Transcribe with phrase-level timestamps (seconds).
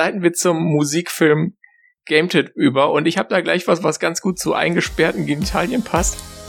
[0.00, 1.58] leiten wir zum Musikfilm
[2.06, 6.39] GameTip über und ich habe da gleich was, was ganz gut zu eingesperrten Genitalien passt.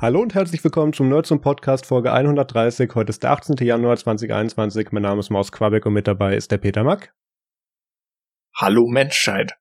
[0.00, 2.90] Hallo und herzlich willkommen zum Nerds und Podcast Folge 130.
[2.94, 3.56] Heute ist der 18.
[3.56, 4.92] Januar 2021.
[4.92, 7.12] Mein Name ist Maus Quabeck und mit dabei ist der Peter Mack.
[8.56, 9.58] Hallo Menschheit.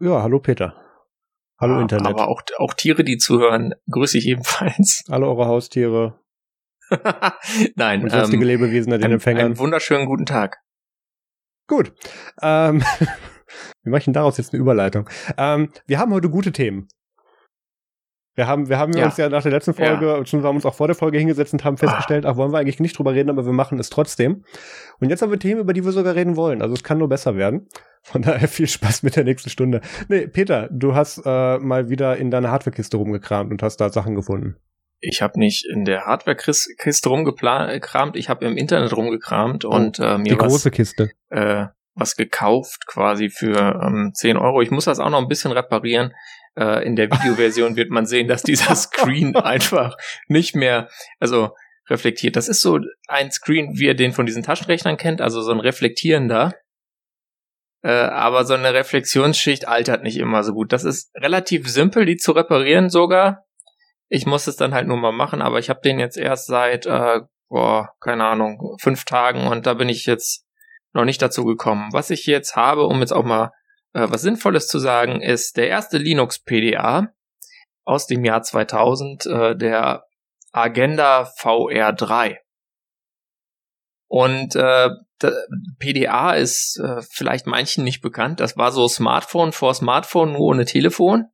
[0.00, 0.76] Ja, hallo Peter.
[1.58, 2.08] Hallo Ah, Internet.
[2.08, 5.04] Aber auch, auch Tiere, die zuhören, grüße ich ebenfalls.
[5.10, 6.20] Hallo eure Haustiere
[7.76, 9.46] Nein, und sonstige ähm, Lebewesen an den einen, Empfängern.
[9.46, 10.58] einen wunderschönen guten Tag.
[11.68, 11.94] Gut.
[12.42, 12.82] Ähm,
[13.82, 15.08] wir machen daraus jetzt eine Überleitung.
[15.38, 16.88] Ähm, wir haben heute gute Themen.
[18.34, 19.04] Wir haben, wir haben Ja.
[19.04, 21.64] uns ja nach der letzten Folge, beziehungsweise haben uns auch vor der Folge hingesetzt und
[21.64, 24.44] haben festgestellt, ach, wollen wir eigentlich nicht drüber reden, aber wir machen es trotzdem.
[25.00, 26.62] Und jetzt haben wir Themen, über die wir sogar reden wollen.
[26.62, 27.68] Also es kann nur besser werden.
[28.02, 29.80] Von daher viel Spaß mit der nächsten Stunde.
[30.08, 34.14] Nee, Peter, du hast äh, mal wieder in deiner Hardware-Kiste rumgekramt und hast da Sachen
[34.14, 34.56] gefunden.
[35.04, 40.30] Ich habe nicht in der Hardware-Kiste rumgekramt, ich habe im Internet rumgekramt und äh, Die
[40.30, 41.10] mir was, große Kiste.
[41.30, 44.62] äh, was gekauft quasi für ähm, 10 Euro.
[44.62, 46.12] Ich muss das auch noch ein bisschen reparieren.
[46.58, 49.96] Äh, in der Videoversion wird man sehen, dass dieser Screen einfach
[50.28, 51.50] nicht mehr, also
[51.88, 52.36] reflektiert.
[52.36, 55.60] Das ist so ein Screen, wie ihr den von diesen Taschenrechnern kennt, also so ein
[55.60, 56.54] reflektierender.
[57.82, 60.72] Äh, aber so eine Reflexionsschicht altert nicht immer so gut.
[60.72, 63.44] Das ist relativ simpel, die zu reparieren sogar.
[64.08, 66.86] Ich muss es dann halt nur mal machen, aber ich habe den jetzt erst seit,
[66.86, 70.44] äh, boah, keine Ahnung, fünf Tagen und da bin ich jetzt
[70.92, 71.88] noch nicht dazu gekommen.
[71.92, 73.52] Was ich jetzt habe, um jetzt auch mal
[73.94, 77.08] äh, was Sinnvolles zu sagen, ist der erste Linux PDA
[77.84, 80.04] aus dem Jahr 2000, äh, der
[80.52, 82.38] Agenda VR3.
[84.08, 84.90] Und äh,
[85.78, 88.40] PDA ist äh, vielleicht manchen nicht bekannt.
[88.40, 91.26] Das war so Smartphone vor Smartphone, nur ohne Telefon.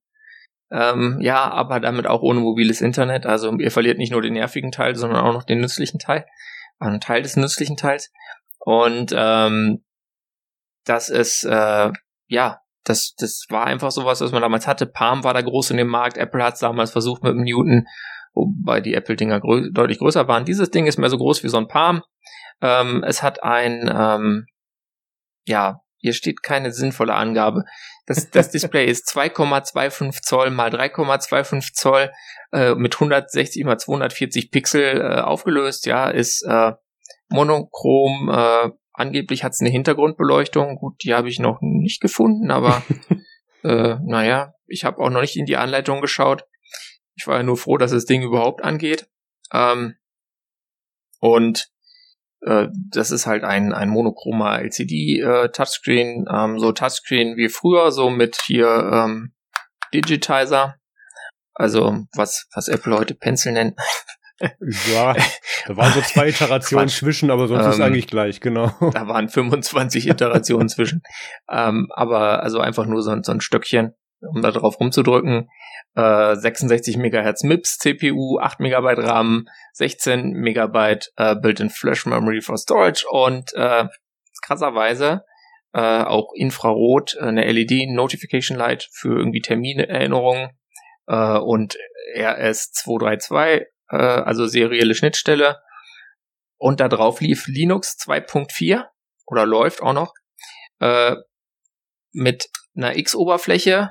[0.70, 3.26] Ähm, ja, aber damit auch ohne mobiles Internet.
[3.26, 6.26] Also ihr verliert nicht nur den nervigen Teil, sondern auch noch den nützlichen Teil.
[6.78, 8.12] Einen Teil des nützlichen Teils.
[8.58, 9.84] Und ähm,
[10.84, 11.90] das ist, äh,
[12.28, 14.86] ja, das, das war einfach sowas, was man damals hatte.
[14.86, 16.16] Palm war da groß in dem Markt.
[16.16, 17.86] Apple hat es damals versucht mit dem Newton,
[18.34, 20.44] wobei die Apple-Dinger grö deutlich größer waren.
[20.44, 22.02] Dieses Ding ist mehr so groß wie so ein Palm.
[22.62, 24.46] Ähm, es hat ein, ähm,
[25.46, 27.64] ja, hier steht keine sinnvolle Angabe.
[28.06, 32.10] Das, das Display ist 2,25 Zoll mal 3,25 Zoll
[32.52, 35.86] äh, mit 160 mal 240 Pixel äh, aufgelöst.
[35.86, 36.72] Ja, ist äh,
[37.28, 38.30] monochrom.
[38.32, 40.76] Äh, angeblich hat es eine Hintergrundbeleuchtung.
[40.76, 42.82] Gut, die habe ich noch nicht gefunden, aber
[43.62, 46.44] äh, naja, ich habe auch noch nicht in die Anleitung geschaut.
[47.16, 49.08] Ich war ja nur froh, dass das Ding überhaupt angeht.
[49.52, 49.96] Ähm,
[51.20, 51.68] und
[52.42, 58.38] äh, das ist halt ein, ein monochromer LCD-Touchscreen, ähm, so Touchscreen wie früher, so mit
[58.46, 59.32] hier ähm,
[59.92, 60.76] Digitizer.
[61.54, 63.78] Also was, was Apple heute Pencil nennt.
[64.92, 65.14] Ja,
[65.66, 68.70] da waren so zwei Iterationen zwischen, aber sonst ist Ähm, eigentlich gleich, genau.
[68.92, 71.02] Da waren 25 Iterationen zwischen.
[71.50, 75.48] Ähm, aber also einfach nur so, ein- so ein Stöckchen, um da drauf rumzudrücken.
[75.96, 82.56] Äh, 66 Megahertz MIPS CPU, 8 Megabyte RAM, 16 Megabyte äh, Built-in Flash Memory for
[82.58, 83.86] Storage und äh,
[84.42, 85.22] krasserweise
[85.74, 90.50] äh, auch Infrarot, äh, eine LED Notification Light für irgendwie Terminerinnerungen
[91.08, 91.76] äh, und
[92.16, 95.60] RS232, äh, also serielle Schnittstelle.
[96.58, 98.84] Und da drauf lief Linux 2.4
[99.26, 100.12] oder läuft auch noch
[100.80, 101.14] äh,
[102.12, 103.90] mit einer X-Oberfläche,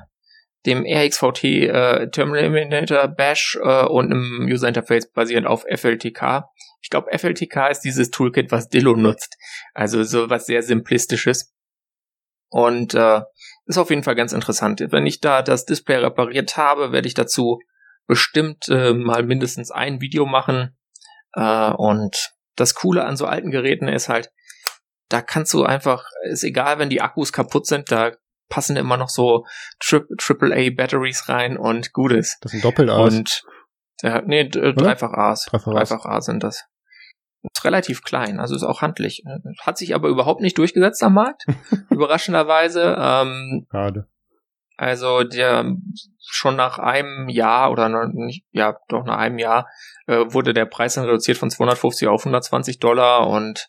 [0.66, 6.44] dem RxVT äh, Terminator Bash äh, und einem User Interface basierend auf FLTK.
[6.82, 9.36] Ich glaube, FLTK ist dieses Toolkit, was Dillo nutzt.
[9.72, 11.54] Also so was sehr simplistisches.
[12.50, 13.20] Und äh,
[13.66, 14.82] ist auf jeden Fall ganz interessant.
[14.90, 17.60] Wenn ich da das Display repariert habe, werde ich dazu
[18.08, 20.76] bestimmt äh, mal mindestens ein Video machen.
[21.34, 24.32] Äh, und das Coole an so alten Geräten ist halt,
[25.08, 28.12] da kannst du einfach, ist egal, wenn die Akkus kaputt sind, da
[28.48, 29.44] passen immer noch so
[29.78, 32.38] Tri AAA Batteries rein und gut ist.
[32.40, 33.14] Das ein Doppel-A's.
[33.14, 33.42] Und
[34.02, 35.46] äh, nee, d- dreifach A's.
[35.50, 35.88] Dreifach A's.
[35.90, 36.64] Dreifach A sind das.
[37.42, 39.22] Ist relativ klein, also ist auch handlich.
[39.60, 41.44] Hat sich aber überhaupt nicht durchgesetzt am Markt.
[41.90, 42.96] Überraschenderweise.
[42.98, 44.08] Ähm, Schade.
[44.78, 45.74] Also der
[46.30, 49.68] schon nach einem Jahr oder nicht, ja, doch nach einem Jahr
[50.06, 53.68] äh, wurde der Preis dann reduziert von 250 auf 120 Dollar und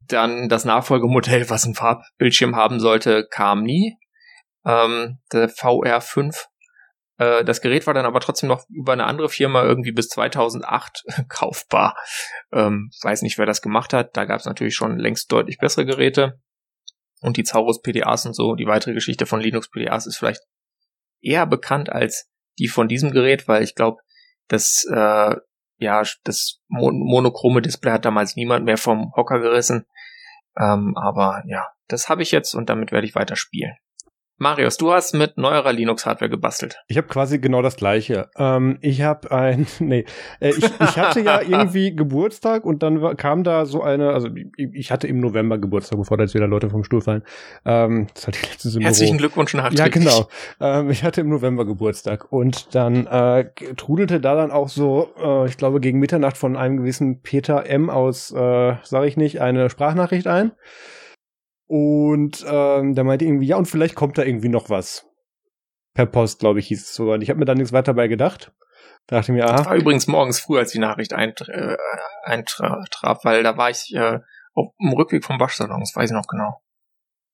[0.00, 3.96] dann das Nachfolgemodell, was ein Farbbildschirm haben sollte, kam nie.
[4.64, 6.46] Ähm, der VR5
[7.18, 11.04] Äh, das Gerät war dann aber trotzdem noch über eine andere Firma irgendwie bis 2008
[11.28, 11.94] kaufbar.
[12.52, 14.16] Ähm, weiß nicht, wer das gemacht hat.
[14.16, 16.40] Da gab es natürlich schon längst deutlich bessere Geräte.
[17.20, 20.42] Und die Zaurus PDAs und so, die weitere Geschichte von Linux PDAs ist vielleicht
[21.20, 23.98] eher bekannt als die von diesem Gerät, weil ich glaube,
[24.48, 25.36] das, äh,
[25.78, 29.86] ja, das monochrome Display hat damals niemand mehr vom Hocker gerissen.
[30.58, 33.76] Ähm, aber ja, das habe ich jetzt und damit werde ich weiter spielen.
[34.42, 36.82] Marius, du hast mit neuerer Linux-Hardware gebastelt.
[36.88, 38.30] Ich habe quasi genau das gleiche.
[38.38, 40.06] Ähm, ich habe ein, nee,
[40.40, 44.30] äh, ich, ich hatte ja irgendwie Geburtstag und dann war, kam da so eine, also
[44.56, 47.22] ich, ich, hatte im November Geburtstag, bevor da jetzt wieder Leute vom Stuhl fallen.
[47.66, 48.86] Ähm, das hat die letzte Symbol.
[48.86, 50.04] Herzlichen Glückwunsch nachträglich.
[50.06, 50.28] Ja, genau.
[50.58, 53.44] Ähm, ich hatte im November Geburtstag und dann äh,
[53.76, 57.90] trudelte da dann auch so, äh, ich glaube gegen Mitternacht von einem gewissen Peter M.
[57.90, 60.52] aus, äh, sage ich nicht, eine Sprachnachricht ein.
[61.70, 65.06] Und ähm, der meinte irgendwie, ja, und vielleicht kommt da irgendwie noch was.
[65.94, 67.14] Per Post, glaube ich, hieß es sogar.
[67.14, 68.52] Und ich habe mir da nichts weiter bei gedacht.
[69.06, 69.66] Da dachte ich mir, aha.
[69.66, 71.76] War übrigens morgens früh, als die Nachricht eintraf, äh,
[72.24, 74.18] eintraf weil da war ich äh,
[74.52, 76.60] auf dem Rückweg vom Waschsalon, das weiß ich noch genau.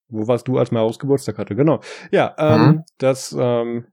[0.09, 1.56] Wo warst du, als Maus Geburtstag hatte?
[1.56, 1.81] Genau.
[2.11, 2.85] Ja, ähm, mhm.
[2.99, 3.87] das ähm,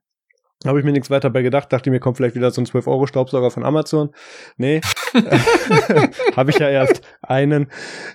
[0.69, 3.51] habe ich mir nichts weiter bei gedacht, dachte mir, kommt vielleicht wieder so ein 12-Euro-Staubsauger
[3.51, 4.11] von Amazon.
[4.57, 4.81] Nee,
[6.35, 7.67] habe ich ja erst einen.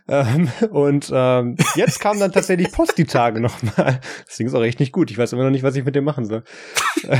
[0.09, 4.00] Ähm, und ähm, jetzt kam dann tatsächlich Post die Tage nochmal.
[4.27, 5.11] Das Ding ist auch echt nicht gut.
[5.11, 6.43] Ich weiß immer noch nicht, was ich mit dem machen soll.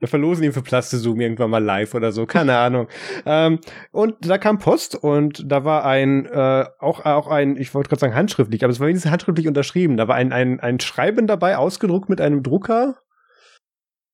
[0.00, 2.86] Wir verlosen ihn für Plastezoom irgendwann mal live oder so, keine Ahnung.
[3.26, 3.58] Ähm,
[3.90, 8.00] und da kam Post und da war ein, äh, auch, auch ein, ich wollte gerade
[8.00, 9.96] sagen handschriftlich, aber es war wenigstens handschriftlich unterschrieben.
[9.96, 12.98] Da war ein, ein, ein Schreiben dabei, ausgedruckt mit einem Drucker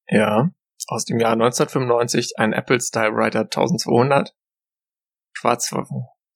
[0.09, 0.51] ja,
[0.87, 4.35] aus dem Jahr 1995 ein Apple Stylewriter 1200.
[5.33, 5.75] Schwarz,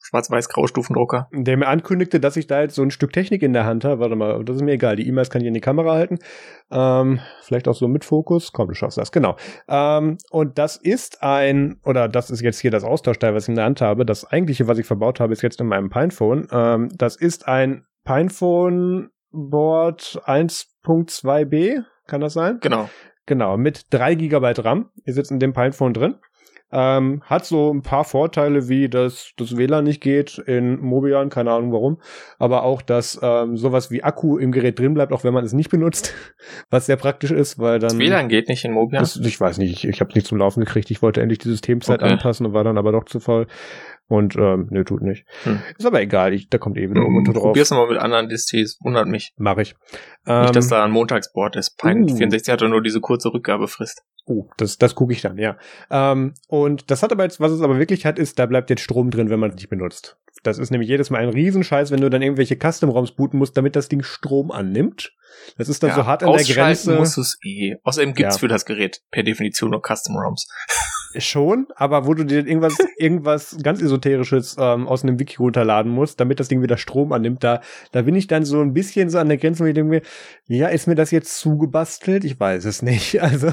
[0.01, 1.29] Schwarz-Weiß-Graustufendrucker.
[1.33, 4.01] Der mir ankündigte, dass ich da jetzt so ein Stück Technik in der Hand habe.
[4.01, 4.97] Warte mal, das ist mir egal.
[4.97, 6.19] Die E-Mails kann ich in die Kamera halten.
[6.71, 8.53] Ähm, vielleicht auch so mit Fokus.
[8.53, 9.13] Komm, du schaffst das.
[9.13, 9.37] Genau.
[9.69, 13.57] Ähm, und das ist ein, oder das ist jetzt hier das Austauschteil, was ich in
[13.57, 14.07] der Hand habe.
[14.07, 16.49] Das eigentliche, was ich verbaut habe, ist jetzt in meinem Pinephone.
[16.51, 21.85] Ähm, das ist ein Pinephone Board 1.2b.
[22.07, 22.59] Kann das sein?
[22.61, 22.89] Genau.
[23.29, 24.89] Genau, mit drei Gigabyte RAM.
[25.05, 26.15] Ihr sitzt in dem Pinephone drin.
[26.73, 31.51] Ähm, hat so ein paar Vorteile, wie dass das WLAN nicht geht in Mobian, keine
[31.51, 31.99] Ahnung warum,
[32.39, 35.55] aber auch, dass ähm, sowas wie Akku im Gerät drin bleibt, auch wenn man es
[35.55, 36.15] nicht benutzt,
[36.71, 37.91] was sehr praktisch ist, weil dann...
[37.91, 39.03] Das WLAN geht nicht in Mobian?
[39.03, 41.39] Das, ich weiß nicht, ich, ich habe es nicht zum Laufen gekriegt, ich wollte endlich
[41.39, 42.13] die Systemzeit okay.
[42.13, 43.47] anpassen und war dann aber doch zu voll.
[44.09, 45.27] Und ähm, nö, tut nicht.
[45.45, 45.61] Hm.
[45.77, 47.43] Ist aber egal, ich, da kommt eh wieder hm, Ubuntu drauf.
[47.43, 49.35] Probier's mal mit anderen Distis, wundert mich.
[49.37, 49.75] Mach ich.
[50.25, 51.77] Nicht, dass ähm, da ein Montagsboard ist.
[51.77, 52.17] Pine uh.
[52.17, 54.03] 64 hat doch nur diese kurze Rückgabefrist.
[54.25, 55.57] Oh, das, das gucke ich dann, ja.
[55.91, 58.83] Ähm, und das hat aber jetzt, was es aber wirklich hat, ist, da bleibt jetzt
[58.83, 60.19] Strom drin, wenn man es nicht benutzt.
[60.43, 63.77] Das ist nämlich jedes Mal ein Riesenscheiß, wenn du dann irgendwelche Custom-ROMs booten musst, damit
[63.77, 65.13] das Ding Strom annimmt.
[65.57, 66.97] Das ist dann ja, so hart an der Grenze.
[66.97, 67.77] muss es eh.
[67.83, 68.41] Außerdem gibt's ja.
[68.41, 70.49] für das Gerät per Definition nur Custom-ROMs.
[71.17, 76.21] Schon, aber wo du dir irgendwas, irgendwas ganz Esoterisches ähm, aus einem Wiki runterladen musst,
[76.21, 77.61] damit das Ding wieder Strom annimmt, da,
[77.93, 80.03] da bin ich dann so ein bisschen so an der Grenze, wo ich denke mir,
[80.47, 82.25] ja, ist mir das jetzt zugebastelt?
[82.25, 83.21] Ich weiß es nicht.
[83.29, 83.53] Also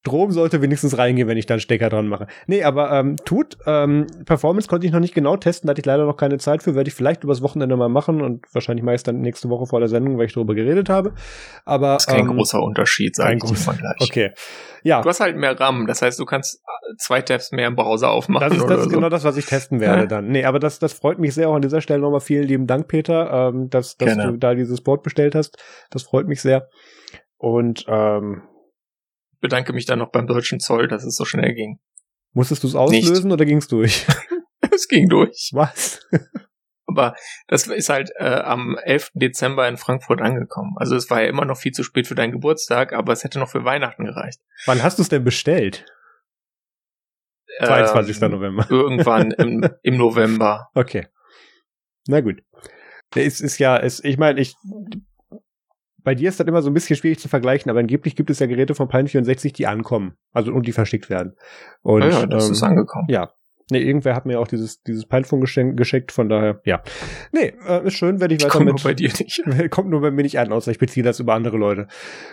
[0.00, 2.26] Strom sollte wenigstens reingehen, wenn ich dann Stecker dran mache.
[2.46, 3.58] Nee, aber ähm, tut.
[3.66, 6.62] Ähm, Performance konnte ich noch nicht genau testen, da hatte ich leider noch keine Zeit
[6.62, 9.78] für, werde ich vielleicht übers Wochenende mal machen und wahrscheinlich meist dann nächste Woche vor
[9.78, 11.12] der Sendung, weil ich darüber geredet habe.
[11.66, 14.00] Aber das ist kein ähm, großer Unterschied, sage ich großer, Vergleich.
[14.00, 14.30] Okay.
[14.82, 15.02] Ja.
[15.02, 16.62] Du hast halt mehr RAM, das heißt, du kannst
[16.98, 18.48] zwei Tabs mehr im Browser aufmachen.
[18.48, 18.90] Das ist, das ist so.
[18.90, 20.06] genau das, was ich testen werde ja.
[20.06, 20.28] dann.
[20.28, 22.88] Nee, aber das, das freut mich sehr auch an dieser Stelle nochmal vielen lieben Dank,
[22.88, 25.62] Peter, ähm, dass, dass du da dieses Board bestellt hast.
[25.90, 26.68] Das freut mich sehr.
[27.36, 28.42] Und ähm,
[29.40, 31.78] bedanke mich dann noch beim deutschen Zoll, dass es so schnell ging.
[32.32, 33.32] Musstest du es auslösen Nicht.
[33.32, 34.06] oder ging es durch?
[34.72, 35.50] es ging durch.
[35.52, 36.00] Was?
[36.86, 37.14] Aber
[37.46, 39.12] das ist halt äh, am 11.
[39.14, 40.74] Dezember in Frankfurt angekommen.
[40.76, 43.38] Also es war ja immer noch viel zu spät für deinen Geburtstag, aber es hätte
[43.38, 44.40] noch für Weihnachten gereicht.
[44.66, 45.84] Wann hast du es denn bestellt?
[47.58, 48.22] 22.
[48.22, 48.66] Ähm, November.
[48.70, 50.68] Irgendwann im, im November.
[50.74, 51.06] Okay.
[52.06, 52.42] Na gut.
[53.14, 54.54] Es ist ja, es, ich meine, ich
[56.02, 58.38] bei dir ist das immer so ein bisschen schwierig zu vergleichen, aber angeblich gibt es
[58.38, 61.34] ja Geräte von Pine 64, die ankommen, also und die verschickt werden.
[61.82, 63.06] Und, ja, das ähm, ist angekommen.
[63.08, 63.30] Ja.
[63.72, 66.82] Nee, irgendwer hat mir auch dieses, dieses Pinephone geschenkt, geschickt, von daher, ja.
[67.30, 68.50] Nee, äh, ist schön, werde ich weiter.
[68.50, 69.42] Kommt nur bei dir nicht.
[69.70, 71.86] kommt nur bei mir nicht an, außer ich beziehe das über andere Leute.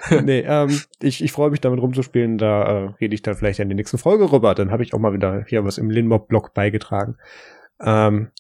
[0.24, 3.70] nee, ähm, ich, ich freue mich damit rumzuspielen, da äh, rede ich dann vielleicht in
[3.70, 7.18] der nächsten Folge rüber, dann habe ich auch mal wieder hier was im Linmob-Blog beigetragen.
[7.80, 8.32] Ähm,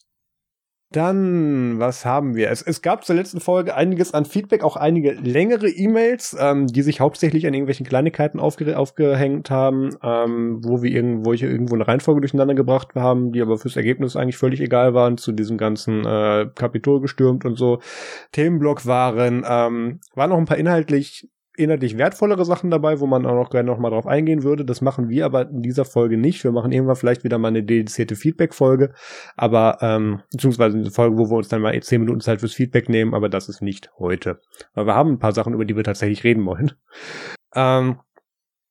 [0.92, 2.50] dann, was haben wir?
[2.50, 6.82] Es, es gab zur letzten Folge einiges an Feedback, auch einige längere E-Mails, ähm, die
[6.82, 11.88] sich hauptsächlich an irgendwelchen Kleinigkeiten aufge aufgehängt haben, ähm, wo wir irgendwo ich irgendwo eine
[11.88, 16.06] Reihenfolge durcheinander gebracht haben, die aber fürs Ergebnis eigentlich völlig egal waren, zu diesem ganzen
[16.06, 17.80] äh, Kapitol gestürmt und so
[18.32, 19.46] Themenblock waren.
[19.48, 21.28] Ähm, waren noch ein paar inhaltlich
[21.58, 24.64] inhaltlich wertvollere Sachen dabei, wo man auch noch gerne noch mal drauf eingehen würde.
[24.64, 26.44] Das machen wir aber in dieser Folge nicht.
[26.44, 28.94] Wir machen irgendwann vielleicht wieder mal eine dedizierte Feedback-Folge,
[29.36, 32.90] aber ähm, beziehungsweise eine Folge, wo wir uns dann mal zehn Minuten Zeit fürs Feedback
[32.90, 34.40] nehmen, aber das ist nicht heute.
[34.74, 36.74] Weil wir haben ein paar Sachen, über die wir tatsächlich reden wollen.
[37.56, 37.98] Ähm,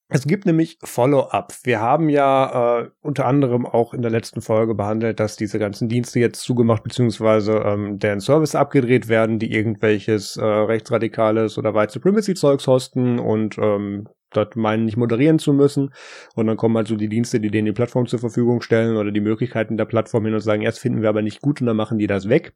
[0.08, 1.52] es gibt nämlich Follow-up.
[1.64, 5.88] Wir haben ja äh, unter anderem auch in der letzten Folge behandelt, dass diese ganzen
[5.88, 7.58] Dienste jetzt zugemacht bzw.
[7.58, 14.08] Ähm, deren Service abgedreht werden, die irgendwelches äh, rechtsradikales oder White Supremacy-Zeugs hosten und ähm,
[14.30, 15.92] das meinen nicht moderieren zu müssen.
[16.36, 19.10] Und dann kommen halt so die Dienste, die denen die Plattform zur Verfügung stellen oder
[19.10, 21.76] die Möglichkeiten der Plattform hin und sagen, erst finden wir aber nicht gut und dann
[21.76, 22.54] machen die das weg.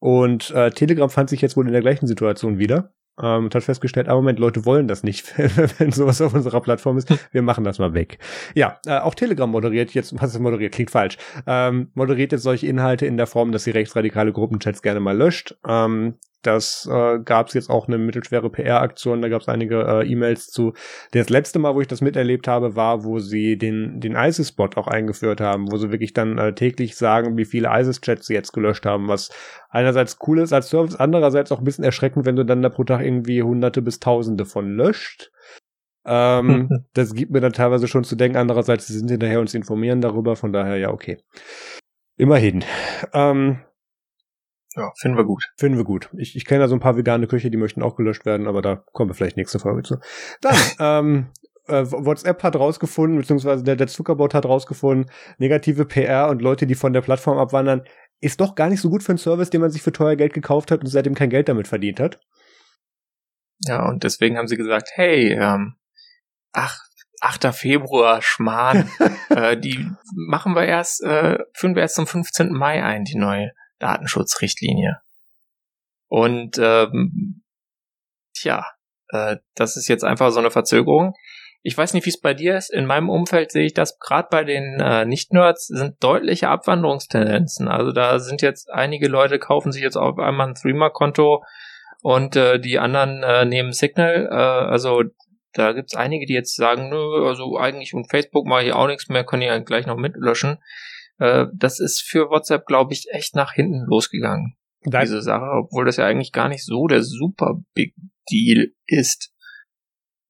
[0.00, 3.62] Und äh, Telegram fand sich jetzt wohl in der gleichen Situation wieder ähm, und hat
[3.62, 5.32] festgestellt, ah Moment, Leute wollen das nicht,
[5.78, 7.12] wenn sowas auf unserer Plattform ist.
[7.32, 8.18] Wir machen das mal weg.
[8.54, 12.66] Ja, äh, auch Telegram moderiert jetzt, was ist moderiert, klingt falsch, ähm, moderiert jetzt solche
[12.66, 15.56] Inhalte in der Form, dass sie rechtsradikale Gruppenchats gerne mal löscht.
[15.66, 20.06] Ähm, das äh, gab es jetzt auch eine mittelschwere PR-Aktion, da gab es einige äh,
[20.06, 20.72] E-Mails zu.
[21.10, 24.86] Das letzte Mal, wo ich das miterlebt habe, war, wo sie den, den ISIS-Bot auch
[24.86, 28.86] eingeführt haben, wo sie wirklich dann äh, täglich sagen, wie viele ISIS-Chats sie jetzt gelöscht
[28.86, 29.30] haben, was
[29.68, 32.84] einerseits cool ist als Service, andererseits auch ein bisschen erschreckend, wenn du dann da pro
[32.84, 35.32] Tag irgendwie hunderte bis tausende von löscht.
[36.06, 40.00] Ähm, das gibt mir dann teilweise schon zu denken, andererseits, sie sind hinterher uns informieren
[40.00, 41.18] darüber, von daher ja, okay.
[42.16, 42.64] Immerhin.
[43.12, 43.60] Ähm,
[44.78, 45.50] ja, finden wir gut.
[45.56, 46.10] Finden wir gut.
[46.16, 48.62] Ich, ich kenne da so ein paar vegane Köche, die möchten auch gelöscht werden, aber
[48.62, 49.98] da kommen wir vielleicht nächste Folge zu.
[50.40, 51.26] Dann, ähm,
[51.68, 56.74] äh, WhatsApp hat rausgefunden, beziehungsweise der, der Zuckerbot hat rausgefunden, negative PR und Leute, die
[56.74, 57.82] von der Plattform abwandern,
[58.20, 60.32] ist doch gar nicht so gut für einen Service, den man sich für teuer Geld
[60.32, 62.18] gekauft hat und seitdem kein Geld damit verdient hat.
[63.60, 65.76] Ja, und deswegen haben sie gesagt, hey, ähm,
[66.52, 66.78] ach,
[67.20, 67.52] 8.
[67.54, 68.88] Februar, Schmarrn,
[69.30, 72.52] äh, die machen wir erst, äh, führen wir erst zum 15.
[72.52, 75.00] Mai ein, die neue Datenschutzrichtlinie.
[76.08, 77.42] Und ähm,
[78.34, 78.64] tja,
[79.10, 81.14] äh, das ist jetzt einfach so eine Verzögerung.
[81.62, 82.72] Ich weiß nicht, wie es bei dir ist.
[82.72, 87.68] In meinem Umfeld sehe ich das gerade bei den äh, Nicht-Nerds sind deutliche Abwanderungstendenzen.
[87.68, 91.44] Also da sind jetzt einige Leute kaufen sich jetzt auf einmal ein Threema-Konto
[92.00, 94.28] und äh, die anderen äh, nehmen Signal.
[94.30, 95.02] Äh, also
[95.52, 99.08] da gibt's einige, die jetzt sagen, nö, also eigentlich und Facebook mache ich auch nichts
[99.08, 100.58] mehr, können ja gleich noch mitlöschen.
[101.18, 104.54] Äh, das ist für WhatsApp, glaube ich, echt nach hinten losgegangen.
[104.82, 107.94] Dein diese Sache, obwohl das ja eigentlich gar nicht so der super Big
[108.30, 109.32] Deal ist,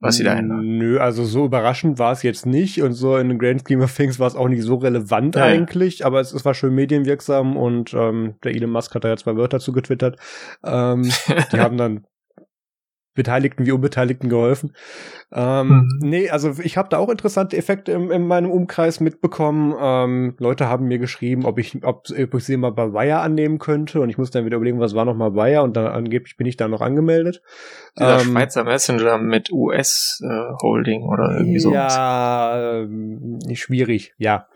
[0.01, 0.79] was sie da ändern.
[0.79, 3.95] Nö, also so überraschend war es jetzt nicht und so in the Grand Scheme of
[3.95, 7.57] Things war es auch nicht so relevant ja, eigentlich, aber es, es, war schön medienwirksam
[7.57, 10.19] und ähm, der Elon Musk hat da ja zwei Wörter zu getwittert.
[10.65, 11.03] Ähm,
[11.53, 12.07] die haben dann
[13.19, 14.73] Beteiligten wie Unbeteiligten geholfen.
[15.31, 15.99] Ähm, mhm.
[16.01, 19.75] Nee, also ich habe da auch interessante Effekte in, in meinem Umkreis mitbekommen.
[19.79, 23.59] Ähm, Leute haben mir geschrieben, ob ich, ob, ob ich sie mal bei Wire annehmen
[23.59, 26.37] könnte und ich muss dann wieder überlegen, was war noch mal Wire und dann angeblich
[26.37, 27.43] bin ich da noch angemeldet.
[27.99, 31.73] Dieser ähm, Schweizer Messenger mit US-Holding äh, oder irgendwie so.
[31.73, 34.47] Ja, äh, schwierig, ja.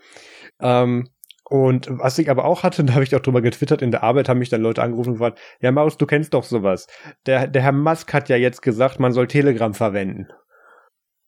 [0.59, 1.09] Ähm,
[1.45, 4.29] und was ich aber auch hatte, da habe ich auch drüber getwittert, in der Arbeit
[4.29, 6.87] haben mich dann Leute angerufen und gefragt, ja Maus, du kennst doch sowas.
[7.25, 10.27] Der, der Herr Musk hat ja jetzt gesagt, man soll Telegram verwenden.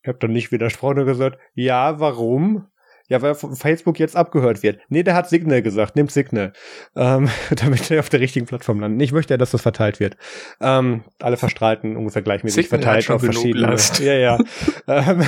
[0.04, 2.68] Ich habe dann nicht widersprochen und gesagt, ja, warum?
[3.08, 4.80] Ja, weil Facebook jetzt abgehört wird.
[4.90, 6.54] Nee, der hat Signal gesagt, nimmt Signal.
[6.96, 9.02] Ähm, damit er auf der richtigen Plattform landet.
[9.04, 10.18] Ich möchte ja, dass das verteilt wird.
[10.60, 13.68] Ähm, alle Verstrahlten ungefähr gleichmäßig Signal verteilt auf verschiedene.
[13.68, 14.00] Last.
[14.00, 14.40] Ja, ja.
[14.88, 15.24] ähm,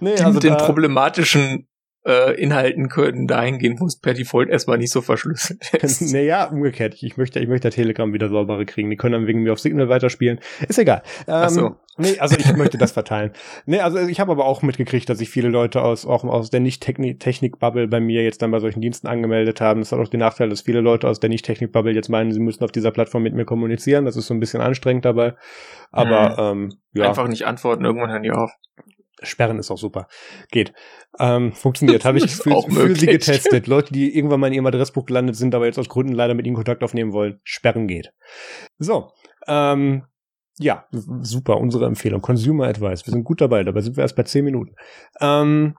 [0.00, 1.67] nee, Die also mit den problematischen
[2.08, 6.00] äh, Inhalten können dahingehen, wo es per Default erstmal nicht so verschlüsselt ist.
[6.00, 6.96] naja, umgekehrt.
[7.02, 8.88] Ich möchte, ich möchte Telegram wieder sauberer kriegen.
[8.88, 10.40] Die können dann wegen mir auf Signal weiterspielen.
[10.66, 11.02] Ist egal.
[11.26, 11.76] Ähm, Ach so.
[12.00, 13.32] Nee, also ich möchte das verteilen.
[13.66, 16.60] Nee, also ich habe aber auch mitgekriegt, dass sich viele Leute aus, auch aus der
[16.60, 19.80] Nicht-Technik-Bubble bei mir jetzt dann bei solchen Diensten angemeldet haben.
[19.80, 22.62] Das hat auch den Nachteil, dass viele Leute aus der Nicht-Technik-Bubble jetzt meinen, sie müssen
[22.62, 24.04] auf dieser Plattform mit mir kommunizieren.
[24.04, 25.34] Das ist so ein bisschen anstrengend dabei.
[25.90, 26.62] Aber mhm.
[26.62, 27.08] ähm, ja.
[27.08, 28.52] Einfach nicht antworten, irgendwann hören die auf.
[29.22, 30.08] Sperren ist auch super.
[30.50, 30.72] Geht.
[31.18, 32.04] Ähm, funktioniert.
[32.04, 33.66] Habe ich für, für sie getestet.
[33.68, 36.46] Leute, die irgendwann mal in ihrem Adressbuch gelandet sind, aber jetzt aus Gründen leider mit
[36.46, 37.40] ihnen Kontakt aufnehmen wollen.
[37.44, 38.12] Sperren geht.
[38.78, 39.12] So.
[39.46, 40.04] Ähm,
[40.58, 41.58] ja, super.
[41.58, 42.20] Unsere Empfehlung.
[42.20, 43.06] Consumer Advice.
[43.06, 43.62] Wir sind gut dabei.
[43.64, 44.74] Dabei sind wir erst bei zehn Minuten.
[45.20, 45.76] Ähm,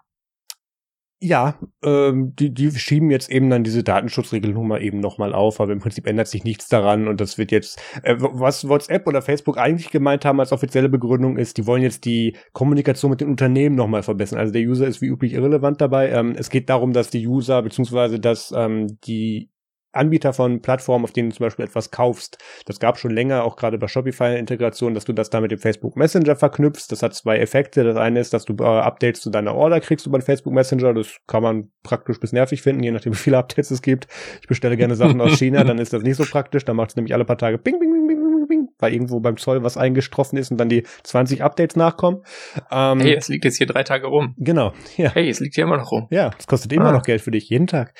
[1.21, 5.73] ja, ähm, die, die schieben jetzt eben dann diese Datenschutzregelung mal eben nochmal auf, aber
[5.73, 9.57] im Prinzip ändert sich nichts daran und das wird jetzt, äh, was WhatsApp oder Facebook
[9.57, 13.75] eigentlich gemeint haben als offizielle Begründung ist, die wollen jetzt die Kommunikation mit den Unternehmen
[13.75, 14.39] nochmal verbessern.
[14.39, 16.09] Also der User ist wie üblich irrelevant dabei.
[16.09, 19.49] Ähm, es geht darum, dass die User beziehungsweise dass ähm, die
[19.91, 22.37] Anbieter von Plattformen, auf denen du zum Beispiel etwas kaufst.
[22.65, 25.95] Das gab schon länger, auch gerade bei Shopify-Integration, dass du das da mit dem Facebook
[25.95, 26.87] Messenger verknüpfst.
[26.89, 27.83] Das hat zwei Effekte.
[27.83, 30.93] Das eine ist, dass du äh, Updates zu deiner Order kriegst über den Facebook Messenger.
[30.93, 34.07] Das kann man praktisch bis nervig finden, je nachdem, wie viele Updates es gibt.
[34.41, 36.65] Ich bestelle gerne Sachen aus China, dann ist das nicht so praktisch.
[36.65, 39.37] Dann macht es nämlich alle paar Tage ping, ping, ping, ping, ping, weil irgendwo beim
[39.37, 42.23] Zoll was eingestroffen ist und dann die 20 Updates nachkommen.
[42.71, 44.35] Ähm, hey, es liegt jetzt hier drei Tage rum.
[44.37, 45.11] Genau, ja.
[45.13, 46.07] Hey, es liegt hier immer noch rum.
[46.11, 46.91] Ja, es kostet immer ah.
[46.91, 47.93] noch Geld für dich, jeden Tag.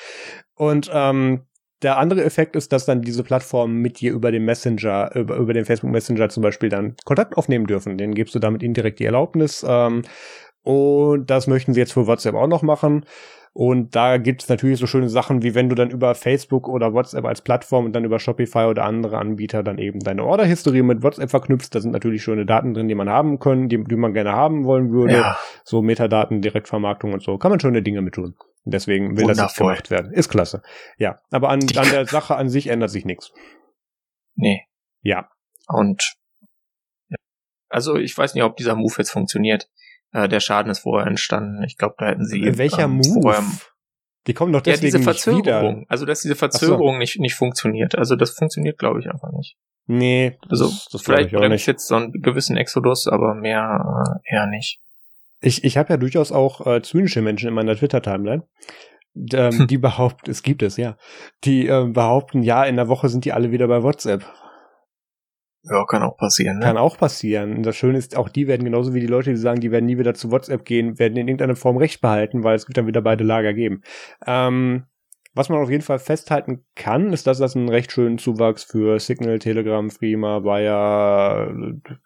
[0.54, 1.46] Und ähm,
[1.82, 5.54] der andere Effekt ist, dass dann diese Plattformen mit dir über den Messenger, über, über
[5.54, 7.96] den Facebook Messenger zum Beispiel dann Kontakt aufnehmen dürfen.
[7.96, 9.64] Den gibst du damit indirekt die Erlaubnis.
[9.66, 10.02] Ähm,
[10.62, 13.04] und das möchten sie jetzt für WhatsApp auch noch machen.
[13.52, 16.92] Und da gibt es natürlich so schöne Sachen, wie wenn du dann über Facebook oder
[16.92, 21.02] WhatsApp als Plattform und dann über Shopify oder andere Anbieter dann eben deine Order-Historie mit
[21.02, 21.70] WhatsApp verknüpfst.
[21.72, 24.64] Da sind natürlich schöne Daten drin, die man haben können, die, die man gerne haben
[24.64, 25.14] wollen würde.
[25.14, 25.36] Ja.
[25.64, 27.38] So Metadaten, Direktvermarktung und so.
[27.38, 28.36] Kann man schöne Dinge mit tun.
[28.64, 29.34] Deswegen will Wundervoll.
[29.34, 30.12] das jetzt gemacht werden.
[30.12, 30.62] Ist klasse.
[30.98, 31.20] Ja.
[31.30, 33.32] Aber an, an der Sache an sich ändert sich nichts.
[34.34, 34.66] Nee.
[35.02, 35.30] Ja.
[35.66, 36.16] Und
[37.70, 39.70] also ich weiß nicht, ob dieser Move jetzt funktioniert.
[40.12, 41.62] Äh, der Schaden ist vorher entstanden.
[41.62, 42.42] Ich glaube, da hätten sie.
[42.42, 43.22] Äh, welcher ähm, Move?
[43.22, 43.44] Vorher,
[44.26, 45.86] die kommen doch deswegen ja, diese Verzögerung.
[45.88, 46.98] Also, dass diese Verzögerung so.
[46.98, 47.96] nicht, nicht funktioniert.
[47.96, 49.56] Also, das funktioniert, glaube ich, einfach nicht.
[49.86, 54.80] Nee, also, das, vielleicht bremst jetzt so einen gewissen Exodus, aber mehr äh, eher nicht.
[55.40, 58.44] Ich, ich habe ja durchaus auch äh, zynische Menschen in meiner Twitter-Timeline,
[59.32, 59.66] ähm, hm.
[59.66, 60.96] die behaupten, es gibt es, ja,
[61.44, 64.24] die äh, behaupten, ja, in der Woche sind die alle wieder bei WhatsApp.
[65.62, 66.58] Ja, kann auch passieren.
[66.58, 66.64] Ne?
[66.64, 67.56] Kann auch passieren.
[67.56, 69.84] Und das Schöne ist, auch die werden genauso wie die Leute, die sagen, die werden
[69.84, 72.86] nie wieder zu WhatsApp gehen, werden in irgendeiner Form Recht behalten, weil es wird dann
[72.86, 73.82] wieder beide Lager geben.
[74.26, 74.86] Ähm,
[75.32, 78.98] was man auf jeden Fall festhalten kann, ist, dass das einen recht schönen Zuwachs für
[78.98, 81.52] Signal, Telegram, Freema, Bayer,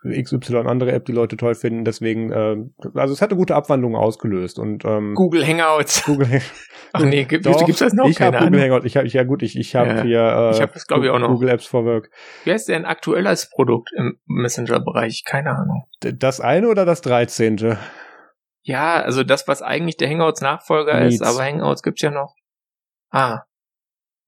[0.05, 1.85] XY andere App, die Leute toll finden.
[1.87, 2.57] Deswegen, äh,
[2.95, 6.05] also es hat eine gute Abwandlung ausgelöst und ähm, Google Hangouts.
[6.05, 6.43] Google
[6.93, 8.09] Ach nee, gibt es das noch?
[8.09, 8.85] Ich habe Google Hangouts.
[8.85, 11.19] Ich habe, ja gut, ich, ich habe ja, hier äh, ich hab das, ich, auch
[11.19, 11.29] noch.
[11.29, 12.11] Google Apps for Work.
[12.45, 15.25] Wie heißt denn aktuell als Produkt im Messenger-Bereich?
[15.25, 15.85] Keine Ahnung.
[16.01, 17.79] Das eine oder das dreizehnte?
[18.63, 22.35] Ja, also das, was eigentlich der Hangouts-Nachfolger ist, aber Hangouts gibt's ja noch.
[23.15, 23.45] Ah.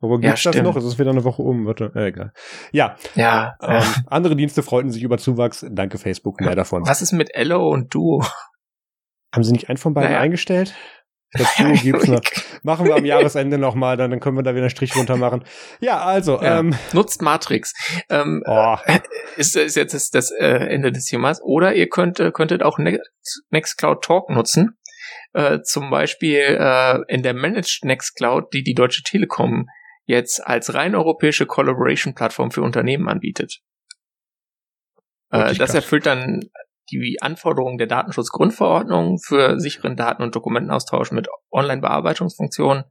[0.01, 0.77] Gibt's ja, das noch?
[0.77, 2.33] Es ist wieder eine Woche um, warte, äh, egal.
[2.71, 2.97] Ja.
[3.17, 3.57] Ja.
[3.61, 5.67] Ähm, andere Dienste freuten sich über Zuwachs.
[5.69, 6.87] Danke Facebook, mehr davon.
[6.87, 8.25] Was ist mit Ello und Duo?
[9.35, 10.23] Haben sie nicht einen von beiden naja.
[10.23, 10.75] eingestellt?
[11.33, 12.21] Das Duo gibt's noch.
[12.63, 15.43] Machen wir am Jahresende nochmal, dann, dann können wir da wieder einen Strich runter machen.
[15.81, 16.41] Ja, also.
[16.41, 17.73] Ja, ähm, nutzt Matrix.
[18.09, 18.77] Ähm, oh.
[19.37, 21.43] ist, ist jetzt das, das äh, Ende des Themas.
[21.43, 22.79] Oder ihr könnt, könntet auch
[23.51, 24.79] Nextcloud Talk nutzen
[25.37, 29.67] äh, zum Beispiel äh, in der Managed Nextcloud, die die Deutsche Telekom
[30.07, 33.61] jetzt als rein europäische Collaboration-Plattform für Unternehmen anbietet.
[35.31, 36.41] Äh, das erfüllt dann
[36.91, 42.85] die Anforderungen der Datenschutzgrundverordnung für sicheren Daten- und Dokumentenaustausch mit Online-Bearbeitungsfunktionen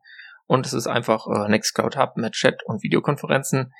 [0.45, 3.73] und es ist einfach äh, Nextcloud Hub mit Chat und Videokonferenzen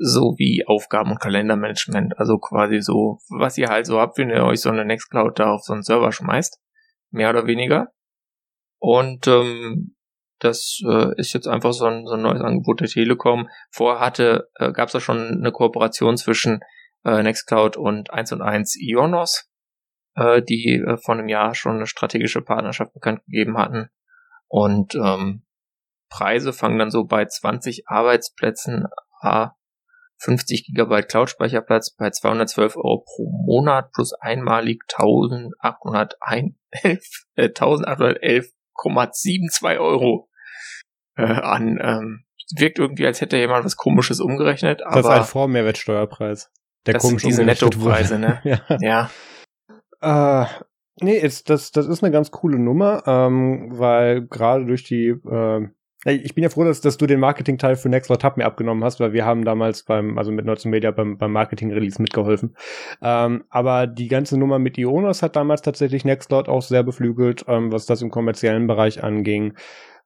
[0.00, 2.18] sowie Aufgaben- und Kalendermanagement.
[2.18, 5.52] Also quasi so, was ihr halt so habt, wenn ihr euch so eine Nextcloud da
[5.52, 6.60] auf so einen Server schmeißt.
[7.10, 7.92] Mehr oder weniger.
[8.82, 9.94] Und ähm,
[10.40, 13.48] das äh, ist jetzt einfach so ein, so ein neues Angebot der Telekom.
[13.70, 16.58] Vorher hatte, äh, gab es da schon eine Kooperation zwischen
[17.04, 19.48] äh, Nextcloud und 1 und 1 Ionos,
[20.16, 23.88] äh, die äh, vor einem Jahr schon eine strategische Partnerschaft bekannt gegeben hatten.
[24.48, 25.44] Und ähm,
[26.10, 28.88] Preise fangen dann so bei 20 Arbeitsplätzen
[29.20, 29.54] a
[30.16, 35.86] 50 Gigabyte Cloud-Speicherplatz bei 212 Euro pro Monat plus einmalig 1811,
[37.36, 40.28] äh, 1811 1,72 Euro
[41.16, 41.78] äh, an.
[41.80, 42.24] Ähm,
[42.56, 44.82] wirkt irgendwie, als hätte jemand was Komisches umgerechnet.
[44.82, 46.50] Aber das ist ein Vormehrwertsteuerpreis.
[46.86, 48.40] Der das komisch sind diese Nettopreise, ne?
[48.80, 49.10] ja.
[50.00, 50.42] ja.
[50.42, 50.46] Äh,
[51.00, 55.68] nee, ist, das, das ist eine ganz coole Nummer, ähm, weil gerade durch die äh,
[56.04, 58.98] ich bin ja froh, dass, dass du den Marketing-Teil für Nextcloud Hub mir abgenommen hast,
[58.98, 62.56] weil wir haben damals beim, also mit Nutzen Media beim, beim Marketing-Release mitgeholfen.
[63.00, 67.70] Ähm, aber die ganze Nummer mit Ionos hat damals tatsächlich Nextcloud auch sehr beflügelt, ähm,
[67.70, 69.54] was das im kommerziellen Bereich anging.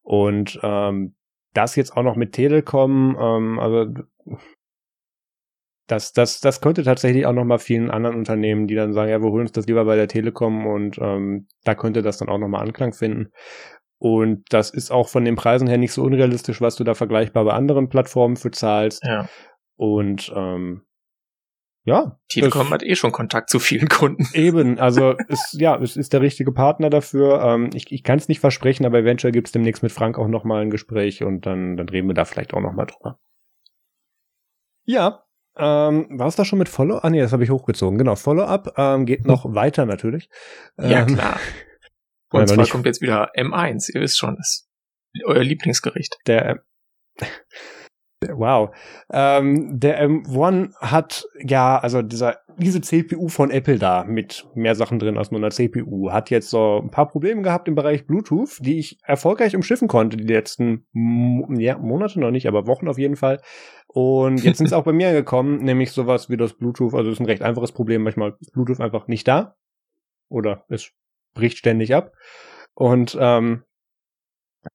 [0.03, 1.15] Und ähm,
[1.55, 3.87] das jetzt auch noch mit Telekom, ähm, also
[5.87, 9.23] das, das, das könnte tatsächlich auch noch mal vielen anderen Unternehmen, die dann sagen, ja,
[9.23, 12.39] wir holen uns das lieber bei der Telekom und ähm, da könnte das dann auch
[12.39, 13.31] noch mal Anklang finden.
[13.99, 17.45] Und das ist auch von den Preisen her nicht so unrealistisch, was du da vergleichbar
[17.45, 19.03] bei anderen Plattformen für zahlst.
[19.05, 19.29] Ja.
[19.77, 20.83] Und ähm,
[21.85, 22.19] ja.
[22.29, 24.27] Telekom hat eh schon Kontakt zu vielen Kunden.
[24.35, 27.43] Eben, also es, ja, es ist der richtige Partner dafür.
[27.43, 30.29] Ähm, ich ich kann es nicht versprechen, aber eventuell gibt es demnächst mit Frank auch
[30.29, 33.19] nochmal ein Gespräch und dann, dann reden wir da vielleicht auch nochmal drüber.
[34.85, 36.99] Ja, ähm, war es da schon mit Follow?
[36.99, 37.99] Ah nee, das habe ich hochgezogen.
[37.99, 40.29] Genau, Follow-up ähm, geht noch weiter natürlich.
[40.77, 41.41] Ja, ähm, klar.
[42.31, 44.69] Und ja, zwar kommt jetzt wieder M1, ihr wisst schon, das
[45.15, 46.19] ist euer Lieblingsgericht.
[46.27, 46.63] Der,
[48.29, 48.75] wow.
[49.13, 54.99] Ähm, der M1 hat ja, also dieser, diese CPU von Apple da mit mehr Sachen
[54.99, 58.59] drin als nur einer CPU hat jetzt so ein paar Probleme gehabt im Bereich Bluetooth,
[58.61, 60.87] die ich erfolgreich umschiffen konnte die letzten
[61.59, 63.41] ja, Monate noch nicht, aber Wochen auf jeden Fall.
[63.87, 66.95] Und jetzt sind es auch bei mir angekommen, nämlich sowas wie das Bluetooth.
[66.95, 68.03] Also es ist ein recht einfaches Problem.
[68.03, 69.57] Manchmal ist Bluetooth einfach nicht da.
[70.29, 70.93] Oder es
[71.37, 72.13] bricht ständig ab.
[72.75, 73.63] Und ähm,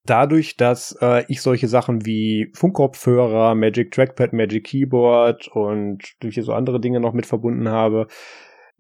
[0.05, 6.53] dadurch, dass äh, ich solche Sachen wie Funkkopfhörer, Magic Trackpad, Magic Keyboard und durch so
[6.53, 8.07] andere Dinge noch mit verbunden habe,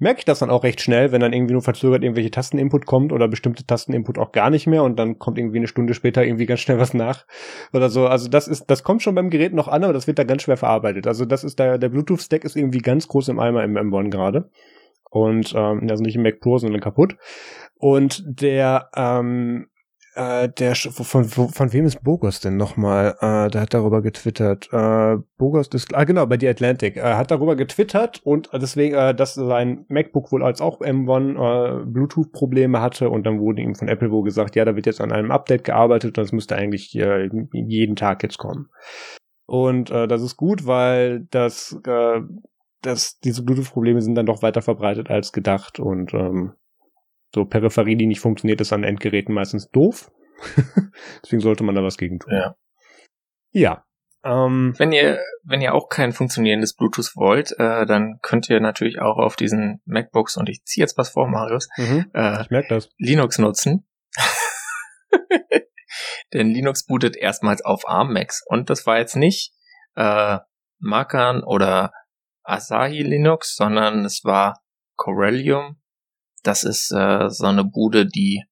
[0.01, 3.13] merke ich das dann auch recht schnell, wenn dann irgendwie nur verzögert irgendwelche Tasteninput kommt
[3.13, 6.47] oder bestimmte Tasteninput auch gar nicht mehr und dann kommt irgendwie eine Stunde später irgendwie
[6.47, 7.27] ganz schnell was nach
[7.71, 8.07] oder so.
[8.07, 10.41] Also das ist, das kommt schon beim Gerät noch an, aber das wird da ganz
[10.41, 11.05] schwer verarbeitet.
[11.05, 14.49] Also das ist da, der Bluetooth-Stack ist irgendwie ganz groß im Eimer im M1 gerade.
[15.11, 17.17] Und ähm, also nicht im Mac Pro, sondern kaputt.
[17.75, 19.67] Und der ähm,
[20.13, 23.15] äh, der von, von, wem ist Bogos denn nochmal?
[23.21, 24.67] Äh, der hat darüber getwittert.
[24.73, 26.97] Äh, Bogos ist, ah genau, bei The Atlantic.
[26.97, 31.85] Er hat darüber getwittert und deswegen, äh, dass sein MacBook wohl als auch M1 äh,
[31.85, 35.13] Bluetooth-Probleme hatte und dann wurde ihm von Apple wohl gesagt, ja, da wird jetzt an
[35.13, 38.67] einem Update gearbeitet und das müsste eigentlich äh, jeden Tag jetzt kommen.
[39.45, 42.21] Und äh, das ist gut, weil das, äh,
[42.81, 46.53] das diese Bluetooth-Probleme sind dann doch weiter verbreitet als gedacht und ähm,
[47.33, 50.11] so Peripherie, die nicht funktioniert, ist an Endgeräten meistens doof.
[51.23, 52.33] Deswegen sollte man da was gegen tun.
[52.33, 52.55] Ja.
[53.51, 53.85] Ja.
[54.23, 59.01] Ähm, wenn ihr, wenn ihr auch kein funktionierendes Bluetooth wollt, äh, dann könnt ihr natürlich
[59.01, 62.67] auch auf diesen MacBooks, und ich ziehe jetzt was vor, Marius, mhm, äh, ich merk
[62.69, 62.89] das.
[62.97, 63.87] Linux nutzen.
[66.33, 68.43] Denn Linux bootet erstmals auf ARM Macs.
[68.45, 69.53] Und das war jetzt nicht
[69.95, 70.37] äh,
[70.79, 71.91] Macan oder
[72.43, 74.61] Asahi Linux, sondern es war
[74.95, 75.81] Corellium
[76.43, 78.43] das ist äh, so eine Bude, die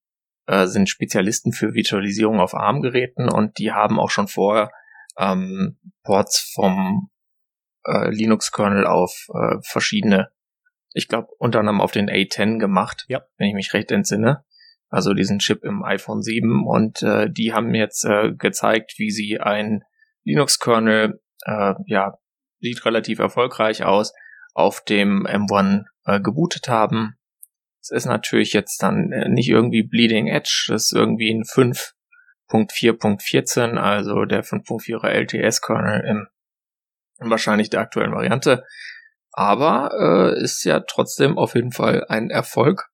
[0.46, 4.70] äh, sind Spezialisten für Virtualisierung auf ARM-Geräten und die haben auch schon vorher
[5.18, 7.10] ähm, Ports vom
[7.84, 10.30] äh, Linux-Kernel auf äh, verschiedene,
[10.92, 13.22] ich glaube unter anderem auf den A10 gemacht, ja.
[13.36, 14.44] wenn ich mich recht entsinne.
[14.88, 19.38] Also diesen Chip im iPhone 7 und äh, die haben jetzt äh, gezeigt, wie sie
[19.38, 19.84] ein
[20.24, 22.18] Linux-Kernel, äh, ja,
[22.60, 24.12] sieht relativ erfolgreich aus,
[24.54, 27.16] auf dem M1 äh, gebootet haben
[27.80, 33.76] es ist natürlich jetzt dann äh, nicht irgendwie Bleeding Edge, das ist irgendwie ein 5.4.14,
[33.76, 36.28] also der 5.4er LTS-Kernel im,
[37.18, 38.64] wahrscheinlich der aktuellen Variante.
[39.32, 42.90] Aber äh, ist ja trotzdem auf jeden Fall ein Erfolg.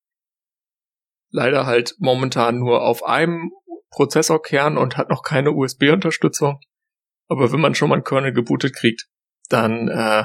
[1.30, 3.50] Leider halt momentan nur auf einem
[3.90, 6.60] Prozessorkern und hat noch keine USB-Unterstützung.
[7.28, 9.08] Aber wenn man schon mal einen Kernel gebootet kriegt,
[9.52, 10.24] dann äh,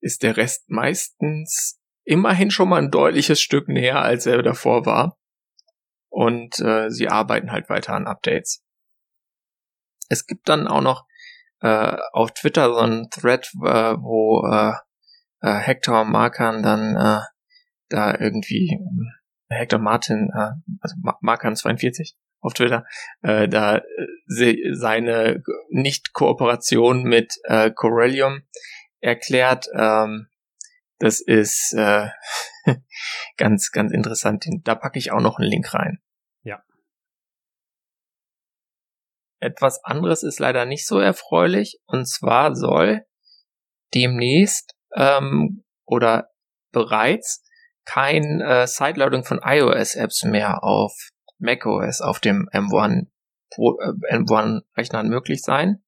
[0.00, 5.18] ist der Rest meistens immerhin schon mal ein deutliches Stück näher, als er davor war.
[6.08, 8.62] Und äh, sie arbeiten halt weiter an Updates.
[10.08, 11.04] Es gibt dann auch noch
[11.60, 14.72] äh, auf Twitter so einen Thread, äh, wo äh,
[15.40, 17.20] äh, Hector Markan dann äh,
[17.88, 18.78] da irgendwie
[19.48, 22.86] äh, Hector Martin, äh, also Markan 42 auf Twitter,
[23.22, 28.42] äh, da äh, seine Nicht-Kooperation mit äh, Corellium
[29.00, 29.66] erklärt.
[29.74, 30.28] Ähm,
[30.98, 32.08] das ist äh,
[33.36, 34.46] ganz, ganz interessant.
[34.62, 35.98] Da packe ich auch noch einen Link rein.
[36.42, 36.62] Ja.
[39.40, 41.80] Etwas anderes ist leider nicht so erfreulich.
[41.86, 43.04] Und zwar soll
[43.92, 46.30] demnächst ähm, oder
[46.72, 47.42] bereits
[47.84, 50.92] kein äh, Sideloading von iOS-Apps mehr auf
[51.38, 53.06] macOS auf dem M1
[53.58, 55.82] äh, M1-Rechnern möglich sein.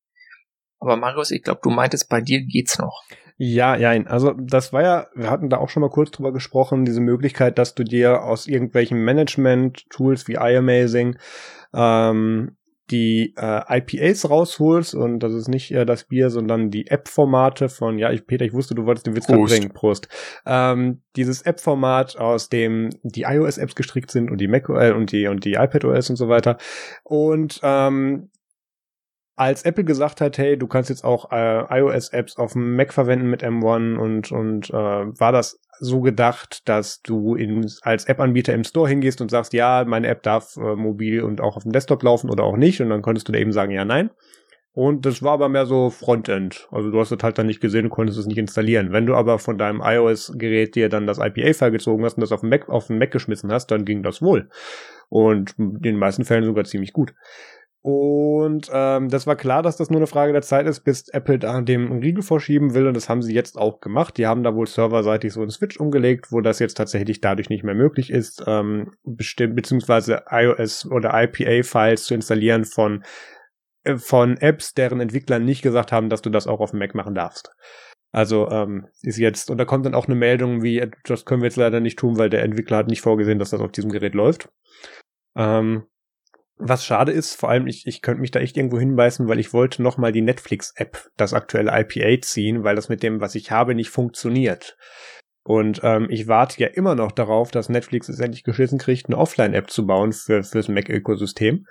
[0.81, 3.03] Aber Marius, ich glaube, du meintest, bei dir geht's noch.
[3.37, 6.85] Ja, ja, also das war ja, wir hatten da auch schon mal kurz drüber gesprochen,
[6.85, 11.17] diese Möglichkeit, dass du dir aus irgendwelchen Management-Tools wie iAmazing
[11.73, 12.58] ähm,
[12.91, 17.99] die äh, IPAs rausholst und das ist nicht äh, das Bier, sondern die App-Formate von,
[17.99, 20.09] ja, ich, Peter, ich wusste, du wolltest den Witz bringen, Prost.
[20.47, 25.27] Ähm, dieses App-Format, aus dem die iOS-Apps gestrickt sind und die Mac äh, und die
[25.27, 26.57] und die iPadOS und so weiter.
[27.05, 28.31] Und ähm,
[29.39, 33.31] als Apple gesagt hat, hey, du kannst jetzt auch äh, iOS-Apps auf dem Mac verwenden
[33.31, 38.65] mit M1 und, und äh, war das so gedacht, dass du in, als App-Anbieter im
[38.65, 42.03] Store hingehst und sagst, ja, meine App darf äh, mobil und auch auf dem Desktop
[42.03, 44.11] laufen oder auch nicht und dann konntest du da eben sagen, ja, nein.
[44.73, 46.69] Und das war aber mehr so Frontend.
[46.71, 48.93] Also du hast es halt dann nicht gesehen und konntest es nicht installieren.
[48.93, 52.43] Wenn du aber von deinem iOS-Gerät dir dann das IPA-File gezogen hast und das auf
[52.43, 54.49] den Mac, auf den Mac geschmissen hast, dann ging das wohl.
[55.09, 57.13] Und in den meisten Fällen sogar ziemlich gut.
[57.91, 61.39] Und ähm, das war klar, dass das nur eine Frage der Zeit ist, bis Apple
[61.39, 62.87] da dem Riegel vorschieben will.
[62.87, 64.19] Und das haben sie jetzt auch gemacht.
[64.19, 67.65] Die haben da wohl serverseitig so einen Switch umgelegt, wo das jetzt tatsächlich dadurch nicht
[67.65, 73.05] mehr möglich ist, ähm, bestimmt beziehungsweise iOS oder IPA-Files zu installieren von
[73.85, 76.95] äh, von Apps, deren Entwickler nicht gesagt haben, dass du das auch auf dem Mac
[76.95, 77.53] machen darfst.
[78.13, 81.47] Also ähm, ist jetzt, und da kommt dann auch eine Meldung wie, das können wir
[81.47, 84.13] jetzt leider nicht tun, weil der Entwickler hat nicht vorgesehen, dass das auf diesem Gerät
[84.13, 84.51] läuft.
[85.37, 85.85] Ähm,
[86.59, 89.53] Was schade ist, vor allem ich, ich könnte mich da echt irgendwo hinbeißen, weil ich
[89.53, 93.51] wollte noch mal die Netflix-App, das aktuelle IPA ziehen, weil das mit dem, was ich
[93.51, 94.77] habe, nicht funktioniert.
[95.45, 99.17] Und ähm, ich warte ja immer noch darauf, dass Netflix es endlich geschissen kriegt, eine
[99.17, 101.65] Offline-App zu bauen für fürs Mac-Ökosystem.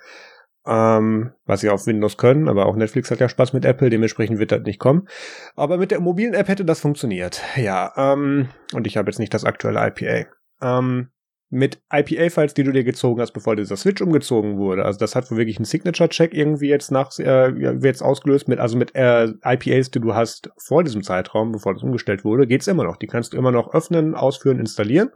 [0.66, 4.40] Ähm, was sie auf Windows können, aber auch Netflix hat ja Spaß mit Apple, dementsprechend
[4.40, 5.08] wird das nicht kommen.
[5.56, 7.42] Aber mit der mobilen App hätte das funktioniert.
[7.56, 10.28] Ja, ähm, und ich habe jetzt nicht das aktuelle IPA.
[10.62, 11.10] Ähm,
[11.50, 14.84] mit IPA-Files, die du dir gezogen hast, bevor dieser Switch umgezogen wurde.
[14.84, 17.50] Also das hat wohl wirklich einen Signature-Check irgendwie jetzt nach äh,
[17.82, 21.84] jetzt ausgelöst mit also mit äh, IPAs, die du hast vor diesem Zeitraum, bevor das
[21.84, 22.98] umgestellt wurde, geht's immer noch.
[22.98, 25.10] Die kannst du immer noch öffnen, ausführen, installieren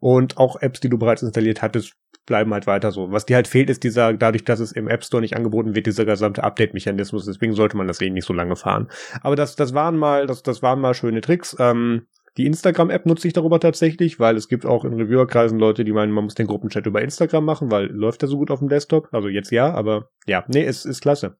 [0.00, 1.94] und auch Apps, die du bereits installiert hattest,
[2.26, 3.10] bleiben halt weiter so.
[3.10, 5.86] Was dir halt fehlt, ist dieser, dadurch, dass es im App Store nicht angeboten wird,
[5.86, 7.24] dieser gesamte Update-Mechanismus.
[7.24, 8.88] Deswegen sollte man das eben nicht so lange fahren.
[9.22, 11.56] Aber das, das waren mal, das, das waren mal schöne Tricks.
[11.58, 15.92] Ähm, die Instagram-App nutze ich darüber tatsächlich, weil es gibt auch in Reviewerkreisen Leute, die
[15.92, 18.68] meinen, man muss den Gruppenchat über Instagram machen, weil läuft ja so gut auf dem
[18.68, 19.08] Desktop.
[19.12, 21.36] Also jetzt ja, aber ja, nee, ist, ist klasse.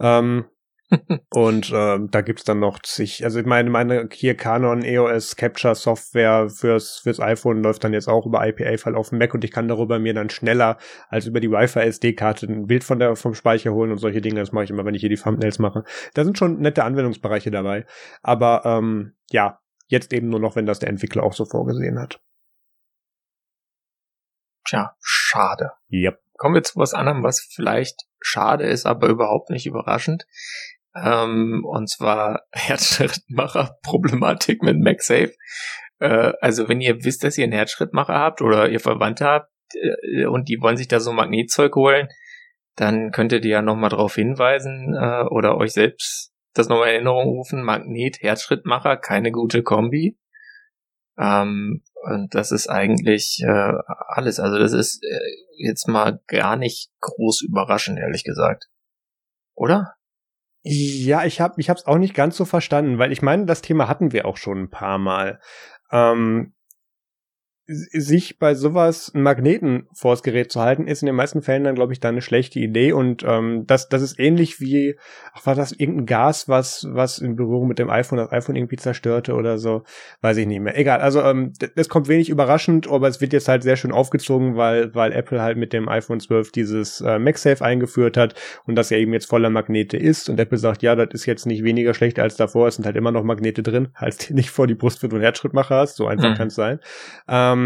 [0.00, 0.46] Ähm,
[1.32, 5.74] und ähm, da gibt's dann noch zig, also ich meine, meine hier Canon EOS Capture
[5.74, 9.52] Software fürs, fürs iPhone läuft dann jetzt auch über IPA-File auf dem Mac und ich
[9.52, 13.34] kann darüber mir dann schneller als über die Wi-Fi SD-Karte ein Bild von der, vom
[13.34, 14.40] Speicher holen und solche Dinge.
[14.40, 15.84] Das mache ich immer, wenn ich hier die Thumbnails mache.
[16.14, 17.86] Da sind schon nette Anwendungsbereiche dabei.
[18.22, 22.20] Aber ähm, ja, Jetzt eben nur noch, wenn das der Entwickler auch so vorgesehen hat.
[24.64, 25.72] Tja, schade.
[25.90, 26.20] Yep.
[26.34, 30.28] Kommen wir zu was anderem, was vielleicht schade ist, aber überhaupt nicht überraschend.
[30.94, 35.34] Ähm, und zwar Herzschrittmacher-Problematik mit MagSafe.
[35.98, 40.26] Äh, also wenn ihr wisst, dass ihr einen Herzschrittmacher habt oder ihr Verwandte habt äh,
[40.26, 42.06] und die wollen sich da so Magnetzeug holen,
[42.76, 47.28] dann könntet ihr ja nochmal darauf hinweisen äh, oder euch selbst das nochmal in Erinnerung
[47.28, 50.18] rufen, Magnet, Herzschrittmacher, keine gute Kombi.
[51.18, 53.72] Ähm, und das ist eigentlich äh,
[54.08, 54.40] alles.
[54.40, 55.18] Also das ist äh,
[55.58, 58.68] jetzt mal gar nicht groß überraschend, ehrlich gesagt.
[59.54, 59.94] Oder?
[60.62, 63.88] Ja, ich habe ich hab's auch nicht ganz so verstanden, weil ich meine, das Thema
[63.88, 65.40] hatten wir auch schon ein paar Mal.
[65.90, 66.54] Ähm,
[67.72, 71.76] sich bei sowas einen Magneten vors Gerät zu halten, ist in den meisten Fällen dann,
[71.76, 72.92] glaube ich, da eine schlechte Idee.
[72.92, 74.96] Und ähm, das, das ist ähnlich wie,
[75.32, 78.76] ach, war das irgendein Gas, was, was in Berührung mit dem iPhone das iPhone irgendwie
[78.76, 79.84] zerstörte oder so?
[80.20, 80.76] Weiß ich nicht mehr.
[80.76, 84.56] Egal, also ähm, das kommt wenig überraschend, aber es wird jetzt halt sehr schön aufgezogen,
[84.56, 88.34] weil, weil Apple halt mit dem iPhone 12 dieses äh, MagSafe eingeführt hat
[88.66, 90.28] und das ja eben jetzt voller Magnete ist.
[90.28, 92.96] Und Apple sagt, ja, das ist jetzt nicht weniger schlecht als davor, es sind halt
[92.96, 96.08] immer noch Magnete drin, halt nicht vor die Brust, wenn du einen Herzschrittmacher hast, so
[96.08, 96.34] einfach mhm.
[96.34, 96.80] kann es sein.
[97.28, 97.59] Ähm,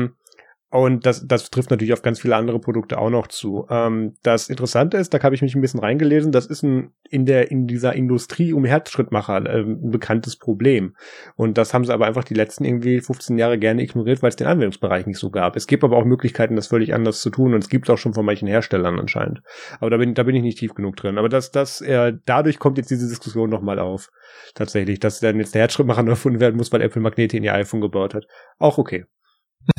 [0.75, 3.65] und das, das trifft natürlich auf ganz viele andere Produkte auch noch zu.
[3.71, 7.27] Ähm, das Interessante ist, da habe ich mich ein bisschen reingelesen, das ist ein, in
[7.27, 10.97] der in dieser Industrie um Herzschrittmacher äh, ein bekanntes Problem.
[11.37, 14.37] Und das haben sie aber einfach die letzten irgendwie 15 Jahre gerne ignoriert, weil es
[14.37, 15.55] den Anwendungsbereich nicht so gab.
[15.55, 18.15] Es gibt aber auch Möglichkeiten, das völlig anders zu tun und es gibt auch schon
[18.15, 19.43] von manchen Herstellern anscheinend.
[19.79, 21.19] Aber da bin, da bin ich nicht tief genug drin.
[21.19, 24.11] Aber das, das, äh, dadurch kommt jetzt diese Diskussion nochmal auf.
[24.57, 27.81] Tatsächlich, dass dann jetzt der Herzschrittmacher erfunden werden muss, weil Apple Magnete in ihr iPhone
[27.81, 28.27] gebaut hat.
[28.59, 29.05] Auch okay.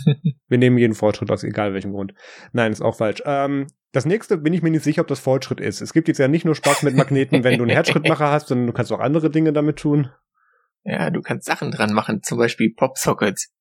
[0.48, 2.14] Wir nehmen jeden Fortschritt aus egal welchem Grund.
[2.54, 3.22] Nein, ist auch falsch.
[3.26, 5.82] Ähm, das nächste bin ich mir nicht sicher, ob das Fortschritt ist.
[5.82, 8.68] Es gibt jetzt ja nicht nur Spaß mit Magneten, wenn du einen Herzschrittmacher hast, sondern
[8.68, 10.10] du kannst auch andere Dinge damit tun.
[10.84, 13.52] Ja, du kannst Sachen dran machen, zum Beispiel Popsockets.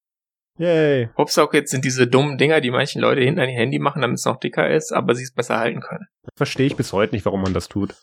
[0.58, 1.08] Yay.
[1.14, 4.38] Popsockets sind diese dummen Dinger, die manchen Leute hinter ihr Handy machen, damit es noch
[4.38, 6.06] dicker ist, aber sie es besser halten können.
[6.36, 7.94] Verstehe ich bis heute nicht, warum man das tut.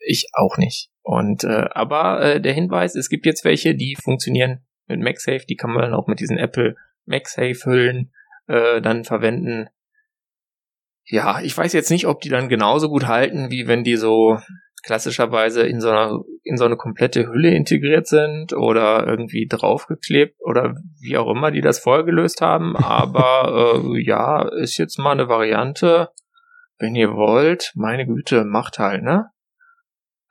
[0.00, 0.90] Ich auch nicht.
[1.02, 5.56] Und äh, aber äh, der Hinweis, es gibt jetzt welche, die funktionieren mit MagSafe, die
[5.56, 6.76] kann man dann auch mit diesen Apple
[7.06, 8.12] MagSafe-Hüllen
[8.46, 9.68] äh, dann verwenden.
[11.04, 14.38] Ja, ich weiß jetzt nicht, ob die dann genauso gut halten, wie wenn die so
[14.86, 20.76] klassischerweise in so einer in so eine komplette Hülle integriert sind oder irgendwie draufgeklebt oder
[21.00, 22.76] wie auch immer die das vorher gelöst haben.
[22.84, 26.10] Aber äh, ja, ist jetzt mal eine Variante.
[26.78, 29.30] Wenn ihr wollt, meine Güte, macht halt, ne?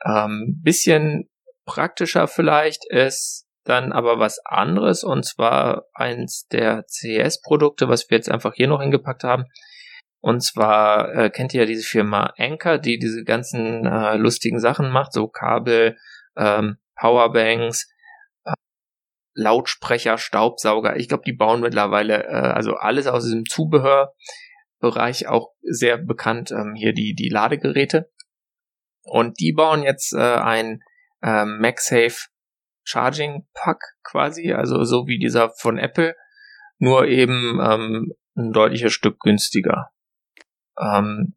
[0.06, 1.28] Ähm, bisschen
[1.66, 8.30] praktischer vielleicht ist dann aber was anderes und zwar eins der CES-Produkte, was wir jetzt
[8.30, 9.46] einfach hier noch hingepackt haben.
[10.22, 14.90] Und zwar äh, kennt ihr ja diese Firma Anker, die diese ganzen äh, lustigen Sachen
[14.90, 15.98] macht, so Kabel,
[16.38, 17.88] ähm, Powerbanks,
[18.44, 18.54] äh,
[19.34, 20.96] Lautsprecher, Staubsauger.
[20.98, 26.52] Ich glaube, die bauen mittlerweile äh, also alles aus diesem Zubehörbereich auch sehr bekannt.
[26.52, 28.12] Ähm, hier die die Ladegeräte
[29.04, 30.82] und die bauen jetzt äh, ein
[31.22, 32.28] äh, MagSafe
[32.86, 36.16] Charging Pack quasi, also so wie dieser von Apple,
[36.78, 39.92] nur eben ähm, ein deutliches Stück günstiger.
[40.80, 41.36] Ähm,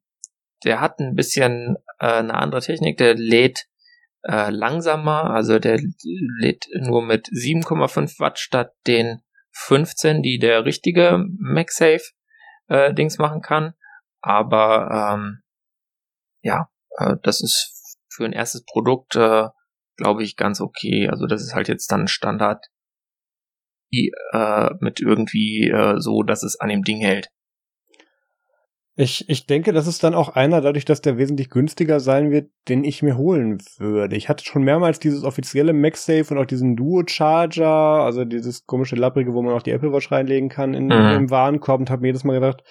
[0.65, 3.67] der hat ein bisschen äh, eine andere Technik, der lädt
[4.23, 5.81] äh, langsamer, also der
[6.41, 12.03] lädt nur mit 7,5 Watt statt den 15, die der richtige MagSafe
[12.69, 13.75] äh, Dings machen kann.
[14.21, 15.43] Aber ähm,
[16.43, 19.49] ja, äh, das ist für ein erstes Produkt, äh,
[19.99, 21.09] glaube ich, ganz okay.
[21.09, 22.65] Also das ist halt jetzt dann Standard
[23.93, 27.29] die, äh, mit irgendwie äh, so, dass es an dem Ding hält.
[29.01, 32.51] Ich, ich denke, das ist dann auch einer, dadurch, dass der wesentlich günstiger sein wird,
[32.69, 34.17] den ich mir holen würde.
[34.17, 39.35] Ich hatte schon mehrmals dieses offizielle MagSafe und auch diesen Duo-Charger, also dieses komische Lapprige,
[39.35, 41.17] wo man auch die Apple Watch reinlegen kann in, mhm.
[41.17, 42.65] im Warenkorb und habe mir jedes Mal gedacht,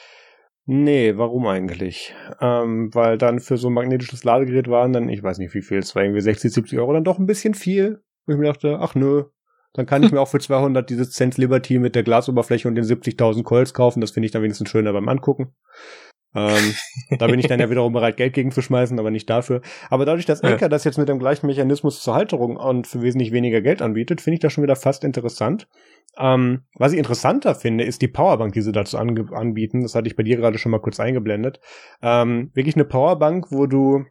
[0.67, 2.13] nee, warum eigentlich?
[2.39, 5.79] Ähm, weil dann für so ein magnetisches Ladegerät waren dann, ich weiß nicht wie viel,
[5.79, 8.03] es war irgendwie 60, 70 Euro dann doch ein bisschen viel.
[8.25, 9.23] Wo ich mir dachte, ach nö,
[9.73, 12.83] dann kann ich mir auch für 200 dieses Sense Liberty mit der Glasoberfläche und den
[12.83, 14.01] 70.000 Coils kaufen.
[14.01, 15.55] Das finde ich dann wenigstens schöner beim Angucken.
[16.35, 16.73] Ähm,
[17.17, 19.61] da bin ich dann ja wiederum bereit, Geld gegen zu schmeißen, aber nicht dafür.
[19.89, 20.69] Aber dadurch, dass Anker ja.
[20.69, 24.35] das jetzt mit dem gleichen Mechanismus zur Halterung und für wesentlich weniger Geld anbietet, finde
[24.35, 25.67] ich das schon wieder fast interessant.
[26.17, 29.81] Ähm, was ich interessanter finde, ist die Powerbank, die sie dazu anbieten.
[29.81, 31.59] Das hatte ich bei dir gerade schon mal kurz eingeblendet.
[32.01, 34.05] Ähm, wirklich eine Powerbank, wo du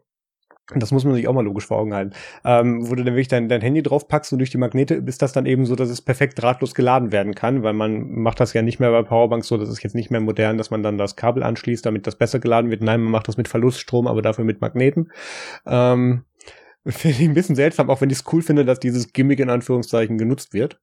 [0.74, 2.12] das muss man sich auch mal logisch vor Augen halten.
[2.44, 5.32] Ähm, wo du dann wirklich dein, dein Handy draufpackst und durch die Magnete ist das
[5.32, 8.62] dann eben so, dass es perfekt drahtlos geladen werden kann, weil man macht das ja
[8.62, 11.14] nicht mehr bei Powerbanks so, das ist jetzt nicht mehr modern, dass man dann das
[11.14, 12.82] Kabel anschließt, damit das besser geladen wird.
[12.82, 15.12] Nein, man macht das mit Verluststrom, aber dafür mit Magneten.
[15.66, 16.24] Ähm,
[16.86, 19.50] Finde ich ein bisschen seltsam, auch wenn ich es cool finde, dass dieses Gimmick in
[19.50, 20.80] Anführungszeichen genutzt wird.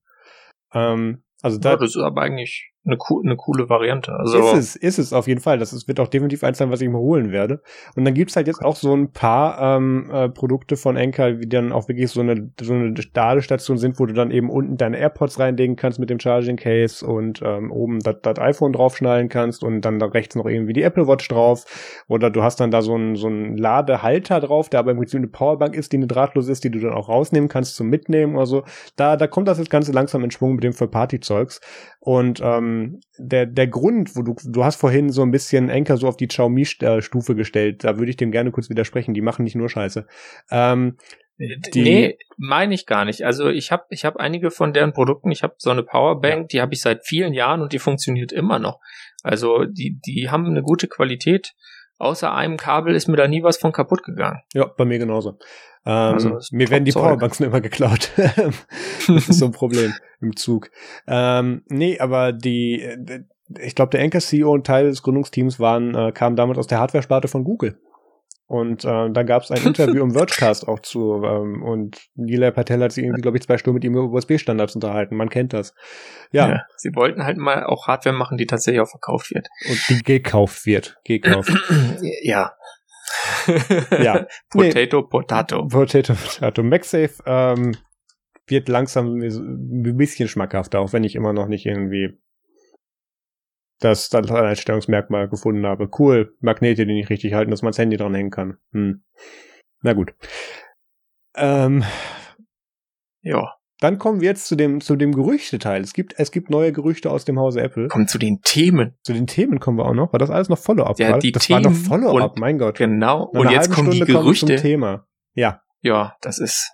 [0.73, 4.13] Ähm, also da, ja, das ist aber eigentlich eine, eine coole Variante.
[4.13, 5.57] Also ist es, ist es auf jeden Fall.
[5.57, 7.61] Das ist, wird auch definitiv eins sein, was ich mir holen werde.
[7.95, 11.47] Und dann gibt's halt jetzt auch so ein paar ähm, äh, Produkte von Enker, die
[11.47, 14.97] dann auch wirklich so eine, so eine Ladestation sind, wo du dann eben unten deine
[14.97, 19.81] AirPods reinlegen kannst mit dem Charging Case und ähm, oben das iPhone draufschnallen kannst und
[19.81, 21.65] dann da rechts noch irgendwie die Apple Watch drauf.
[22.09, 25.19] Oder du hast dann da so einen so einen Ladehalter drauf, der aber im Prinzip
[25.19, 28.35] eine Powerbank ist, die eine drahtlos ist, die du dann auch rausnehmen kannst zum Mitnehmen
[28.35, 28.63] oder so.
[28.97, 31.61] Da, da kommt das jetzt Ganze langsam in Schwung mit dem für Partyzeugs.
[31.99, 32.72] Und ähm,
[33.17, 36.27] der, der Grund, wo du, du hast vorhin so ein bisschen Enker so auf die
[36.27, 40.05] Xiaomi-Stufe gestellt, da würde ich dem gerne kurz widersprechen, die machen nicht nur Scheiße.
[40.51, 40.97] Ähm,
[41.37, 43.25] die nee, meine ich gar nicht.
[43.25, 46.47] Also ich habe ich hab einige von deren Produkten, ich habe so eine Powerbank, ja.
[46.47, 48.79] die habe ich seit vielen Jahren und die funktioniert immer noch.
[49.23, 51.53] Also die, die haben eine gute Qualität
[51.97, 54.41] außer einem Kabel ist mir da nie was von kaputt gegangen.
[54.53, 55.37] Ja, bei mir genauso.
[55.85, 58.11] Ähm, also mir werden die Powerbanks immer geklaut.
[58.17, 60.69] das ist so ein Problem im Zug.
[61.07, 62.87] Ähm, nee, aber die,
[63.59, 67.27] ich glaube, der Anchor-CEO und Teil des Gründungsteams waren, äh, kamen damals aus der Hardware-Sparte
[67.27, 67.79] von Google.
[68.53, 71.23] Und äh, da gab es ein Interview im Vergecast auch zu.
[71.23, 74.75] Ähm, und Nilay Patel hat sich irgendwie, glaube ich, zwei Stunden mit ihm über USB-Standards
[74.75, 75.15] unterhalten.
[75.15, 75.73] Man kennt das.
[76.31, 76.49] Ja.
[76.49, 76.61] ja.
[76.77, 79.47] Sie wollten halt mal auch Hardware machen, die tatsächlich auch verkauft wird.
[79.67, 80.97] Und die gekauft wird.
[81.03, 81.49] Gekauft.
[82.21, 82.53] ja.
[83.99, 84.27] ja.
[84.51, 85.07] Potato, nee.
[85.09, 85.67] Potato.
[85.67, 86.61] Potato, Potato.
[86.61, 87.75] MagSafe ähm,
[88.45, 92.19] wird langsam ein bisschen schmackhafter, auch wenn ich immer noch nicht irgendwie
[93.83, 95.89] das dann ein Einstellungsmerkmal gefunden habe.
[95.97, 98.57] Cool, Magnete, die nicht richtig halten, dass man das Handy dran hängen kann.
[98.71, 99.03] Hm.
[99.81, 100.13] Na gut.
[101.35, 101.83] Ähm,
[103.21, 103.53] ja.
[103.79, 105.81] Dann kommen wir jetzt zu dem, zu dem Gerüchteteil.
[105.81, 107.89] Es gibt, es gibt neue Gerüchte aus dem Hause Apple.
[107.89, 108.95] Kommen zu den Themen.
[109.03, 110.13] Zu den Themen kommen wir auch noch.
[110.13, 110.97] War das alles noch Follow-up?
[110.99, 112.77] Ja, die das Themen war noch Follow-up, mein Gott.
[112.77, 113.25] Genau.
[113.25, 114.45] und jetzt kommen Stunde die Gerüchte.
[114.45, 115.05] Zum Thema.
[115.33, 115.61] Ja.
[115.81, 116.71] Ja, das ist,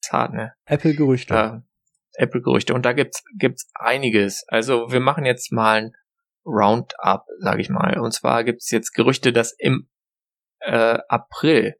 [0.00, 0.52] ist hart, ne?
[0.66, 1.64] Apple-Gerüchte.
[2.16, 2.74] Apple-Gerüchte.
[2.74, 4.44] Und da gibt's, gibt's einiges.
[4.48, 5.92] Also wir machen jetzt mal ein
[6.44, 7.98] Roundup, sage ich mal.
[7.98, 9.88] Und zwar gibt's jetzt Gerüchte, dass im
[10.60, 11.76] äh, April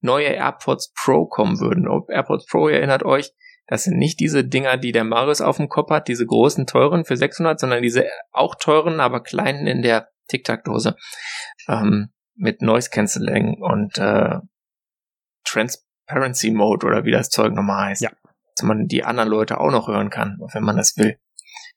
[0.00, 1.88] neue AirPods Pro kommen würden.
[1.88, 3.32] Ob AirPods Pro erinnert euch,
[3.66, 7.04] das sind nicht diese Dinger, die der Marius auf dem Kopf hat, diese großen teuren
[7.04, 10.96] für 600, sondern diese auch teuren, aber kleinen in der Tic-Tac-Dose
[11.68, 14.40] ähm, mit Noise Cancelling und äh,
[15.44, 18.02] Transparency Mode oder wie das Zeug nochmal heißt.
[18.02, 18.10] Ja
[18.56, 21.18] dass man die anderen Leute auch noch hören kann, wenn man das will.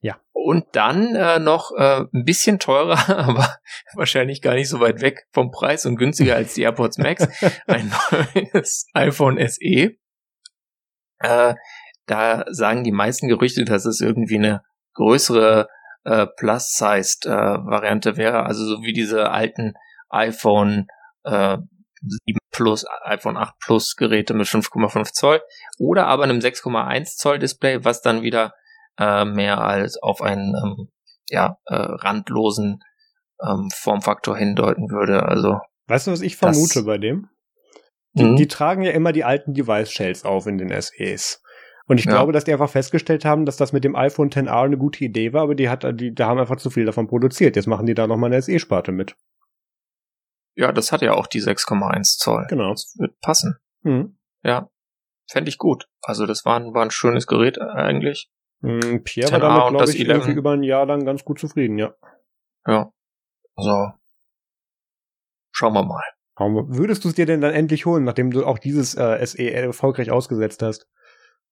[0.02, 0.20] Ja.
[0.34, 3.58] Und dann äh, noch äh, ein bisschen teurer, aber
[3.94, 7.28] wahrscheinlich gar nicht so weit weg vom Preis und günstiger als die AirPods Max,
[7.68, 7.92] ein
[8.54, 9.96] neues iPhone SE.
[11.20, 11.56] Äh,
[12.06, 14.62] da sagen die meisten Gerüchte, dass es irgendwie eine
[14.94, 15.68] größere
[16.04, 19.74] äh, Plus-Sized äh, wäre, also so wie diese alten
[20.10, 20.88] iPhone
[21.24, 21.58] äh,
[22.02, 25.42] 7 Plus, iPhone 8 Plus Geräte mit 5,5 Zoll
[25.78, 28.54] oder aber einem 6,1 Zoll Display, was dann wieder
[28.98, 30.90] äh, mehr als auf einen ähm,
[31.30, 32.82] ja, äh, randlosen
[33.46, 35.24] ähm, Formfaktor hindeuten würde.
[35.24, 37.30] Also Weißt du, was ich vermute bei dem?
[38.14, 38.36] Die, mhm.
[38.38, 41.42] die, tragen ja immer die alten Device-Shells auf in den SEs.
[41.88, 42.14] Und ich ja.
[42.14, 45.34] glaube, dass die einfach festgestellt haben, dass das mit dem iPhone 10R eine gute Idee
[45.34, 47.56] war, aber die hat, die, da haben einfach zu viel davon produziert.
[47.56, 49.16] Jetzt machen die da nochmal eine SE-Sparte mit.
[50.56, 52.46] Ja, das hat ja auch die 6,1 Zoll.
[52.50, 52.72] Genau.
[52.72, 53.58] Das wird passen.
[53.82, 54.18] Mhm.
[54.44, 54.70] Ja.
[55.30, 55.88] Fände ich gut.
[56.02, 58.30] Also das war ein, war ein schönes Gerät eigentlich.
[58.62, 60.10] Mhm, Pierre war damit, glaube ich, 11.
[60.10, 61.94] irgendwie über ein Jahr lang ganz gut zufrieden, ja.
[62.66, 62.92] Ja.
[63.56, 63.92] Also,
[65.52, 66.04] schauen wir mal.
[66.38, 70.12] Würdest du es dir denn dann endlich holen, nachdem du auch dieses äh, SE erfolgreich
[70.12, 70.88] ausgesetzt hast?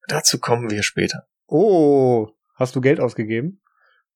[0.08, 1.28] Dazu kommen wir später.
[1.48, 3.62] Oh, hast du Geld ausgegeben?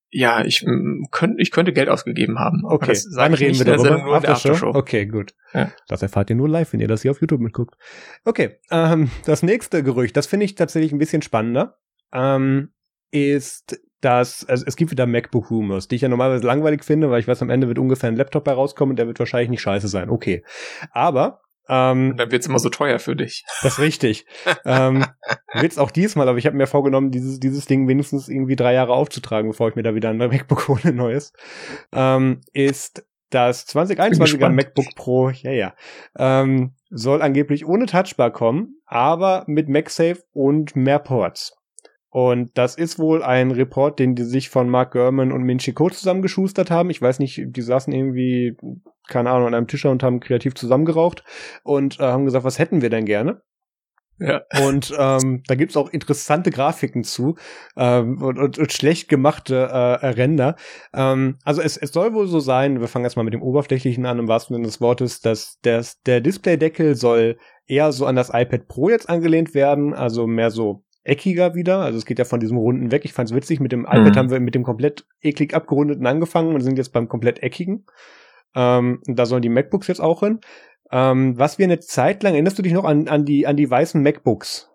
[0.10, 0.66] Ja, ich,
[1.12, 2.64] könnt, ich könnte Geld ausgegeben haben.
[2.64, 4.02] Okay, dann reden wir darüber.
[4.04, 4.70] Nur der Aftershow.
[4.74, 5.34] Okay, gut.
[5.54, 5.72] Ja.
[5.88, 7.76] Das erfahrt ihr nur live, wenn ihr das hier auf YouTube mitguckt.
[8.24, 11.78] Okay, ähm, das nächste Gerücht, das finde ich tatsächlich ein bisschen spannender,
[12.14, 12.70] ähm,
[13.12, 17.20] ist dass also es gibt wieder MacBook Rumors, die ich ja normalerweise langweilig finde, weil
[17.20, 19.62] ich weiß, am Ende wird ungefähr ein Laptop bei rauskommen und der wird wahrscheinlich nicht
[19.62, 20.10] scheiße sein.
[20.10, 20.44] Okay.
[20.92, 23.46] Aber ähm, dann wird's immer so teuer für dich.
[23.62, 24.26] Das ist richtig.
[24.66, 25.06] ähm,
[25.54, 28.94] wird's auch diesmal, aber ich habe mir vorgenommen, dieses, dieses Ding wenigstens irgendwie drei Jahre
[28.94, 31.34] aufzutragen, bevor ich mir da wieder ein MacBook hole, neues.
[31.94, 35.74] Ähm, ist das 2021er MacBook Pro, ja, ja,
[36.18, 41.57] ähm, soll angeblich ohne Touchbar kommen, aber mit MagSafe und mehr Ports.
[42.10, 45.90] Und das ist wohl ein Report, den die sich von Mark Gurman und Min Chico
[45.90, 46.90] zusammengeschustert haben.
[46.90, 48.56] Ich weiß nicht, die saßen irgendwie,
[49.08, 51.24] keine Ahnung, an einem Tisch und haben kreativ zusammengeraucht
[51.64, 53.42] und äh, haben gesagt, was hätten wir denn gerne?
[54.20, 54.42] Ja.
[54.66, 57.36] Und ähm, da gibt's auch interessante Grafiken zu
[57.76, 60.56] ähm, und, und, und schlecht gemachte äh, Ränder.
[60.94, 64.18] Ähm, also es, es soll wohl so sein, wir fangen erstmal mit dem Oberflächlichen an,
[64.18, 67.38] im wahrsten Sinne des Wortes, dass das, der Displaydeckel soll
[67.68, 71.80] eher so an das iPad Pro jetzt angelehnt werden, also mehr so eckiger wieder.
[71.80, 73.06] Also es geht ja von diesem runden weg.
[73.06, 73.60] Ich fand's witzig.
[73.60, 73.88] Mit dem mhm.
[73.88, 77.86] iPad haben wir mit dem komplett eklig abgerundeten angefangen und sind jetzt beim komplett eckigen.
[78.56, 80.40] Ähm, da sollen die MacBooks jetzt auch hin.
[80.92, 83.70] Ähm, was wir eine Zeit lang, erinnerst du dich noch an, an die, an die
[83.70, 84.70] weißen MacBooks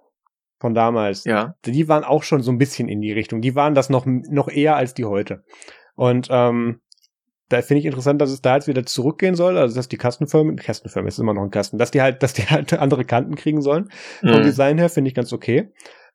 [0.61, 1.24] von damals?
[1.24, 1.55] Ja.
[1.64, 3.41] Die waren auch schon so ein bisschen in die Richtung.
[3.41, 5.45] Die waren das noch, noch eher als die heute.
[5.95, 6.80] Und, ähm,
[7.49, 10.57] da finde ich interessant, dass es da jetzt wieder zurückgehen soll, also dass die Kastenfirmen,
[10.57, 13.61] Kastenfirmen ist immer noch ein Kasten, dass die halt, dass die halt andere Kanten kriegen
[13.61, 13.91] sollen.
[14.20, 14.43] Vom mhm.
[14.43, 15.70] Design her finde ich ganz okay.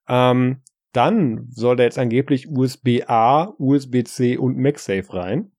[0.08, 5.52] Ähm, dann soll da jetzt angeblich USB-A, USB-C und MagSafe rein.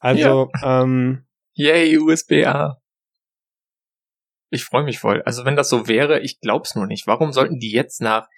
[0.00, 0.82] Also, ja.
[0.82, 2.80] ähm, Yay, USB-A.
[4.50, 5.22] Ich freue mich voll.
[5.22, 7.06] Also wenn das so wäre, ich glaub's nur nicht.
[7.06, 8.28] Warum sollten die jetzt nach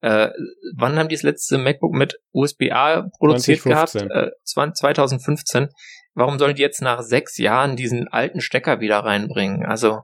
[0.00, 0.30] äh,
[0.76, 4.08] wann haben die das letzte MacBook mit USB-A produziert 2015.
[4.08, 4.32] gehabt?
[4.32, 5.68] Äh, 2015.
[6.14, 9.66] Warum sollen die jetzt nach sechs Jahren diesen alten Stecker wieder reinbringen?
[9.66, 10.02] Also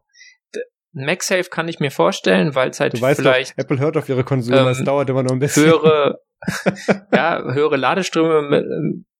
[0.94, 4.08] MagSafe kann ich mir vorstellen, weil es halt du weißt vielleicht doch, Apple hört auf
[4.08, 5.64] ihre Konsole, ähm, es dauert immer noch ein bisschen.
[5.64, 6.20] Höhere,
[7.12, 8.62] ja, höhere Ladeströme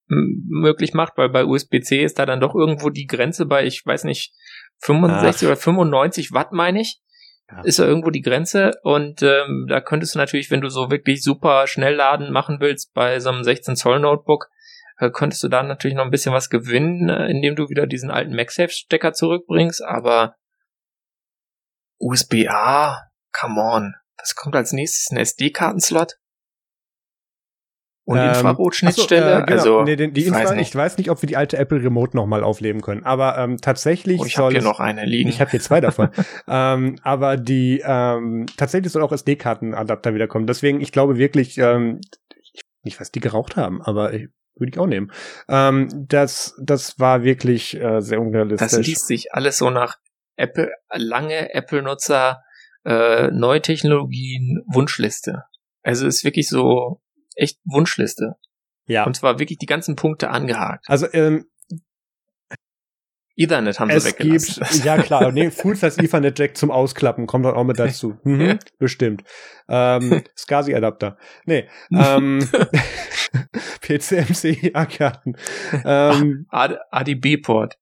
[0.06, 4.04] möglich macht, weil bei USB-C ist da dann doch irgendwo die Grenze bei, ich weiß
[4.04, 4.34] nicht,
[4.80, 5.52] 65 Ach.
[5.52, 7.00] oder 95 Watt meine ich.
[7.50, 7.60] Ja.
[7.62, 11.22] Ist da irgendwo die Grenze und ähm, da könntest du natürlich, wenn du so wirklich
[11.22, 14.46] super schnell laden machen willst bei so einem 16 Zoll Notebook,
[14.98, 18.10] äh, könntest du da natürlich noch ein bisschen was gewinnen, äh, indem du wieder diesen
[18.10, 20.36] alten MagSafe Stecker zurückbringst, aber
[22.04, 23.94] USB-A, come on.
[24.18, 25.10] Was kommt als nächstes?
[25.10, 26.18] Ein SD-Kartenslot?
[28.06, 29.22] Und ähm, Infrarotschnittstelle?
[29.22, 29.58] So, äh, genau.
[29.58, 32.14] Also, nee, den, die Infra, weiß ich weiß nicht, ob wir die alte Apple Remote
[32.14, 33.02] nochmal aufleben können.
[33.04, 34.52] Aber ähm, tatsächlich oh, ich soll.
[34.52, 35.30] Ich habe hier noch eine liegen.
[35.30, 36.10] Ich habe hier zwei davon.
[36.48, 40.46] ähm, aber die ähm, tatsächlich soll auch SD-Kartenadapter wiederkommen.
[40.46, 42.02] Deswegen, ich glaube wirklich, ähm,
[42.82, 45.10] nicht was die geraucht haben, aber ich, würde ich auch nehmen.
[45.48, 48.70] Ähm, das, das war wirklich äh, sehr unrealistisch.
[48.70, 49.96] Das liest sich alles so nach
[50.36, 52.42] Apple, lange Apple-Nutzer,
[52.84, 55.44] äh, neue Technologien, Wunschliste.
[55.82, 57.00] Also ist wirklich so
[57.36, 58.36] echt Wunschliste.
[58.86, 59.04] Ja.
[59.04, 60.84] Und zwar wirklich die ganzen Punkte angehakt.
[60.88, 61.46] Also ähm,
[63.36, 64.62] Ethernet haben es sie weggelassen.
[64.62, 68.18] Gibt, ja klar, nee, Full Size Ethernet Jack zum Ausklappen kommt dann auch mit dazu.
[68.24, 68.58] Mhm, ja.
[68.78, 69.24] Bestimmt.
[69.68, 71.16] Ähm, SCSI Adapter.
[71.44, 72.38] Nee, ähm,
[73.80, 75.36] PCMC A-Karten.
[75.84, 77.78] Ähm, ADB Port.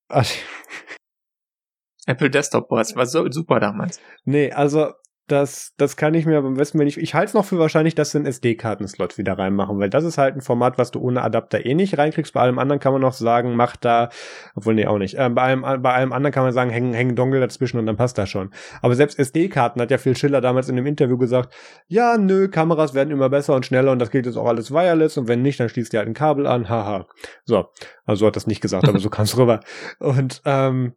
[2.06, 4.00] Apple Desktop Boards war so super damals.
[4.24, 4.92] Nee, also
[5.28, 7.58] das, das kann ich mir aber am besten, wenn ich, ich halte es noch für
[7.58, 11.00] wahrscheinlich, dass sie einen SD-Kartenslot wieder reinmachen, weil das ist halt ein Format, was du
[11.00, 12.34] ohne Adapter eh nicht reinkriegst.
[12.34, 14.10] Bei allem anderen kann man noch sagen, mach da,
[14.56, 15.14] obwohl nee, auch nicht.
[15.14, 17.96] Äh, bei, allem, bei allem anderen kann man sagen, häng, häng Dongle dazwischen und dann
[17.96, 18.50] passt das schon.
[18.82, 21.54] Aber selbst SD-Karten hat ja Phil Schiller damals in dem Interview gesagt,
[21.86, 25.16] ja, nö, Kameras werden immer besser und schneller und das geht jetzt auch alles wireless
[25.16, 27.06] und wenn nicht, dann schließt ihr halt ein Kabel an, haha.
[27.44, 27.66] So,
[28.04, 29.60] also hat das nicht gesagt, aber so kam es rüber.
[30.00, 30.94] Und ähm,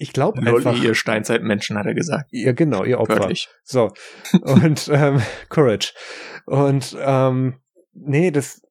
[0.00, 0.82] ich glaube einfach.
[0.82, 2.28] ihr Steinzeitmenschen, hat er gesagt.
[2.30, 3.18] Ja, genau, ihr Opfer.
[3.18, 3.48] Wörtlich.
[3.62, 3.92] So.
[4.40, 5.20] Und ähm,
[5.50, 5.92] Courage.
[6.46, 7.60] Und ähm,
[7.92, 8.62] nee, das.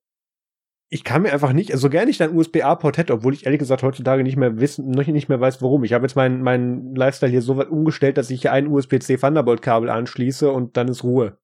[0.92, 3.60] Ich kann mir einfach nicht, so also gerne ich dein USB-A-Port hätte, obwohl ich ehrlich
[3.60, 5.84] gesagt heutzutage nicht mehr wissen, noch nicht mehr weiß, warum.
[5.84, 9.18] Ich habe jetzt meinen meinen Lifestyle hier so weit umgestellt, dass ich hier ein USB-C
[9.18, 11.38] Thunderbolt-Kabel anschließe und dann ist Ruhe.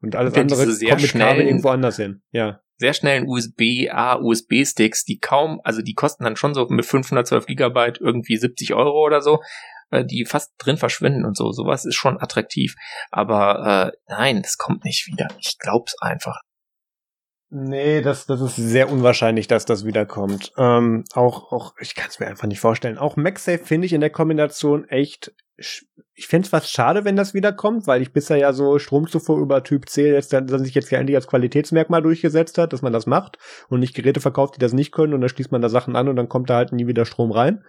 [0.00, 2.22] Und alles andere kommt mit Kabel irgendwo anders hin.
[2.30, 7.46] Ja sehr schnellen USB-A, USB-Sticks, die kaum, also die kosten dann schon so mit 512
[7.46, 9.40] Gigabyte irgendwie 70 Euro oder so,
[9.90, 11.52] äh, die fast drin verschwinden und so.
[11.52, 12.74] Sowas ist schon attraktiv.
[13.10, 15.28] Aber äh, nein, es kommt nicht wieder.
[15.38, 16.40] Ich glaub's einfach.
[17.54, 20.52] Nee, das, das ist sehr unwahrscheinlich, dass das wiederkommt.
[20.56, 22.96] Ähm, auch, auch, ich kann es mir einfach nicht vorstellen.
[22.96, 25.34] Auch MagSafe finde ich in der Kombination echt.
[26.14, 29.62] Ich fände es fast schade, wenn das wiederkommt, weil ich bisher ja so Stromzufuhr über
[29.62, 33.06] Typ C jetzt, dass sich jetzt ja endlich als Qualitätsmerkmal durchgesetzt hat, dass man das
[33.06, 33.38] macht
[33.68, 36.08] und nicht Geräte verkauft, die das nicht können und dann schließt man da Sachen an
[36.08, 37.64] und dann kommt da halt nie wieder Strom rein.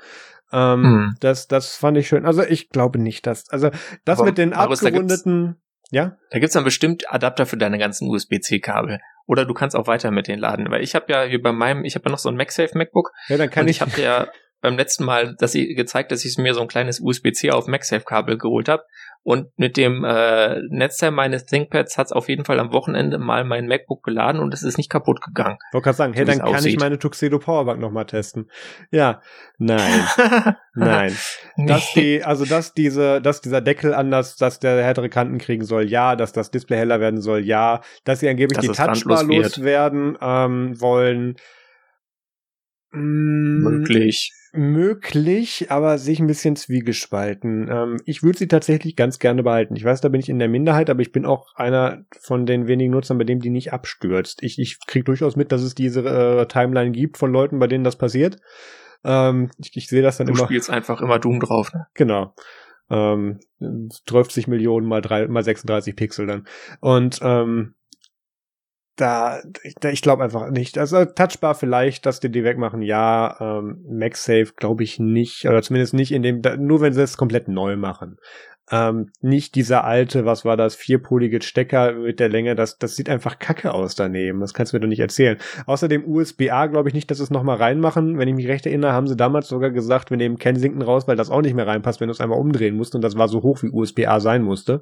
[0.52, 1.16] Ähm, mhm.
[1.20, 2.26] Das, das fand ich schön.
[2.26, 3.72] Also ich glaube nicht, dass, also
[4.06, 6.18] das Aber, mit den abgerundeten, ja?
[6.32, 9.00] Da gibt's dann bestimmt Adapter für deine ganzen USB-C-Kabel.
[9.26, 11.86] Oder du kannst auch weiter mit denen laden, weil ich habe ja wie bei meinem,
[11.86, 13.12] ich habe ja noch so ein MagSafe MacBook.
[13.30, 13.78] Ja, dann kann ich.
[13.78, 14.28] Ich habe ja
[14.64, 18.38] beim letzten Mal, dass ich gezeigt, dass ich mir so ein kleines USB-C auf MagSafe-Kabel
[18.38, 18.84] geholt habe.
[19.22, 23.44] Und mit dem äh, Netzteil meines ThinkPads hat es auf jeden Fall am Wochenende mal
[23.44, 25.58] mein MacBook geladen und es ist nicht kaputt gegangen.
[25.70, 26.74] Ich wollte gerade sagen, hey, dann kann aussieht.
[26.74, 28.50] ich meine Tuxedo Powerbank nochmal testen.
[28.90, 29.22] Ja,
[29.58, 30.08] nein,
[30.76, 31.16] nein.
[31.58, 35.90] Dass die, also dass diese, dass dieser Deckel anders, dass der härtere Kanten kriegen soll,
[35.90, 36.16] ja.
[36.16, 37.82] Dass das Display heller werden soll, ja.
[38.06, 41.36] Dass sie angeblich dass die Touchbar loswerden ähm, wollen.
[42.92, 47.68] Mm, Möglich möglich, aber sich ein bisschen zwiegespalten.
[47.70, 49.76] Ähm, ich würde sie tatsächlich ganz gerne behalten.
[49.76, 52.68] Ich weiß, da bin ich in der Minderheit, aber ich bin auch einer von den
[52.68, 54.44] wenigen Nutzern, bei dem die nicht abstürzt.
[54.44, 57.84] Ich, ich kriege durchaus mit, dass es diese äh, Timeline gibt von Leuten, bei denen
[57.84, 58.40] das passiert.
[59.04, 60.42] Ähm, ich, ich sehe das dann du immer.
[60.42, 61.88] Du spielst einfach immer Doom drauf, ne?
[61.96, 62.36] Genau.
[62.90, 66.48] Ähm, 12 Millionen mal, drei, mal 36 Pixel dann.
[66.80, 67.74] Und ähm,
[68.96, 69.42] da,
[69.80, 70.78] da ich glaube einfach nicht.
[70.78, 73.36] Also Touchbar vielleicht, dass die die wegmachen, ja.
[73.40, 77.48] Ähm, MagSafe glaube ich nicht, oder zumindest nicht in dem, nur wenn sie es komplett
[77.48, 78.18] neu machen.
[78.72, 83.10] Ähm, nicht dieser alte, was war das, vierpolige Stecker mit der Länge, das, das sieht
[83.10, 84.40] einfach kacke aus daneben.
[84.40, 85.38] Das kannst du mir doch nicht erzählen.
[85.66, 88.18] Außerdem USB-A glaube ich nicht, dass sie es nochmal reinmachen.
[88.18, 91.18] Wenn ich mich recht erinnere, haben sie damals sogar gesagt, wir nehmen Kensington raus, weil
[91.18, 93.44] das auch nicht mehr reinpasst, wenn du es einmal umdrehen musst und das war so
[93.44, 94.82] hoch, wie USB-A sein musste.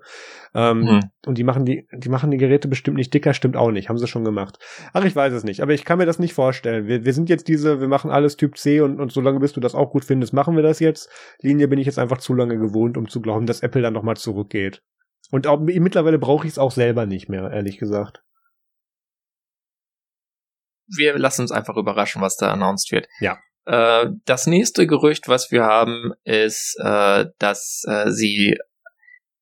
[0.54, 1.00] Ähm, hm.
[1.26, 3.90] Und die machen die, die machen die Geräte bestimmt nicht dicker, stimmt auch nicht.
[3.90, 4.60] Haben sie schon gemacht.
[4.94, 5.62] Ach, ich weiß es nicht.
[5.62, 6.88] Aber ich kann mir das nicht vorstellen.
[6.88, 9.60] Wir, wir sind jetzt diese, wir machen alles Typ C und, und solange bis du
[9.60, 11.10] das auch gut findest, machen wir das jetzt.
[11.42, 14.18] Linie bin ich jetzt einfach zu lange gewohnt, um zu glauben, dass Apple dann nochmal
[14.18, 14.84] zurückgeht.
[15.32, 18.22] Und auch, mittlerweile brauche ich es auch selber nicht mehr, ehrlich gesagt.
[20.94, 23.08] Wir lassen uns einfach überraschen, was da announced wird.
[23.22, 23.40] Ja.
[23.66, 28.58] Äh, das nächste Gerücht, was wir haben, ist, äh, dass äh, sie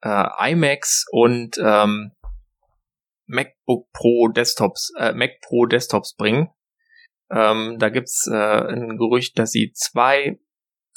[0.01, 2.11] äh, iMacs und ähm,
[3.25, 6.49] MacBook Pro Desktops, äh, Mac Pro Desktops bringen.
[7.31, 10.39] Ähm, da gibt's äh, ein Gerücht, dass sie zwei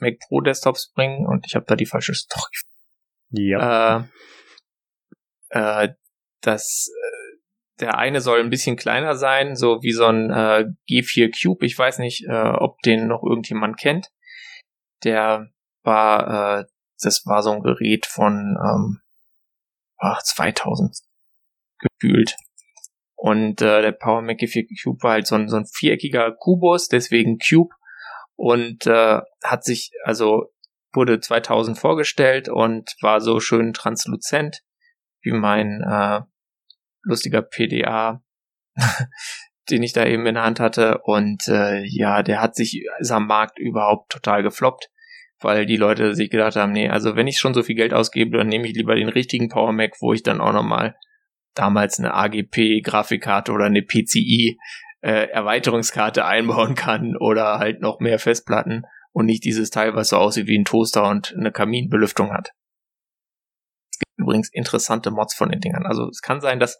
[0.00, 2.56] Mac Pro Desktops bringen und ich habe da die falsche Story.
[3.32, 4.08] Ja.
[5.50, 5.94] Äh, äh,
[6.40, 7.38] das äh,
[7.80, 11.66] der eine soll ein bisschen kleiner sein, so wie so ein äh, G4 Cube.
[11.66, 14.08] Ich weiß nicht, äh, ob den noch irgendjemand kennt.
[15.04, 15.48] Der
[15.82, 16.64] war äh,
[17.00, 19.00] das war so ein Gerät von ähm,
[19.98, 20.96] ach, 2000
[21.78, 22.36] gefühlt.
[23.16, 26.88] Und äh, der Power Mac G4 Cube war halt so ein, so ein viereckiger Kubus,
[26.88, 27.74] deswegen Cube.
[28.34, 30.51] Und äh, hat sich, also
[30.92, 34.62] wurde 2000 vorgestellt und war so schön transluzent,
[35.22, 36.20] wie mein äh,
[37.02, 38.22] lustiger PDA,
[39.70, 41.00] den ich da eben in der Hand hatte.
[41.04, 44.88] Und äh, ja, der hat sich, ist am Markt überhaupt total gefloppt
[45.44, 48.38] weil die Leute sich gedacht haben, nee, also wenn ich schon so viel Geld ausgebe,
[48.38, 50.96] dann nehme ich lieber den richtigen Power Mac, wo ich dann auch nochmal
[51.54, 54.58] damals eine AGP-Grafikkarte oder eine PCI
[55.02, 60.16] äh, Erweiterungskarte einbauen kann oder halt noch mehr Festplatten und nicht dieses Teil, was so
[60.16, 62.50] aussieht wie ein Toaster und eine Kaminbelüftung hat.
[63.90, 65.86] Es gibt übrigens interessante Mods von den Dingern.
[65.86, 66.78] Also es kann sein, dass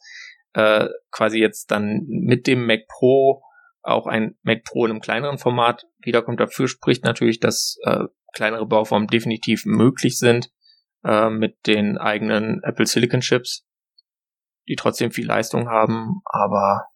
[0.55, 3.43] äh, quasi jetzt dann mit dem Mac Pro
[3.83, 6.41] auch ein Mac Pro in einem kleineren Format wiederkommt.
[6.41, 10.51] Dafür spricht natürlich, dass äh, kleinere Bauformen definitiv möglich sind
[11.05, 13.67] äh, mit den eigenen Apple Silicon Chips,
[14.69, 16.87] die trotzdem viel Leistung haben, aber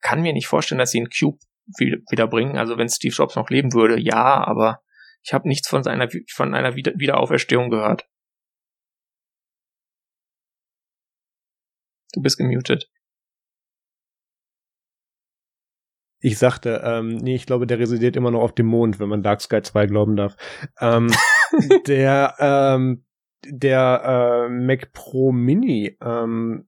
[0.00, 2.56] kann mir nicht vorstellen, dass sie einen Cube wieder bringen.
[2.58, 4.80] Also wenn Steve Jobs noch leben würde, ja, aber
[5.22, 8.06] ich habe nichts von seiner von einer wieder Wiederauferstehung gehört.
[12.12, 12.88] Du bist gemutet.
[16.20, 19.22] Ich sagte, ähm, nee, ich glaube, der residiert immer noch auf dem Mond, wenn man
[19.22, 20.36] Dark Sky 2 glauben darf.
[20.80, 21.10] Ähm,
[21.86, 23.04] der, ähm,
[23.44, 26.66] der äh, Mac Pro Mini, ähm,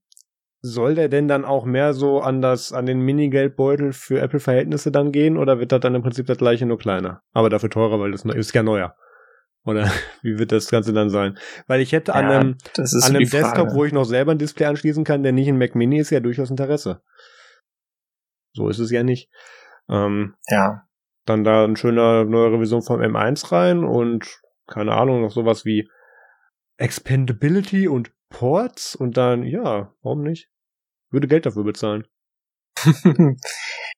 [0.67, 5.12] soll der denn dann auch mehr so an das, an den Mini-Geldbeutel für Apple-Verhältnisse dann
[5.12, 7.23] gehen oder wird das dann im Prinzip das gleiche, nur kleiner?
[7.33, 8.97] Aber dafür teurer, weil das ist ja neuer.
[9.64, 9.91] Oder
[10.23, 11.39] wie wird das Ganze dann sein?
[11.67, 14.67] Weil ich hätte ja, an einem, an einem Desktop, wo ich noch selber ein Display
[14.67, 17.03] anschließen kann, der nicht ein Mac Mini ist, ja durchaus Interesse.
[18.53, 19.31] So ist es ja nicht.
[19.89, 20.83] Ähm, ja.
[21.27, 25.89] Dann da ein schöner neue Revision vom M1 rein und keine Ahnung, noch sowas wie
[26.79, 30.49] Expandability und Ports und dann, ja, warum nicht?
[31.11, 32.07] Würde Geld dafür bezahlen.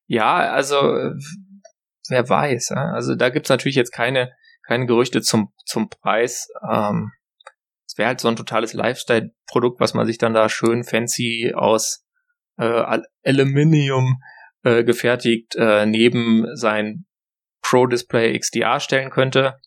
[0.07, 0.77] ja, also
[2.09, 2.73] wer weiß.
[2.73, 4.33] Also da gibt's natürlich jetzt keine,
[4.67, 6.49] keine Gerüchte zum, zum Preis.
[6.71, 7.13] Ähm,
[7.87, 12.05] es wäre halt so ein totales Lifestyle-Produkt, was man sich dann da schön fancy aus
[12.59, 14.23] äh, Aluminium
[14.63, 17.07] äh, gefertigt äh, neben sein
[17.63, 19.61] Pro Display XDR stellen könnte.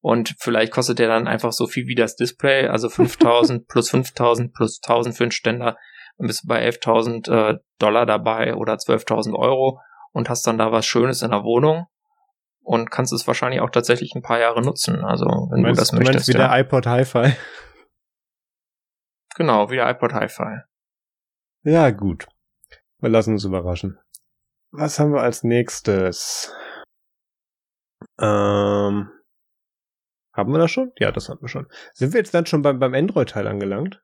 [0.00, 4.52] Und vielleicht kostet der dann einfach so viel wie das Display, also 5000 plus 5000
[4.52, 5.76] plus 1000 für einen Ständer.
[6.18, 9.80] Dann bist du bei 11.000 äh, Dollar dabei oder 12.000 Euro
[10.12, 11.86] und hast dann da was Schönes in der Wohnung
[12.62, 15.04] und kannst es wahrscheinlich auch tatsächlich ein paar Jahre nutzen.
[15.04, 16.14] Also wenn du, meinst, du das du möchtest.
[16.14, 16.48] Meinst wie ja.
[16.48, 17.32] der iPod Hi-Fi.
[19.36, 20.60] Genau, wie der iPod Hi-Fi.
[21.64, 22.28] Ja, gut.
[23.00, 23.98] Wir lassen uns überraschen.
[24.70, 26.54] Was haben wir als nächstes?
[28.20, 29.10] Ähm,
[30.32, 30.92] haben wir das schon?
[30.98, 31.66] Ja, das haben wir schon.
[31.92, 34.00] Sind wir jetzt dann schon beim, beim Android-Teil angelangt?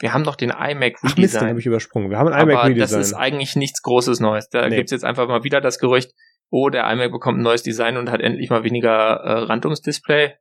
[0.00, 1.10] Wir haben noch den iMac Redesign.
[1.12, 2.10] Ach Mist, den habe ich übersprungen.
[2.10, 2.98] Wir haben einen iMac Aber Redesign.
[2.98, 4.48] das ist eigentlich nichts Großes Neues.
[4.48, 4.76] Da Nee.
[4.76, 6.12] gibt's jetzt einfach mal wieder das Gerücht,
[6.50, 8.90] oh, der iMac bekommt ein neues Design und hat endlich mal weniger
[9.20, 10.34] äh, Randungsdisplay.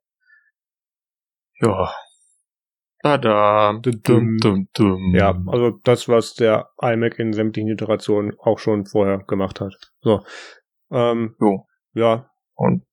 [1.61, 1.93] Ja.
[3.03, 3.73] Tada.
[3.81, 5.13] Dum, Dum, dum, dum.
[5.15, 9.73] Ja, also das, was der iMac in sämtlichen Iterationen auch schon vorher gemacht hat.
[10.01, 10.23] So.
[10.91, 11.67] Ähm, Jo.
[11.93, 12.29] ja.
[12.55, 12.85] Und,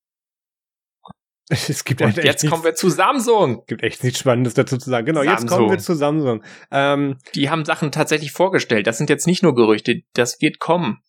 [1.68, 3.64] Es gibt und echt, jetzt kommen wir zu Samsung.
[3.66, 5.04] gibt echt nichts Spannendes dazu zu sagen.
[5.06, 5.58] Genau, jetzt Samsung.
[5.58, 6.44] kommen wir zu Samsung.
[6.70, 8.86] Ähm, Die haben Sachen tatsächlich vorgestellt.
[8.86, 10.02] Das sind jetzt nicht nur Gerüchte.
[10.14, 11.02] Das wird kommen.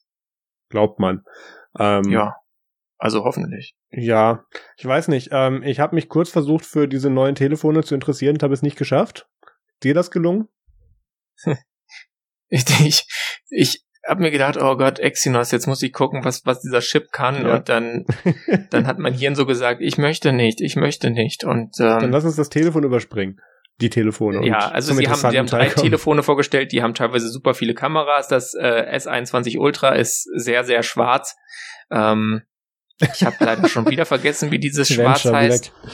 [0.69, 1.23] glaubt man.
[1.79, 2.35] Ähm, Ja.
[2.97, 3.75] Also hoffentlich.
[3.91, 4.45] Ja,
[4.77, 5.29] ich weiß nicht.
[5.31, 8.61] Ähm, ich habe mich kurz versucht, für diese neuen Telefone zu interessieren und habe es
[8.61, 9.27] nicht geschafft.
[9.83, 10.47] Dir das gelungen?
[12.53, 13.07] Ich,
[13.49, 16.79] ich, ich habe mir gedacht, oh Gott, Exynos, jetzt muss ich gucken, was, was dieser
[16.79, 17.45] Chip kann.
[17.45, 17.55] Ja.
[17.55, 18.05] Und dann,
[18.69, 21.43] dann hat mein Hirn so gesagt, ich möchte nicht, ich möchte nicht.
[21.43, 23.39] Und Dann ähm, lass uns das Telefon überspringen.
[23.79, 24.45] Die Telefone.
[24.45, 25.83] ja, also sie haben, sie haben drei kommen.
[25.85, 28.27] Telefone vorgestellt, die haben teilweise super viele Kameras.
[28.27, 31.35] Das äh, S21 Ultra ist sehr, sehr schwarz.
[31.91, 32.41] Ähm,
[32.99, 35.71] ich habe leider schon wieder vergessen, wie dieses Schwarz Venture heißt.
[35.81, 35.93] Black.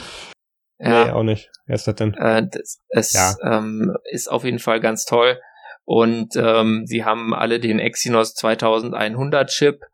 [0.80, 1.50] Ja, Nee, auch nicht.
[1.66, 2.14] Wer ist das denn?
[2.14, 3.34] Äh, das, es Ja.
[3.42, 5.40] ähm, ist auf jeden Fall ganz toll.
[5.88, 9.86] Und ähm, sie haben alle den Exynos 2100 Chip,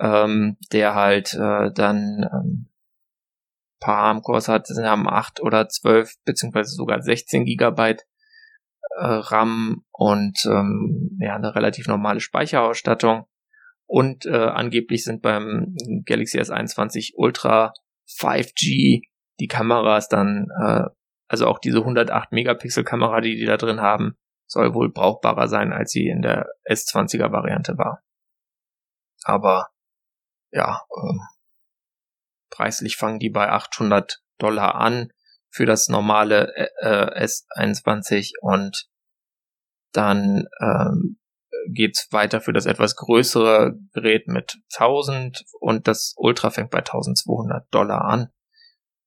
[0.00, 2.68] ähm, der halt äh, dann ähm,
[3.78, 4.66] paar ARM-Cores hat.
[4.66, 8.08] Sie haben 8 oder 12 beziehungsweise sogar 16 Gigabyte
[8.98, 13.26] äh, RAM und ähm, ja eine relativ normale Speicherausstattung.
[13.86, 15.76] Und äh, angeblich sind beim
[16.06, 17.72] Galaxy S21 Ultra
[18.18, 19.02] 5G
[19.38, 20.86] die Kameras dann, äh,
[21.28, 24.16] also auch diese 108 Megapixel Kamera, die die da drin haben,
[24.50, 28.02] soll wohl brauchbarer sein, als sie in der S20er Variante war.
[29.22, 29.68] Aber
[30.50, 31.20] ja, ähm,
[32.50, 35.12] preislich fangen die bei 800 Dollar an
[35.50, 38.88] für das normale äh, äh, S21 und
[39.92, 41.18] dann ähm,
[41.68, 47.72] geht's weiter für das etwas größere Gerät mit 1000 und das Ultra fängt bei 1200
[47.72, 48.32] Dollar an.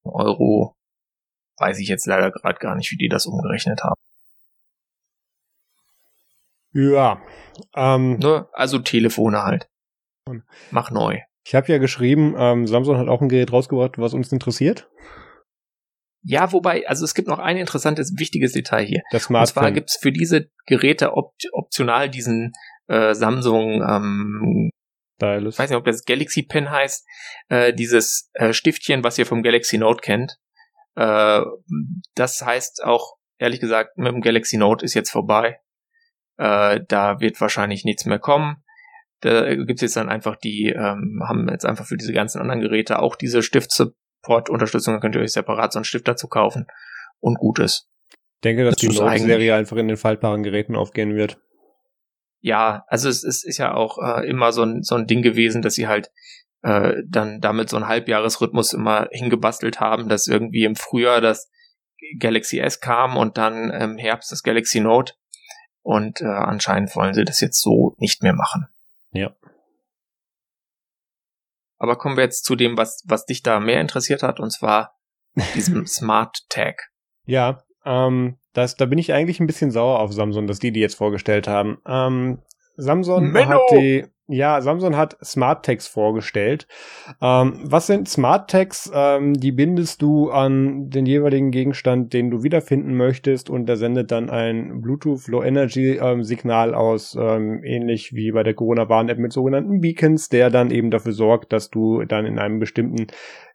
[0.03, 0.77] Euro
[1.57, 4.03] weiß ich jetzt leider gerade gar nicht, wie die das umgerechnet haben.
[6.74, 7.21] Ja.
[7.76, 8.47] Ähm, Ne?
[8.53, 9.67] Also Telefone halt.
[10.71, 11.19] Mach neu.
[11.45, 14.89] ich habe ja geschrieben, ähm, Samsung hat auch ein Gerät rausgebracht, was uns interessiert.
[16.26, 19.01] Ja, wobei, also es gibt noch ein interessantes, wichtiges Detail hier.
[19.11, 19.74] Das Und zwar Smartphone.
[19.74, 22.53] gibt's für diese Geräte op optional diesen
[22.88, 24.69] äh, Samsung, ähm,
[25.17, 25.55] Stylus.
[25.55, 27.05] ich weiß nicht, ob das Galaxy Pen heißt,
[27.49, 30.38] äh, dieses äh, Stiftchen, was ihr vom Galaxy Note kennt.
[30.95, 31.41] Äh,
[32.15, 35.59] das heißt auch, ehrlich gesagt, mit dem Galaxy Note ist jetzt vorbei.
[36.38, 38.57] Äh, da wird wahrscheinlich nichts mehr kommen.
[39.21, 42.99] Da gibt's jetzt dann einfach die, ähm, haben jetzt einfach für diese ganzen anderen Geräte
[42.99, 44.95] auch diese Stift-Support-Unterstützung.
[44.95, 46.67] Da könnt ihr euch separat so einen Stift dazu kaufen.
[47.19, 47.88] Und gut ist.
[48.11, 51.39] Ich denke, dass Das die Note-Serie einfach in den faltbaren Geräten aufgehen wird.
[52.41, 55.61] ja, also es ist, ist ja auch äh, immer so ein, so ein Ding gewesen,
[55.61, 56.11] dass sie halt
[56.61, 61.49] äh, dann damit so einen Halbjahresrhythmus immer hingebastelt haben, dass irgendwie im Frühjahr das
[62.19, 65.13] Galaxy S kam und dann im Herbst das Galaxy Note.
[65.84, 68.67] Und äh, anscheinend wollen sie das jetzt so nicht mehr machen.
[69.11, 69.36] Ja.
[71.77, 74.97] Aber kommen wir jetzt zu dem, was, was dich da mehr interessiert hat, und zwar
[75.53, 76.89] diesem Smart Tag.
[77.25, 80.79] Ja, ähm, das, da bin ich eigentlich ein bisschen sauer auf Samsung, dass die die
[80.79, 81.79] jetzt vorgestellt haben.
[81.86, 82.41] Ähm,
[82.77, 83.49] Samsung Menno!
[83.49, 86.65] hat die, ja, Samsung hat Smart Tags vorgestellt.
[87.21, 88.89] Ähm, was sind Smart Tags?
[88.93, 94.11] Ähm, die bindest du an den jeweiligen Gegenstand, den du wiederfinden möchtest und der sendet
[94.11, 99.09] dann ein Bluetooth Low Energy ähm, Signal aus, ähm, ähnlich wie bei der Corona Warn
[99.09, 103.07] App mit sogenannten Beacons, der dann eben dafür sorgt, dass du dann in einem bestimmten,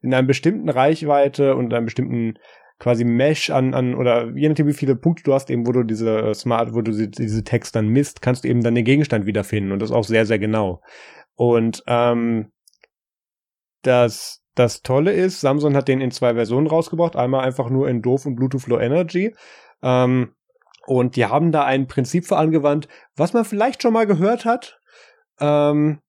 [0.03, 2.35] in einem bestimmten Reichweite und einem bestimmten
[2.79, 5.83] quasi Mesh an, an oder je nachdem wie viele Punkte du hast, eben wo du
[5.83, 8.85] diese äh, Smart, wo du diese, diese Text dann misst, kannst du eben dann den
[8.85, 10.81] Gegenstand wiederfinden und das auch sehr, sehr genau.
[11.35, 12.53] Und ähm,
[13.83, 17.17] das, das Tolle ist, Samsung hat den in zwei Versionen rausgebracht.
[17.17, 19.35] Einmal einfach nur in Doof und Bluetooth Low Energy.
[19.83, 20.35] Ähm,
[20.87, 24.81] und die haben da ein Prinzip für angewandt, was man vielleicht schon mal gehört hat.
[25.41, 26.01] Ähm,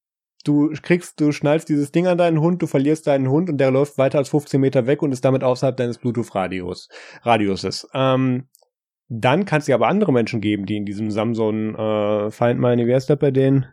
[0.44, 3.72] du kriegst, du schnallst dieses Ding an deinen Hund, du verlierst deinen Hund und der
[3.72, 6.90] läuft weiter als 15 Meter weg und ist damit außerhalb deines Bluetooth-Radius,
[7.24, 7.88] Radiuses.
[7.94, 8.48] Ähm,
[9.10, 12.76] dann kann es ja aber andere Menschen geben, die in diesem Samsung äh, Find My,
[12.78, 13.66] heißt das bei denen?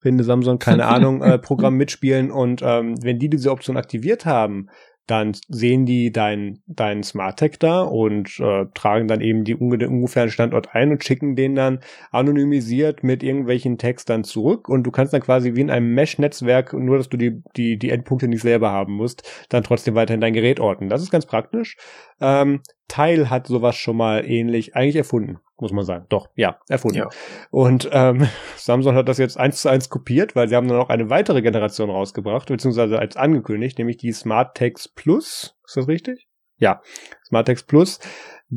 [0.00, 4.68] Finde Samsung, keine Ahnung, äh, Programm mitspielen und ähm, wenn die diese Option aktiviert haben,
[5.06, 9.86] dann sehen die deinen dein Smart Tag da und äh, tragen dann eben die unge
[9.86, 11.80] ungefähren Standort ein und schicken den dann
[12.10, 16.72] anonymisiert mit irgendwelchen Tags dann zurück und du kannst dann quasi wie in einem Mesh-Netzwerk,
[16.72, 20.32] nur dass du die, die, die Endpunkte nicht selber haben musst, dann trotzdem weiterhin dein
[20.32, 20.88] Gerät orten.
[20.88, 21.76] Das ist ganz praktisch.
[22.20, 26.06] Ähm, Teil hat sowas schon mal ähnlich eigentlich erfunden, muss man sagen.
[26.08, 26.98] Doch, ja, erfunden.
[26.98, 27.08] Ja.
[27.50, 28.26] Und ähm,
[28.56, 31.42] Samsung hat das jetzt eins zu eins kopiert, weil sie haben dann noch eine weitere
[31.42, 35.56] Generation rausgebracht, beziehungsweise als angekündigt, nämlich die Smart Text Plus.
[35.66, 36.28] Ist das richtig?
[36.58, 36.82] Ja,
[37.26, 37.98] Smart Text Plus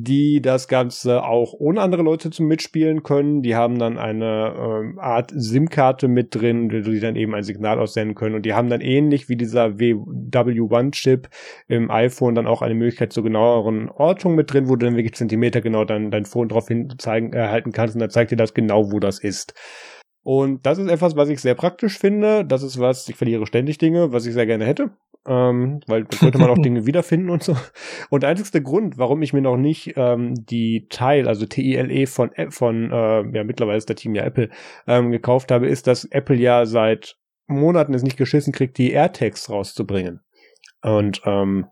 [0.04, 3.42] die das Ganze auch ohne andere Leute zum Mitspielen können.
[3.42, 8.16] Die haben dann eine ähm, Art SIM-Karte mit drin, die dann eben ein Signal aussenden
[8.16, 8.36] können.
[8.36, 11.30] Und die haben dann ähnlich wie dieser WW1-Chip
[11.68, 15.16] im iPhone dann auch eine Möglichkeit zur genaueren Ortung mit drin, wo du dann wirklich
[15.16, 18.54] Zentimeter genau dann dein Phone drauf hin zeigen, erhalten kannst und dann zeigt dir das
[18.54, 19.54] genau, wo das ist.
[20.24, 22.44] Und das ist etwas, was ich sehr praktisch finde.
[22.44, 24.92] Das ist was, ich verliere ständig Dinge, was ich sehr gerne hätte
[25.28, 27.56] ähm, weil da könnte man auch Dinge wiederfinden und so.
[28.10, 32.32] Und der einzigste Grund, warum ich mir noch nicht ähm, die Teil, also TILE von
[32.50, 34.50] von äh, ja mittlerweile ist der Team ja Apple
[34.88, 37.18] ähm, gekauft habe, ist, dass Apple ja seit
[37.48, 40.22] Monaten es nicht geschissen kriegt, die AirTags rauszubringen.
[40.82, 41.68] Und ähm,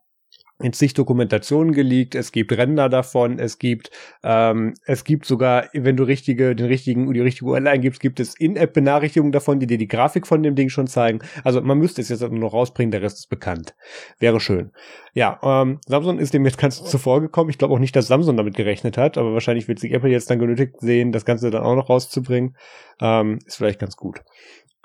[0.60, 3.92] in zig Dokumentationen geleakt, es gibt Ränder davon, es gibt,
[4.24, 8.36] ähm, es gibt sogar, wenn du richtige, den richtigen, die richtige URL eingibst, gibt es
[8.40, 11.20] In-App-Benachrichtigungen davon, die dir die Grafik von dem Ding schon zeigen.
[11.44, 13.76] Also man müsste es jetzt nur noch rausbringen, der Rest ist bekannt.
[14.20, 14.72] Wäre schön.
[15.14, 17.50] Ja, ähm, Samsung ist dem jetzt ganz zuvor gekommen.
[17.50, 20.30] Ich glaube auch nicht, dass Samsung damit gerechnet hat, aber wahrscheinlich wird sich Apple jetzt
[20.30, 22.56] dann genötigt sehen, das Ganze dann auch noch rauszubringen.
[23.02, 24.22] Ähm, ist vielleicht ganz gut.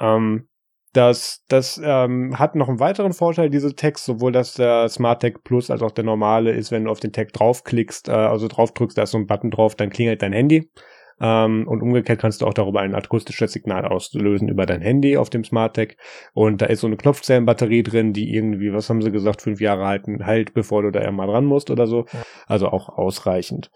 [0.01, 0.49] Ähm,
[0.93, 5.45] das, das ähm, hat noch einen weiteren Vorteil, diese Text, sowohl dass der Smart Tag
[5.45, 8.99] Plus als auch der normale ist, wenn du auf den Tag draufklickst, äh, also draufdrückst,
[8.99, 10.68] da ist so ein Button drauf, dann klingelt dein Handy.
[11.20, 15.30] Ähm, und umgekehrt kannst du auch darüber ein akustisches Signal auslösen über dein Handy auf
[15.30, 15.97] dem Smart Tag.
[16.32, 19.86] Und da ist so eine Knopfzellenbatterie drin, die irgendwie, was haben sie gesagt, fünf Jahre
[19.86, 22.07] halten, halt, bevor du da einmal dran musst oder so.
[22.47, 23.70] Also auch ausreichend.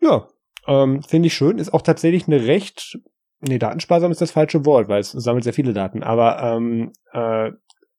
[0.00, 0.26] Ja,
[0.66, 1.58] ähm, finde ich schön.
[1.58, 2.98] Ist auch tatsächlich eine recht
[3.42, 7.50] nee, datensparsam ist das falsche Wort, weil es sammelt sehr viele Daten, aber ähm, äh,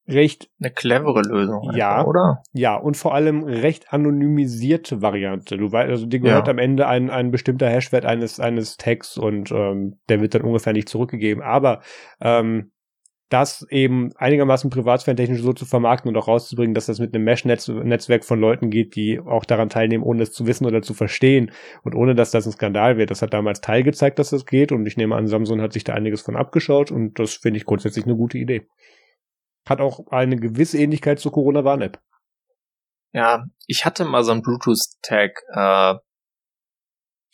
[0.08, 2.44] recht eine clevere Lösung, ja, einfach, oder?
[2.52, 5.58] Ja, und vor allem recht anonymisierte Variante.
[5.58, 6.52] Du weißt, also dir gehört ja.
[6.52, 10.74] am Ende ein, ein bestimmter Hashwert eines eines Tags und ähm, der wird dann ungefähr
[10.74, 11.42] nicht zurückgegeben.
[11.42, 11.82] Aber
[12.20, 12.73] ähm,
[13.34, 18.24] das eben einigermaßen privatsphärentechnisch so zu vermarkten und auch rauszubringen, dass das mit einem Mesh-Netzwerk
[18.24, 21.52] von Leuten geht, die auch daran teilnehmen, ohne es zu wissen oder zu verstehen
[21.84, 23.10] und ohne, dass das ein Skandal wird.
[23.10, 25.84] Das hat damals Teil gezeigt, dass das geht und ich nehme an, Samsung hat sich
[25.84, 28.68] da einiges von abgeschaut und das finde ich grundsätzlich eine gute Idee.
[29.68, 32.00] Hat auch eine gewisse Ähnlichkeit zur Corona-Warn-App.
[33.14, 35.96] Ja, ich hatte mal so einen Bluetooth-Tag äh,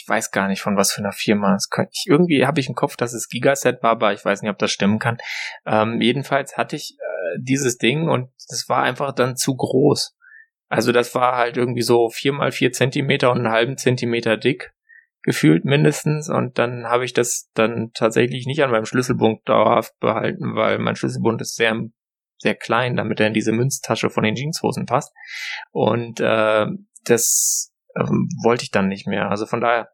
[0.09, 1.55] weiß gar nicht von was für einer Firma.
[1.55, 4.41] Es könnte, ich, irgendwie habe ich im Kopf, dass es Gigaset war, aber ich weiß
[4.41, 5.17] nicht, ob das stimmen kann.
[5.65, 10.15] Ähm, jedenfalls hatte ich äh, dieses Ding und das war einfach dann zu groß.
[10.67, 14.73] Also das war halt irgendwie so vier mal vier Zentimeter und einen halben Zentimeter dick
[15.21, 20.55] gefühlt mindestens und dann habe ich das dann tatsächlich nicht an meinem Schlüsselbund dauerhaft behalten,
[20.55, 21.75] weil mein Schlüsselbund ist sehr
[22.37, 25.13] sehr klein, damit er in diese Münztasche von den Jeanshosen passt
[25.71, 26.67] und äh,
[27.03, 29.29] das ähm, wollte ich dann nicht mehr.
[29.29, 29.89] Also von daher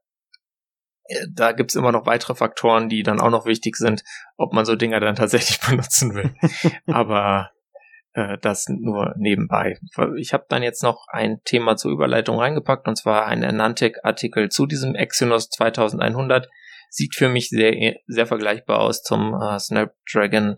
[1.30, 4.04] da gibt's immer noch weitere Faktoren, die dann auch noch wichtig sind,
[4.38, 6.34] ob man so Dinger dann tatsächlich benutzen will.
[6.88, 7.52] Aber
[8.14, 9.78] äh, das nur nebenbei.
[10.18, 14.66] Ich habe dann jetzt noch ein Thema zur Überleitung reingepackt, und zwar ein Anantec-Artikel zu
[14.66, 16.50] diesem Exynos 2100.
[16.90, 20.58] Sieht für mich sehr, sehr vergleichbar aus zum äh, Snapdragon,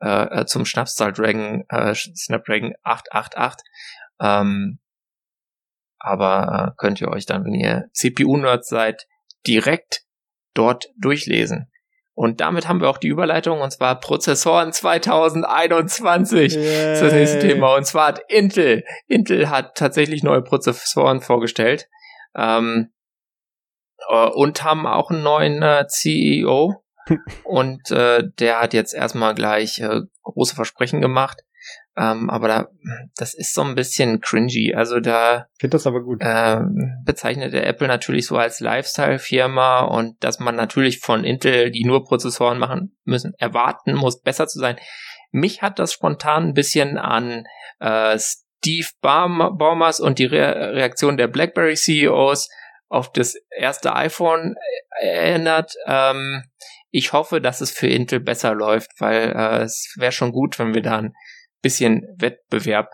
[0.00, 3.64] äh, äh zum Schnapszahl Dragon, äh, Snapdragon 888.
[4.20, 4.78] Ähm,
[5.98, 9.06] aber äh, könnt ihr euch dann, wenn ihr CPU-Nerds seid,
[9.46, 10.02] direkt
[10.54, 11.70] dort durchlesen.
[12.14, 16.92] Und damit haben wir auch die Überleitung, und zwar Prozessoren 2021 Yay.
[16.92, 17.76] ist das nächste Thema.
[17.76, 21.88] Und zwar hat Intel, Intel hat tatsächlich neue Prozessoren vorgestellt
[22.36, 22.92] ähm,
[24.08, 26.84] äh, und haben auch einen neuen äh, CEO.
[27.44, 31.40] und äh, der hat jetzt erstmal gleich äh, große Versprechen gemacht.
[32.00, 32.68] Ähm, aber da,
[33.16, 34.74] das ist so ein bisschen cringy.
[34.74, 36.22] Also da finde das aber gut.
[36.24, 41.84] Ähm, bezeichnet der Apple natürlich so als Lifestyle-Firma und dass man natürlich von Intel, die
[41.84, 44.76] nur Prozessoren machen müssen, erwarten muss, besser zu sein.
[45.30, 47.44] Mich hat das spontan ein bisschen an
[47.80, 52.48] äh, Steve Baumers und die Re Reaktion der BlackBerry CEOs
[52.88, 54.54] auf das erste iPhone
[55.00, 55.74] erinnert.
[55.86, 56.44] Ähm,
[56.90, 60.74] ich hoffe, dass es für Intel besser läuft, weil äh, es wäre schon gut, wenn
[60.74, 61.14] wir da ein
[61.62, 62.90] bisschen Wettbewerb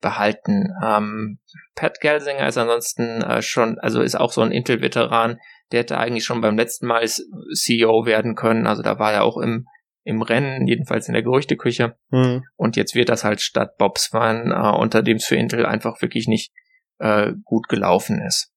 [0.00, 0.72] behalten.
[0.82, 1.38] Ähm,
[1.74, 5.38] Pat Gelsinger ist ansonsten äh, schon, also ist auch so ein Intel-Veteran,
[5.72, 8.66] der hätte eigentlich schon beim letzten Mal CEO werden können.
[8.66, 9.66] Also da war er auch im,
[10.04, 11.96] im Rennen, jedenfalls in der Gerüchteküche.
[12.10, 12.44] Mhm.
[12.56, 16.26] Und jetzt wird das halt statt Bobswan, äh, unter dem es für Intel einfach wirklich
[16.26, 16.52] nicht
[16.98, 18.52] äh, gut gelaufen ist.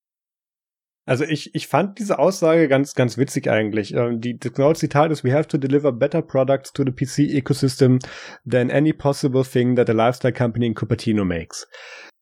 [1.06, 3.94] Also ich, ich fand diese Aussage ganz, ganz witzig eigentlich.
[3.94, 7.30] Ähm, die, das genaue Zitat ist, we have to deliver better products to the PC
[7.34, 7.98] ecosystem
[8.48, 11.68] than any possible thing that a lifestyle company in Cupertino makes.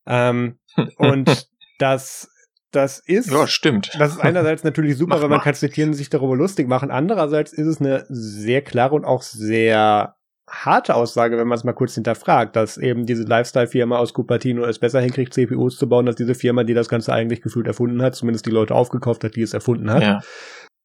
[0.07, 0.59] Ähm,
[0.97, 2.29] und das,
[2.73, 3.31] das ist.
[3.31, 3.93] Ja, stimmt.
[3.99, 6.91] Das ist einerseits natürlich super, weil man kann zitieren und sich darüber lustig machen.
[6.91, 10.17] Andererseits ist es eine sehr klare und auch sehr
[10.53, 14.79] harte Aussage, wenn man es mal kurz hinterfragt, dass eben diese Lifestyle-Firma aus Cupertino es
[14.79, 18.15] besser hinkriegt, CPUs zu bauen, als diese Firma, die das Ganze eigentlich gefühlt erfunden hat,
[18.15, 20.03] zumindest die Leute aufgekauft hat, die es erfunden hat.
[20.03, 20.21] Ja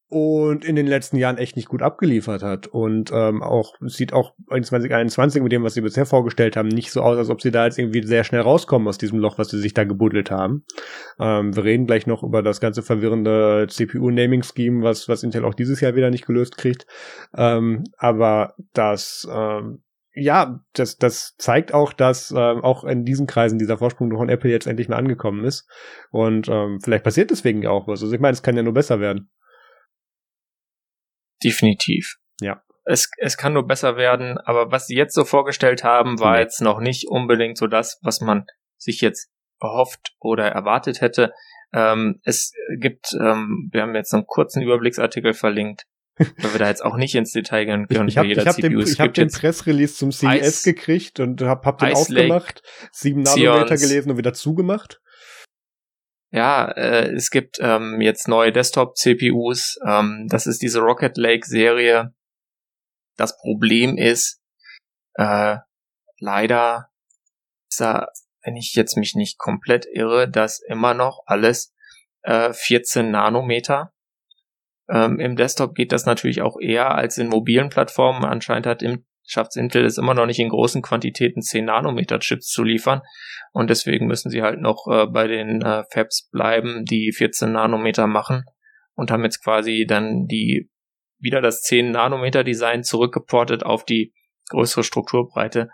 [0.10, 2.68] und in den letzten Jahren echt nicht gut abgeliefert hat.
[2.68, 6.92] Und ähm, auch sieht auch in 2021 mit dem, was sie bisher vorgestellt haben, nicht
[6.92, 9.50] so aus, als ob sie da jetzt irgendwie sehr schnell rauskommen aus diesem Loch, was
[9.50, 10.64] sie sich da gebuddelt haben.
[11.20, 15.82] Ähm, wir reden gleich noch über das ganze verwirrende CPU-Naming-Scheme, was, was Intel auch dieses
[15.82, 16.86] Jahr wieder nicht gelöst kriegt.
[17.36, 19.82] Ähm, aber das ähm,
[20.20, 24.50] ja, das, das zeigt auch, dass ähm, auch in diesen Kreisen dieser Vorsprung von Apple
[24.50, 25.70] jetzt endlich mal angekommen ist.
[26.10, 28.02] Und ähm, vielleicht passiert deswegen auch was.
[28.02, 29.30] Also ich meine, es kann ja nur besser werden.
[31.44, 32.18] Definitiv.
[32.42, 32.62] Ja.
[32.86, 36.40] Es, es kann nur besser werden, aber was sie jetzt so vorgestellt haben, war mhm.
[36.40, 38.46] jetzt noch nicht unbedingt so das, was man
[38.78, 39.30] sich jetzt
[39.60, 41.34] erhofft oder erwartet hätte.
[41.74, 45.84] Ähm, es gibt, ähm, wir haben jetzt einen kurzen Überblicksartikel verlinkt,
[46.18, 48.08] weil wir da jetzt auch nicht ins Detail gehen können.
[48.08, 51.66] Ich, ich habe hab den, ich hab den Pressrelease zum CES Ice, gekriegt und habe
[51.66, 52.62] hab den Ice aufgemacht,
[52.92, 55.02] sieben Nanometer gelesen und wieder zugemacht.
[56.32, 59.80] Ja, äh, es gibt ähm, jetzt neue Desktop-CPUs.
[59.88, 62.14] Ähm, das ist diese Rocket Lake-Serie.
[63.16, 64.42] Das Problem ist,
[65.14, 65.58] äh,
[66.20, 66.90] leider
[67.70, 68.08] ist da,
[68.44, 71.74] wenn ich jetzt mich nicht komplett irre, dass immer noch alles
[72.24, 73.94] äh, 14 Nanometer.
[74.90, 78.26] Ähm, Im Desktop geht das natürlich auch eher als in mobilen Plattformen.
[78.26, 82.48] Anscheinend hat im schafft Intel es immer noch nicht in großen Quantitäten 10 Nanometer Chips
[82.48, 83.02] zu liefern.
[83.52, 88.08] Und deswegen müssen sie halt noch äh, bei den äh, Fabs bleiben, die 14 Nanometer
[88.08, 88.46] machen
[88.96, 90.72] und haben jetzt quasi dann die
[91.20, 94.14] wieder das 10 Nanometer Design zurückgeportet auf die
[94.50, 95.70] größere Strukturbreite.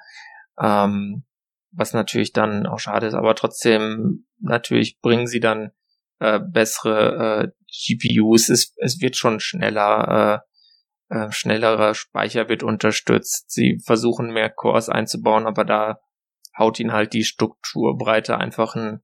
[0.59, 1.25] Ähm,
[1.71, 5.71] was natürlich dann auch schade ist, aber trotzdem natürlich bringen sie dann
[6.19, 8.49] äh, bessere äh, GPUs.
[8.49, 10.52] Es, es wird schon schneller, äh,
[11.14, 13.51] äh, schnellerer Speicher wird unterstützt.
[13.51, 15.99] Sie versuchen mehr Cores einzubauen, aber da
[16.57, 19.03] haut ihn halt die Strukturbreite einfach ein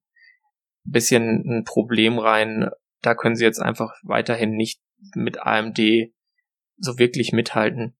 [0.83, 2.69] bisschen ein Problem rein.
[3.01, 4.81] Da können sie jetzt einfach weiterhin nicht
[5.13, 5.79] mit AMD
[6.77, 7.95] so wirklich mithalten.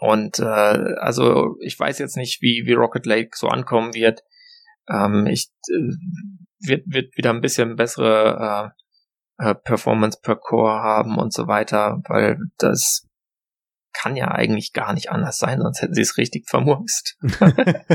[0.00, 4.22] Und äh, also ich weiß jetzt nicht, wie, wie Rocket Lake so ankommen wird.
[4.88, 8.82] Ähm, ich äh, wird, wird wieder ein bisschen bessere äh,
[9.38, 13.06] äh Performance per Core haben und so weiter, weil das
[13.92, 17.16] kann ja eigentlich gar nicht anders sein, sonst hätten sie es richtig vermurkst.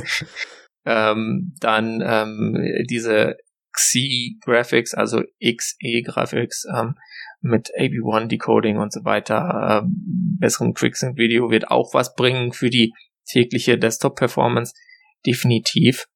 [0.86, 3.38] ähm, dann ähm, diese
[3.72, 6.96] Xi Graphics, also XE Graphics ähm,
[7.42, 12.70] mit AB1 Decoding und so weiter, ähm, besseren Quicksync Video wird auch was bringen für
[12.70, 12.94] die
[13.26, 14.74] tägliche Desktop Performance,
[15.26, 16.08] definitiv.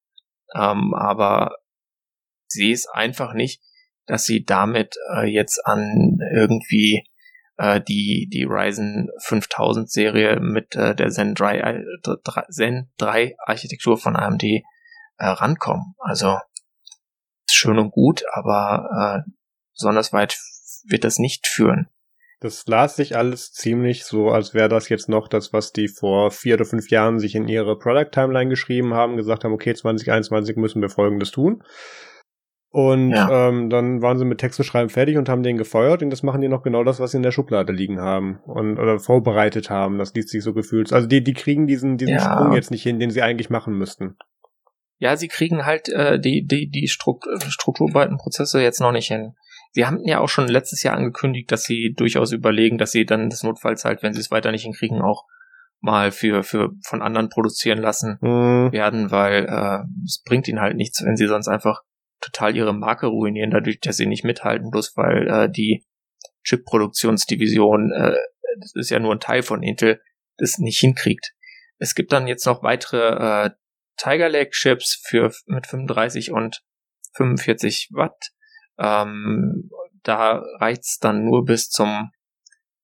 [0.54, 1.56] Ähm, aber
[2.48, 3.60] sie ist einfach nicht,
[4.06, 7.04] dass sie damit äh, jetzt an irgendwie
[7.56, 11.84] äh, die, die Ryzen 5000 Serie mit äh, der Zen 3, äh,
[12.50, 14.62] Zen 3 Architektur von AMD äh,
[15.18, 15.94] rankommen.
[15.98, 16.38] Also
[17.50, 19.30] schön und gut, aber äh,
[19.74, 20.38] besonders weit
[20.88, 21.88] wird das nicht führen.
[22.40, 26.30] Das las sich alles ziemlich so, als wäre das jetzt noch das, was die vor
[26.30, 30.56] vier oder fünf Jahren sich in ihre Product Timeline geschrieben haben, gesagt haben, okay, 2021
[30.56, 31.62] müssen wir Folgendes tun.
[32.76, 33.48] Und ja.
[33.48, 36.42] ähm, dann waren sie mit Texte schreiben fertig und haben den gefeuert und das machen
[36.42, 39.96] die noch genau das, was sie in der Schublade liegen haben und oder vorbereitet haben.
[39.96, 40.92] Das liest sich so gefühlt.
[40.92, 42.20] Also die, die kriegen diesen, diesen ja.
[42.20, 44.18] Sprung jetzt nicht hin, den sie eigentlich machen müssten.
[44.98, 49.32] Ja, sie kriegen halt äh, die, die, die Strukturbreitenprozesse jetzt noch nicht hin.
[49.72, 53.30] Sie haben ja auch schon letztes Jahr angekündigt, dass sie durchaus überlegen, dass sie dann
[53.30, 55.24] das notfalls halt, wenn sie es weiter nicht hinkriegen, auch
[55.80, 58.70] mal für, für von anderen produzieren lassen Mhm.
[58.70, 61.80] werden, weil äh, es bringt ihnen halt nichts, wenn sie sonst einfach
[62.20, 65.84] total ihre Marke ruinieren, dadurch, dass sie nicht mithalten, bloß weil äh, die
[66.44, 68.16] Chip-Produktionsdivision, äh,
[68.60, 70.00] das ist ja nur ein Teil von Intel,
[70.38, 71.34] das nicht hinkriegt.
[71.78, 73.50] Es gibt dann jetzt noch weitere äh,
[73.96, 76.62] Tiger Lake Chips für mit 35 und
[77.14, 78.32] 45 Watt.
[78.78, 79.70] Ähm,
[80.02, 82.10] da reicht's dann nur bis zum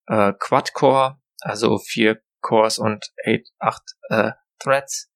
[0.07, 5.11] äh, Quad-Core, also vier Cores und eight, acht äh, Threads.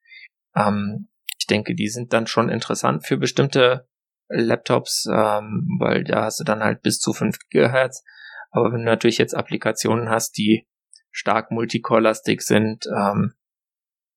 [0.55, 1.09] Ähm,
[1.39, 3.89] ich denke, die sind dann schon interessant für bestimmte
[4.29, 8.03] Laptops, ähm, weil da hast du dann halt bis zu 5 GHz.
[8.51, 10.67] Aber wenn du natürlich jetzt Applikationen hast, die
[11.11, 13.35] stark multicore-lastig sind, ähm,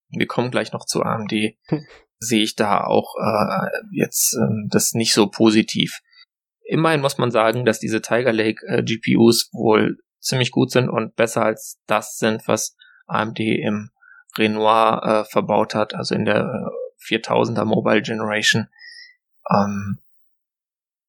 [0.10, 1.32] wir kommen gleich noch zu AMD,
[1.68, 1.86] Hm.
[2.20, 6.00] sehe ich da auch äh, jetzt ähm, das nicht so positiv.
[6.66, 11.16] Immerhin muss man sagen, dass diese Tiger Lake äh, GPUs wohl ziemlich gut sind und
[11.16, 12.76] besser als das sind, was
[13.08, 13.92] AMD im
[14.38, 18.68] Renoir äh, verbaut hat, also in der äh, 4000er Mobile Generation.
[19.52, 20.00] Ähm,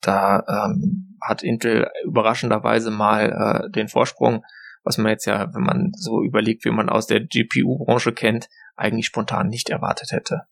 [0.01, 4.45] da ähm, hat Intel überraschenderweise mal äh, den Vorsprung,
[4.83, 9.07] was man jetzt ja, wenn man so überlegt, wie man aus der GPU-Branche kennt, eigentlich
[9.07, 10.47] spontan nicht erwartet hätte.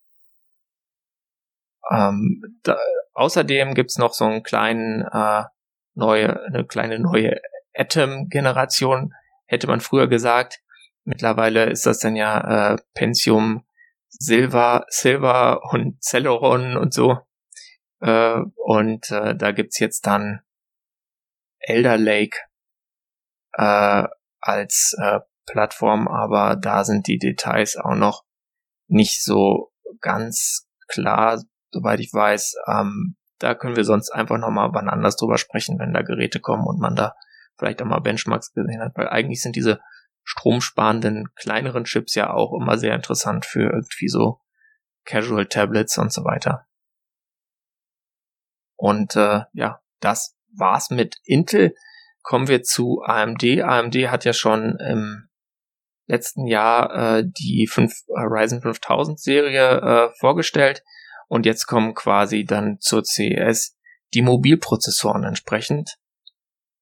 [1.90, 2.76] Ähm, da,
[3.14, 5.44] außerdem gibt's noch so einen kleinen äh,
[5.94, 7.40] neue, eine kleine neue
[7.74, 9.14] Atom-Generation,
[9.46, 10.60] hätte man früher gesagt.
[11.04, 13.64] Mittlerweile ist das dann ja äh, Pentium
[14.10, 17.18] Silver, Silver und Celeron und so.
[18.00, 20.40] Äh, und äh, da gibt's jetzt dann
[21.58, 22.38] Elder Lake
[23.54, 24.06] äh,
[24.40, 28.24] als äh, Plattform, aber da sind die Details auch noch
[28.86, 32.54] nicht so ganz klar, soweit ich weiß.
[32.66, 36.66] Ähm, da können wir sonst einfach nochmal wann anders drüber sprechen, wenn da Geräte kommen
[36.66, 37.14] und man da
[37.56, 39.80] vielleicht auch mal Benchmarks gesehen hat, weil eigentlich sind diese
[40.24, 44.40] stromsparenden kleineren Chips ja auch immer sehr interessant für irgendwie so
[45.04, 46.67] Casual Tablets und so weiter.
[48.78, 51.74] Und äh, ja, das war's mit Intel.
[52.22, 53.44] Kommen wir zu AMD.
[53.62, 55.28] AMD hat ja schon im
[56.06, 60.82] letzten Jahr äh, die 5, äh, Ryzen 5000 Serie äh, vorgestellt
[61.26, 63.76] und jetzt kommen quasi dann zur CES
[64.14, 65.96] die Mobilprozessoren entsprechend.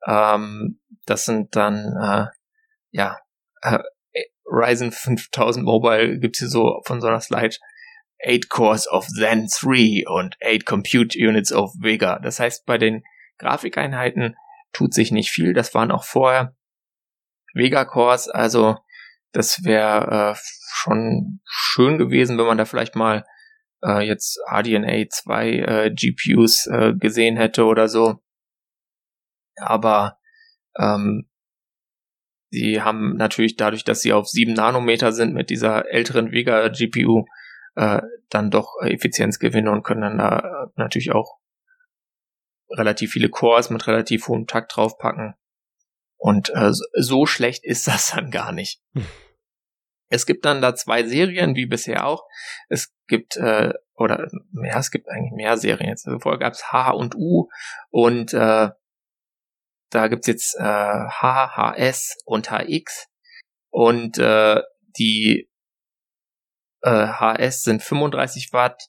[0.06, 2.26] Ähm, das sind dann äh,
[2.90, 3.18] ja
[3.62, 3.80] äh,
[4.46, 7.56] Ryzen 5000 Mobile gibt's hier so von so einer Slide
[8.24, 12.18] 8 Cores of Zen 3 und 8 Compute Units of Vega.
[12.18, 13.02] Das heißt, bei den
[13.38, 14.36] Grafikeinheiten
[14.72, 15.52] tut sich nicht viel.
[15.52, 16.56] Das waren auch vorher
[17.54, 18.76] Vega Cores, also
[19.32, 20.40] das wäre äh,
[20.72, 23.24] schon schön gewesen, wenn man da vielleicht mal
[23.84, 28.22] äh, jetzt RDNA 2 äh, GPUs äh, gesehen hätte oder so.
[29.56, 30.18] Aber
[30.78, 31.28] ähm,
[32.52, 37.24] die haben natürlich dadurch, dass sie auf 7 Nanometer sind mit dieser älteren Vega GPU,
[37.76, 41.38] äh, dann doch Effizienzgewinne und können dann da äh, natürlich auch
[42.70, 45.34] relativ viele Cores mit relativ hohem Takt draufpacken.
[46.16, 48.82] Und äh, so schlecht ist das dann gar nicht.
[50.08, 52.24] Es gibt dann da zwei Serien, wie bisher auch.
[52.68, 56.06] Es gibt, äh, oder mehr, es gibt eigentlich mehr Serien jetzt.
[56.06, 57.48] Also vorher gab es H und U
[57.90, 58.70] und äh,
[59.90, 63.08] da gibt's jetzt äh, H, HS und HX.
[63.70, 64.62] Und äh,
[64.98, 65.48] die
[66.86, 68.88] äh, HS sind 35 Watt,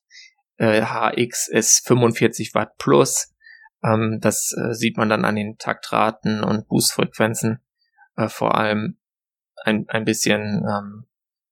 [0.57, 3.33] äh, HX ist 45 Watt plus.
[3.83, 7.59] Ähm, das äh, sieht man dann an den Taktraten und Boostfrequenzen
[8.15, 8.99] äh, vor allem
[9.63, 11.07] ein, ein bisschen ähm,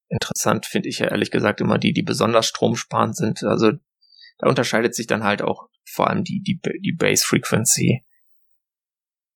[0.08, 3.44] interessant finde ich ja ehrlich gesagt immer die, die besonders stromsparend sind.
[3.44, 3.72] Also
[4.38, 8.06] da unterscheidet sich dann halt auch vor allem die, die, die Base Frequency.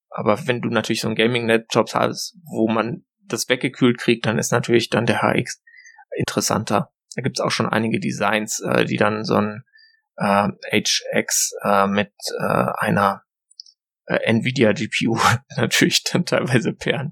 [0.09, 4.51] Aber wenn du natürlich so ein Gaming-Laptop hast, wo man das weggekühlt kriegt, dann ist
[4.51, 5.61] natürlich dann der HX
[6.15, 6.91] interessanter.
[7.15, 9.63] Da gibt's auch schon einige Designs, äh, die dann so ein
[10.17, 13.23] äh, HX äh, mit äh, einer
[14.05, 15.17] äh, Nvidia GPU
[15.57, 17.11] natürlich dann teilweise pairen,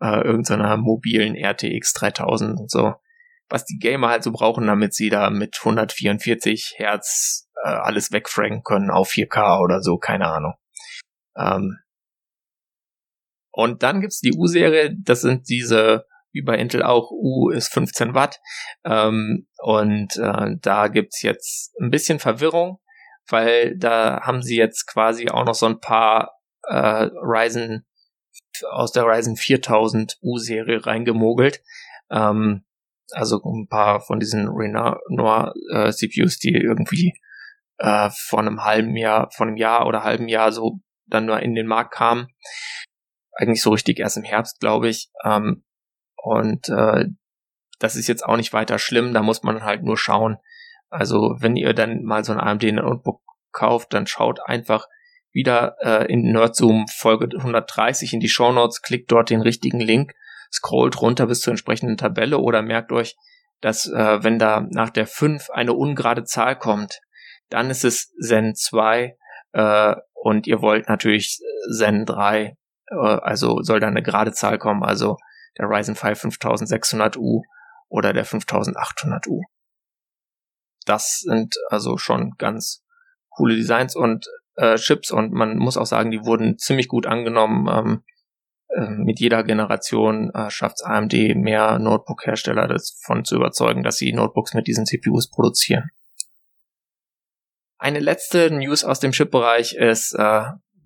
[0.00, 2.94] äh, irgendeiner mobilen RTX 3000 und so,
[3.48, 8.62] was die Gamer halt so brauchen, damit sie da mit 144 Hertz äh, alles wegfranken
[8.62, 10.54] können auf 4K oder so, keine Ahnung.
[11.36, 11.78] Ähm
[13.52, 16.06] und dann gibt's die U-Serie, das sind diese,
[16.36, 18.40] wie bei Intel auch, U ist 15 Watt.
[18.84, 22.78] Ähm, und äh, da gibt's jetzt ein bisschen Verwirrung,
[23.28, 26.32] weil da haben sie jetzt quasi auch noch so ein paar
[26.68, 27.86] äh, Ryzen
[28.70, 31.62] aus der Ryzen 4000 U-Serie reingemogelt.
[32.10, 32.64] Ähm,
[33.12, 37.14] also ein paar von diesen Renoir äh, CPUs, die irgendwie
[37.78, 41.54] äh, vor einem halben Jahr, vor einem Jahr oder halben Jahr so dann nur in
[41.54, 42.28] den Markt kamen.
[43.32, 45.10] Eigentlich so richtig erst im Herbst, glaube ich.
[45.24, 45.64] Ähm,
[46.26, 47.04] und äh,
[47.78, 50.38] das ist jetzt auch nicht weiter schlimm, da muss man halt nur schauen.
[50.90, 53.20] Also wenn ihr dann mal so ein AMD Notebook
[53.52, 54.88] kauft, dann schaut einfach
[55.32, 60.14] wieder äh, in NerdZoom Folge 130 in die Show Notes, klickt dort den richtigen Link,
[60.52, 63.14] scrollt runter bis zur entsprechenden Tabelle oder merkt euch,
[63.60, 66.98] dass äh, wenn da nach der 5 eine ungerade Zahl kommt,
[67.50, 69.16] dann ist es Zen 2
[69.52, 71.38] äh, und ihr wollt natürlich
[71.78, 72.56] Zen 3,
[72.90, 75.18] äh, also soll da eine gerade Zahl kommen, also
[75.58, 77.42] der Ryzen 5 5600U
[77.88, 79.42] oder der 5800U.
[80.84, 82.84] Das sind also schon ganz
[83.30, 84.26] coole Designs und
[84.56, 87.68] äh, Chips und man muss auch sagen, die wurden ziemlich gut angenommen.
[87.68, 88.04] Ähm,
[88.68, 94.54] äh, mit jeder Generation äh, schafft AMD mehr Notebook-Hersteller davon zu überzeugen, dass sie Notebooks
[94.54, 95.90] mit diesen CPUs produzieren.
[97.78, 100.44] Eine letzte News aus dem Chip-Bereich ist, äh,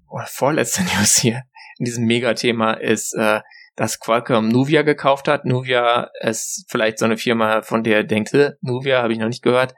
[0.09, 1.43] oder vorletzte News hier
[1.79, 3.41] in diesem Megathema ist, äh,
[3.77, 5.45] dass Qualcomm Nuvia gekauft hat.
[5.45, 9.75] Nuvia ist vielleicht so eine Firma, von der denkt, Nuvia habe ich noch nicht gehört.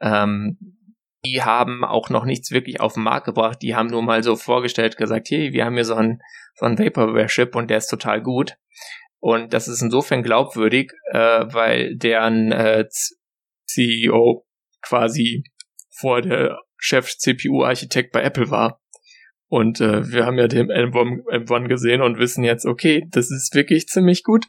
[0.00, 0.58] Ähm,
[1.24, 3.58] die haben auch noch nichts wirklich auf den Markt gebracht.
[3.62, 6.20] Die haben nur mal so vorgestellt, gesagt, hey, wir haben hier so einen,
[6.54, 8.56] so einen Vaporware-Chip und der ist total gut.
[9.18, 12.86] Und das ist insofern glaubwürdig, äh, weil deren äh,
[13.66, 14.46] CEO
[14.80, 15.44] quasi
[15.90, 18.79] vor der Chef-CPU-Architekt bei Apple war.
[19.50, 23.54] Und äh, wir haben ja den M1, M1 gesehen und wissen jetzt, okay, das ist
[23.54, 24.46] wirklich ziemlich gut.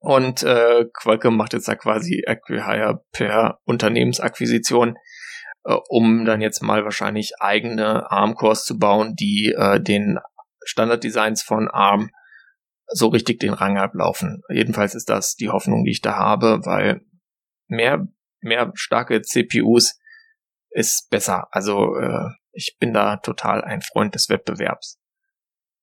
[0.00, 4.96] Und äh, Qualcomm macht jetzt da quasi Acquihire per Unternehmensakquisition
[5.66, 10.18] äh, um dann jetzt mal wahrscheinlich eigene ARM-Cores zu bauen, die äh, den
[10.64, 12.10] Standarddesigns von ARM
[12.86, 14.42] so richtig den Rang ablaufen.
[14.48, 17.00] Jedenfalls ist das die Hoffnung, die ich da habe, weil
[17.66, 18.06] mehr,
[18.40, 19.98] mehr starke CPUs
[20.70, 21.48] ist besser.
[21.50, 24.98] Also äh, ich bin da total ein Freund des Wettbewerbs.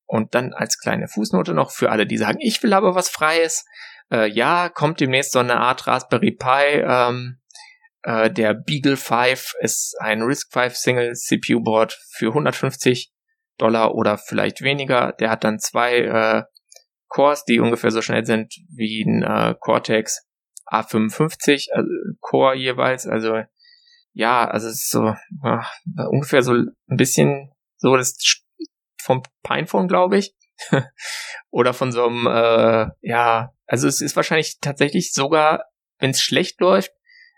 [0.05, 3.65] Und dann als kleine Fußnote noch für alle, die sagen, ich will aber was Freies.
[4.11, 7.39] Äh, ja, kommt demnächst so eine Art Raspberry Pi ähm,
[8.03, 13.11] äh, der Beagle 5 ist ein RISC-V Single CPU Board für 150
[13.57, 15.13] Dollar oder vielleicht weniger.
[15.13, 16.43] Der hat dann zwei äh,
[17.07, 20.27] Cores, die ungefähr so schnell sind wie ein äh, Cortex
[20.69, 23.07] A55 also Core jeweils.
[23.07, 23.41] Also
[24.13, 25.73] ja, also es ist so ach,
[26.09, 28.17] ungefähr so ein bisschen so das
[29.01, 30.33] vom Pinephone, glaube ich.
[31.49, 35.65] oder von so einem, äh, ja, also es ist wahrscheinlich tatsächlich sogar,
[35.99, 36.91] wenn es schlecht läuft,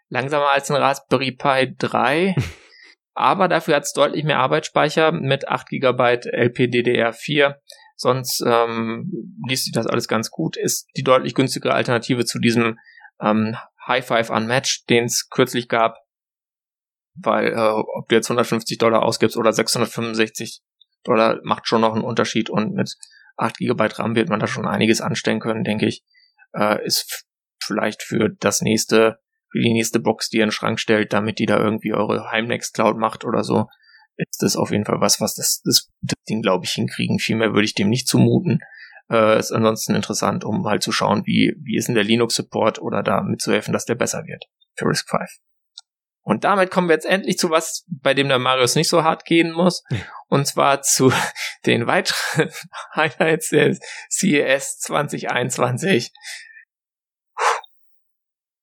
[0.10, 2.36] langsamer als ein Raspberry Pi 3.
[3.16, 7.56] aber dafür hat es deutlich mehr Arbeitsspeicher mit 8 GB LPDDR4.
[7.96, 10.58] Sonst ähm, liest sich das alles ganz gut.
[10.58, 12.78] Ist die deutlich günstigere Alternative zu diesem
[13.22, 13.56] ähm,
[13.88, 16.05] High Five Unmatched, den es kürzlich gab.
[17.16, 20.62] Weil äh, ob du jetzt 150 Dollar ausgibst oder 665
[21.04, 22.50] Dollar, macht schon noch einen Unterschied.
[22.50, 22.96] Und mit
[23.38, 26.04] 8 GB RAM wird man da schon einiges anstellen können, denke ich.
[26.54, 27.26] Äh, ist
[27.62, 29.20] vielleicht für das nächste
[29.56, 32.30] für die nächste Box, die ihr in den Schrank stellt, damit die da irgendwie eure
[32.30, 33.68] Heimnext Cloud macht oder so,
[34.18, 37.20] ist das auf jeden Fall was, was das, das, das Ding, glaube ich, hinkriegen.
[37.20, 38.60] Viel mehr würde ich dem nicht zumuten.
[39.10, 43.02] Äh, ist ansonsten interessant, um halt zu schauen, wie, wie ist denn der Linux-Support oder
[43.02, 44.46] da mitzuhelfen, dass der besser wird
[44.78, 45.22] für Risk 5.
[46.26, 49.26] Und damit kommen wir jetzt endlich zu was, bei dem der Marius nicht so hart
[49.26, 49.84] gehen muss.
[50.28, 51.14] Und zwar zu
[51.68, 52.52] den weiteren
[52.96, 53.78] Highlights der
[54.10, 56.12] CES 2021.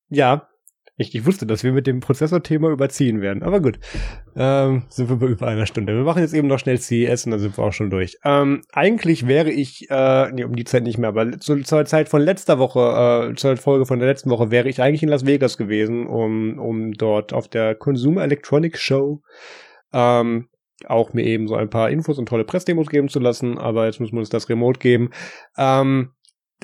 [0.08, 0.48] Ja,
[0.96, 3.42] ich, ich wusste, dass wir mit dem Prozessorthema überziehen werden.
[3.42, 3.78] Aber gut,
[4.36, 5.94] ähm, sind wir bei über einer Stunde.
[5.94, 8.18] Wir machen jetzt eben noch schnell CES und dann sind wir auch schon durch.
[8.24, 12.08] Ähm, eigentlich wäre ich, äh, nee, um die Zeit nicht mehr, aber zu, zur Zeit
[12.08, 15.26] von letzter Woche, äh, zur Folge von der letzten Woche, wäre ich eigentlich in Las
[15.26, 19.22] Vegas gewesen, um, um dort auf der Consumer Electronics Show
[19.92, 20.48] ähm,
[20.86, 24.00] auch mir eben so ein paar Infos und tolle Pressdemos geben zu lassen, aber jetzt
[24.00, 25.10] müssen wir uns das remote geben.
[25.56, 26.10] Ähm,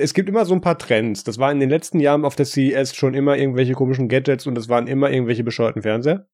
[0.00, 1.24] es gibt immer so ein paar Trends.
[1.24, 4.56] Das war in den letzten Jahren auf der CES schon immer irgendwelche komischen Gadgets und
[4.58, 6.26] es waren immer irgendwelche bescheuerten Fernseher.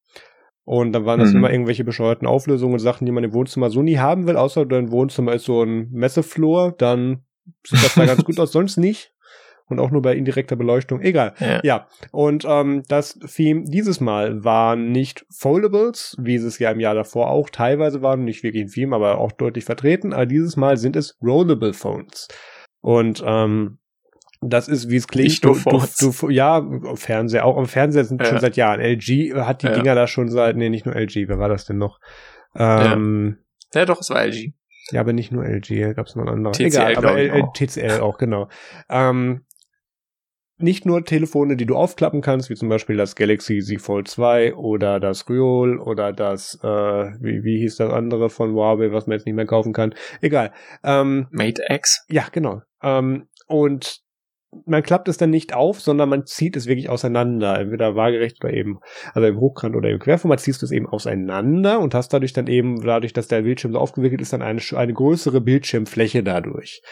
[0.65, 1.39] Und dann waren das mhm.
[1.39, 4.65] immer irgendwelche bescheuerten Auflösungen und Sachen, die man im Wohnzimmer so nie haben will, außer
[4.65, 7.25] dein Wohnzimmer ist so ein Messeflor, dann
[7.67, 9.13] sieht das da ganz gut aus, sonst nicht.
[9.67, 11.01] Und auch nur bei indirekter Beleuchtung.
[11.01, 11.33] Egal.
[11.41, 11.61] Ja.
[11.63, 11.87] ja.
[12.13, 17.31] Und ähm, das Theme dieses Mal war nicht Foldables, wie es ja im Jahr davor
[17.31, 20.13] auch teilweise waren, nicht wirklich ein Theme, aber auch deutlich vertreten.
[20.13, 22.29] Aber dieses Mal sind es Rollable Phones.
[22.85, 23.79] Und ähm,
[24.43, 25.43] das ist, wie es klingt.
[25.43, 26.63] Du, du, du, ja,
[26.97, 28.27] Fernseher, auch am Fernseher sind ja.
[28.27, 28.79] schon seit Jahren.
[28.79, 29.73] LG hat die ja.
[29.73, 31.99] Dinger da schon seit, nee, nicht nur LG, wer war das denn noch?
[32.55, 33.39] Ähm,
[33.73, 33.81] ja.
[33.81, 34.53] ja, doch, es war LG.
[34.91, 36.53] Ja, aber nicht nur LG, gab es noch andere.
[36.53, 37.55] TCL, Egal, aber L auch.
[37.55, 38.51] TCL auch, genau.
[38.91, 39.47] Ähm,
[40.59, 44.55] nicht nur Telefone, die du aufklappen kannst, wie zum Beispiel das Galaxy Z Fold 2
[44.57, 49.17] oder das Ryol oder das, äh, wie, wie hieß das andere von Huawei, was man
[49.17, 49.95] jetzt nicht mehr kaufen kann.
[50.21, 50.53] Egal.
[50.85, 52.05] Ähm, Mate X?
[52.09, 52.61] Ja, genau.
[52.85, 54.05] Ähm, und
[54.67, 58.55] man klappt es dann nicht auf, sondern man zieht es wirklich auseinander, entweder waagerecht oder
[58.55, 58.79] eben,
[59.13, 62.47] also im Hochkant oder im Querformat ziehst du es eben auseinander und hast dadurch dann
[62.47, 66.83] eben, dadurch, dass der Bildschirm so aufgewickelt ist, dann eine, eine größere Bildschirmfläche dadurch.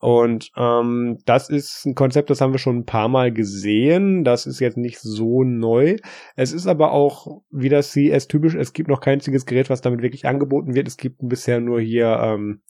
[0.00, 4.22] Und ähm, das ist ein Konzept, das haben wir schon ein paar Mal gesehen.
[4.22, 5.96] Das ist jetzt nicht so neu.
[6.36, 8.54] Es ist aber auch wieder CS typisch.
[8.54, 10.88] Es gibt noch kein einziges Gerät, was damit wirklich angeboten wird.
[10.88, 12.60] Es gibt bisher nur hier ähm,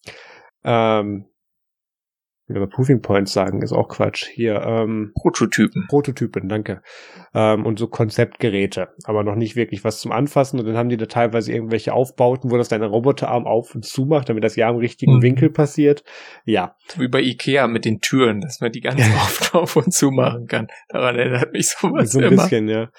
[0.62, 1.26] ähm,
[2.46, 4.26] wieder Proving Points sagen, ist auch Quatsch.
[4.26, 5.86] Hier, ähm, Prototypen.
[5.88, 6.82] Prototypen, danke.
[7.32, 10.60] Ähm, und so Konzeptgeräte, aber noch nicht wirklich was zum Anfassen.
[10.60, 14.04] Und dann haben die da teilweise irgendwelche Aufbauten, wo das deine Roboterarm auf und zu
[14.04, 15.22] macht, damit das ja im richtigen mhm.
[15.22, 16.04] Winkel passiert.
[16.44, 16.76] Ja.
[16.96, 20.46] Wie bei Ikea mit den Türen, dass man die ganz oft auf und zu machen
[20.46, 20.66] kann.
[20.88, 22.42] Daran erinnert mich sowas So ein immer.
[22.42, 22.90] bisschen, ja.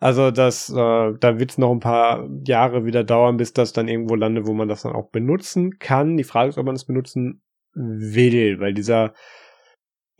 [0.00, 3.88] Also das, äh, da wird es noch ein paar Jahre wieder dauern, bis das dann
[3.88, 6.16] irgendwo landet, wo man das dann auch benutzen kann.
[6.16, 7.42] Die Frage ist, ob man es benutzen
[7.74, 9.14] will, weil dieser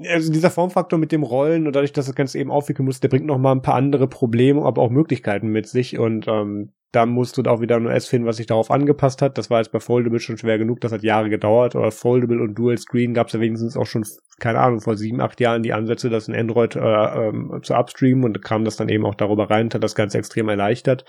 [0.07, 3.09] also dieser Formfaktor mit dem Rollen und dadurch, dass das Ganze eben aufwickeln muss, der
[3.09, 7.05] bringt noch mal ein paar andere Probleme, aber auch Möglichkeiten mit sich und ähm, da
[7.05, 9.37] musst du auch wieder ein OS finden, was sich darauf angepasst hat.
[9.37, 11.75] Das war jetzt bei Foldable schon schwer genug, das hat Jahre gedauert.
[11.75, 14.05] Oder Foldable und Dual Screen gab es ja wenigstens auch schon,
[14.39, 18.25] keine Ahnung, vor sieben, acht Jahren die Ansätze, das in Android äh, ähm, zu upstreamen
[18.25, 21.05] und kam das dann eben auch darüber rein und hat das Ganze extrem erleichtert.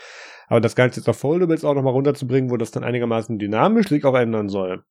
[0.50, 4.04] Aber das Ganze jetzt auf Foldables auch nochmal runterzubringen, wo das dann einigermaßen dynamisch sich
[4.04, 4.84] auch ändern soll.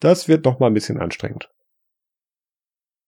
[0.00, 1.50] Das wird noch mal ein bisschen anstrengend.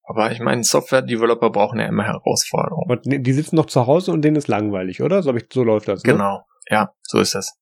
[0.05, 2.91] Aber ich meine, Software-Developer brauchen ja immer Herausforderungen.
[2.91, 5.23] Und die sitzen noch zu Hause und denen ist langweilig, oder?
[5.23, 6.03] So, ich, so läuft das.
[6.05, 6.13] Ne?
[6.13, 7.59] Genau, ja, so ist das.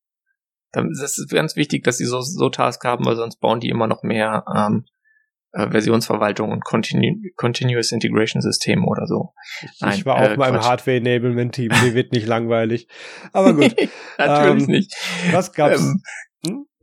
[0.72, 3.88] Das ist ganz wichtig, dass sie so, so Tasks haben, weil sonst bauen die immer
[3.88, 4.84] noch mehr ähm,
[5.52, 9.32] äh, Versionsverwaltung und Continu Continuous Integration System oder so.
[9.62, 12.86] Ich, Nein, ich war auch äh, mal im Hardware-Enablement-Team, mir wird nicht langweilig.
[13.32, 13.74] Aber gut.
[14.16, 14.94] Natürlich ähm, nicht.
[15.32, 15.80] Was gab's?
[15.80, 16.02] Ähm, hm?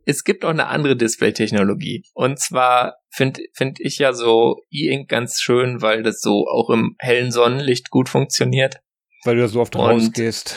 [0.08, 2.02] Es gibt auch eine andere Display-Technologie.
[2.14, 6.96] Und zwar finde find ich ja so E-Ink ganz schön, weil das so auch im
[6.98, 8.80] hellen Sonnenlicht gut funktioniert.
[9.24, 10.56] Weil du da so oft Und, rausgehst.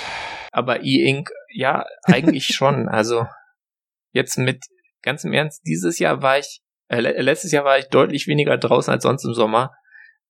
[0.54, 2.88] Aber E-Ink, ja, eigentlich schon.
[2.88, 3.26] Also
[4.14, 4.64] jetzt mit
[5.02, 8.94] ganz im Ernst, dieses Jahr war ich, äh, letztes Jahr war ich deutlich weniger draußen
[8.94, 9.72] als sonst im Sommer,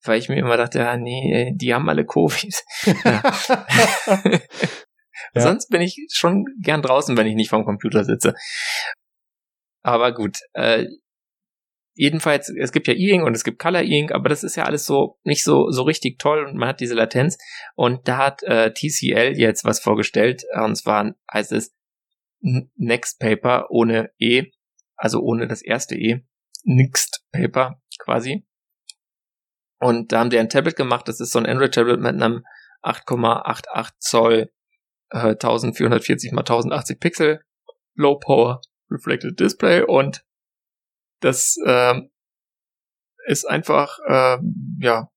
[0.03, 2.55] weil ich mir immer dachte, ja, nee, die haben alle Covid.
[5.33, 5.41] Ja.
[5.43, 8.33] Sonst bin ich schon gern draußen, wenn ich nicht vorm Computer sitze.
[9.83, 10.85] Aber gut, äh,
[11.93, 14.85] jedenfalls, es gibt ja E-Ink und es gibt Color E-Ink, aber das ist ja alles
[14.85, 17.37] so nicht so so richtig toll und man hat diese Latenz.
[17.75, 21.75] Und da hat äh, TCL jetzt was vorgestellt, und zwar heißt es
[22.41, 24.51] Next Paper ohne E,
[24.95, 26.21] also ohne das erste E,
[26.63, 28.45] Next Paper quasi.
[29.79, 32.43] Und da haben die ein Tablet gemacht, das ist so ein Android-Tablet mit einem
[32.83, 34.51] 8,88 Zoll
[35.09, 37.43] äh, 1440 x 1080 Pixel
[37.95, 38.61] Low Power
[38.91, 40.23] Reflected Display und
[41.21, 42.01] das äh,
[43.27, 44.37] ist einfach, äh,
[44.79, 45.09] ja,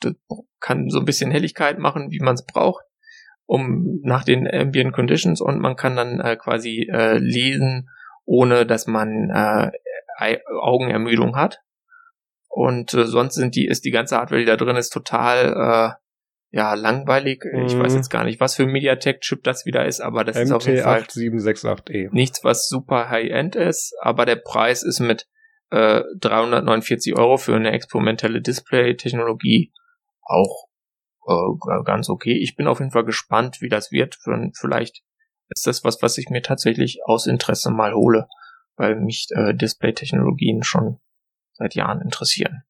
[0.00, 0.14] das
[0.60, 2.84] kann so ein bisschen Helligkeit machen, wie man es braucht,
[3.46, 7.90] um nach den Ambient Conditions und man kann dann äh, quasi äh, lesen,
[8.24, 9.70] ohne dass man äh,
[10.60, 11.60] Augenermüdung hat.
[12.48, 16.07] Und äh, sonst sind die, ist die ganze Hardware, die da drin ist, total äh,
[16.50, 17.44] ja, langweilig.
[17.44, 17.66] Mhm.
[17.66, 17.98] Ich weiß mhm.
[17.98, 20.66] jetzt gar nicht, was für ein MediaTek-Chip das wieder ist, aber das MT ist auf
[20.66, 22.08] jeden Fall 8768E.
[22.12, 25.26] nichts, was super High-End ist, aber der Preis ist mit
[25.70, 29.72] äh, 349 Euro für eine experimentelle Display-Technologie
[30.22, 30.68] auch
[31.26, 32.38] äh, ganz okay.
[32.38, 34.18] Ich bin auf jeden Fall gespannt, wie das wird.
[34.54, 35.02] Vielleicht
[35.48, 38.26] ist das was, was ich mir tatsächlich aus Interesse mal hole,
[38.76, 40.98] weil mich äh, Display-Technologien schon
[41.52, 42.62] seit Jahren interessieren.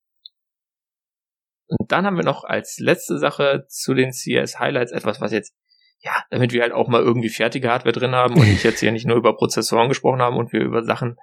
[1.68, 5.54] Und dann haben wir noch als letzte Sache zu den CS Highlights etwas, was jetzt,
[6.00, 8.92] ja, damit wir halt auch mal irgendwie fertige Hardware drin haben und nicht jetzt hier
[8.92, 11.16] nicht nur über Prozessoren gesprochen haben und wir über Sachen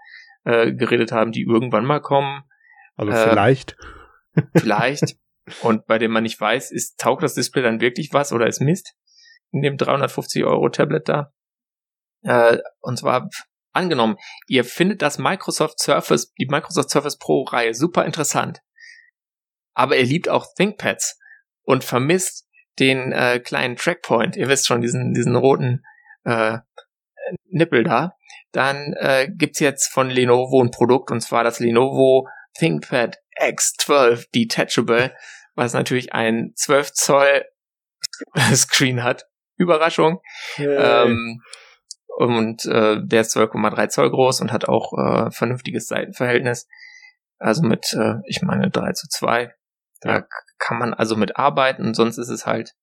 [0.44, 2.44] äh, geredet haben, die irgendwann mal kommen.
[2.96, 3.76] Also äh, vielleicht.
[4.54, 5.16] Vielleicht.
[5.62, 8.60] Und bei dem man nicht weiß, ist, taugt das Display dann wirklich was oder ist
[8.60, 8.96] Mist?
[9.52, 11.32] In dem 350 Euro Tablet da.
[12.24, 13.30] Äh, und zwar
[13.72, 14.18] angenommen,
[14.48, 18.62] ihr findet das Microsoft Surface, die Microsoft Surface Pro Reihe super interessant
[19.76, 21.20] aber er liebt auch ThinkPads
[21.64, 22.48] und vermisst
[22.80, 25.86] den äh, kleinen Trackpoint, ihr wisst schon, diesen, diesen roten
[26.24, 26.58] äh,
[27.50, 28.16] Nippel da,
[28.52, 32.28] dann äh, gibt's jetzt von Lenovo ein Produkt und zwar das Lenovo
[32.58, 35.14] ThinkPad X12 Detachable,
[35.56, 37.46] was natürlich ein 12 Zoll
[38.54, 39.26] Screen hat.
[39.58, 40.20] Überraschung.
[40.58, 41.42] Ähm,
[42.18, 46.68] und äh, der ist 12,3 Zoll groß und hat auch äh, vernünftiges Seitenverhältnis.
[47.40, 49.54] Also mit, äh, ich meine, 3 zu 2.
[50.02, 50.26] Da
[50.60, 52.74] kann man also mit arbeiten, sonst ist es halt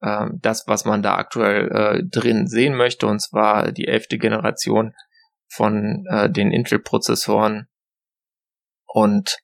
[0.00, 4.94] äh, das, was man da aktuell äh, drin sehen möchte, und zwar die elfte Generation
[5.48, 7.68] von äh, den Intel-Prozessoren.
[8.86, 9.38] Und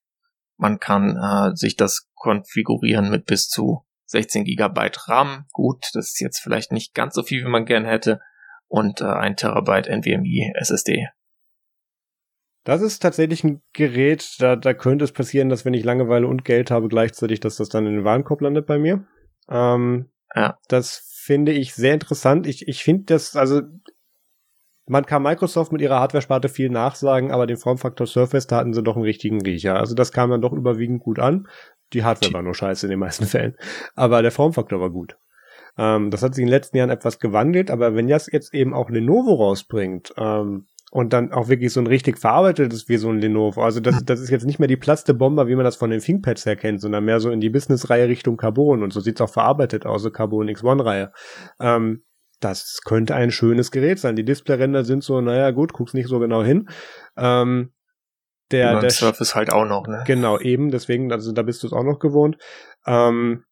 [0.58, 5.46] Man kann äh, sich das konfigurieren mit bis zu 16 Gigabyte RAM.
[5.52, 8.20] Gut, das ist jetzt vielleicht nicht ganz so viel, wie man gern hätte.
[8.68, 11.08] Und äh, 1 Terabyte NVMe SSD.
[12.66, 16.44] Das ist tatsächlich ein Gerät, da, da könnte es passieren, dass wenn ich Langeweile und
[16.44, 19.04] Geld habe gleichzeitig, dass das dann in den Warenkorb landet bei mir.
[19.48, 20.58] Ähm, ja.
[20.66, 22.44] Das finde ich sehr interessant.
[22.44, 23.62] Ich, ich finde das, also
[24.84, 28.82] man kann Microsoft mit ihrer Hardware-Sparte viel nachsagen, aber den Formfaktor Surface, da hatten sie
[28.82, 29.76] doch einen richtigen Riecher.
[29.76, 31.46] Also das kam dann doch überwiegend gut an.
[31.92, 33.56] Die Hardware war nur scheiße in den meisten Fällen.
[33.94, 35.16] Aber der Formfaktor war gut.
[35.78, 38.74] Ähm, das hat sich in den letzten Jahren etwas gewandelt, aber wenn das jetzt eben
[38.74, 43.20] auch Lenovo rausbringt, ähm, und dann auch wirklich so ein richtig verarbeitetes wie so ein
[43.20, 43.62] Lenovo.
[43.62, 46.00] Also das, das ist jetzt nicht mehr die platzte Bomber, wie man das von den
[46.00, 49.30] ThinkPads her kennt, sondern mehr so in die Business-Reihe Richtung Carbon und so sieht's auch
[49.30, 51.12] verarbeitet aus, so Carbon X1-Reihe.
[51.60, 52.04] Ähm,
[52.40, 54.14] das könnte ein schönes Gerät sein.
[54.14, 56.68] Die Displayränder sind so, naja gut, guck's nicht so genau hin.
[57.16, 57.72] Ähm,
[58.52, 60.04] der, der Surface halt auch noch, ne?
[60.06, 62.36] Genau, eben, deswegen, also da bist du es auch noch gewohnt.
[62.86, 63.44] Ähm,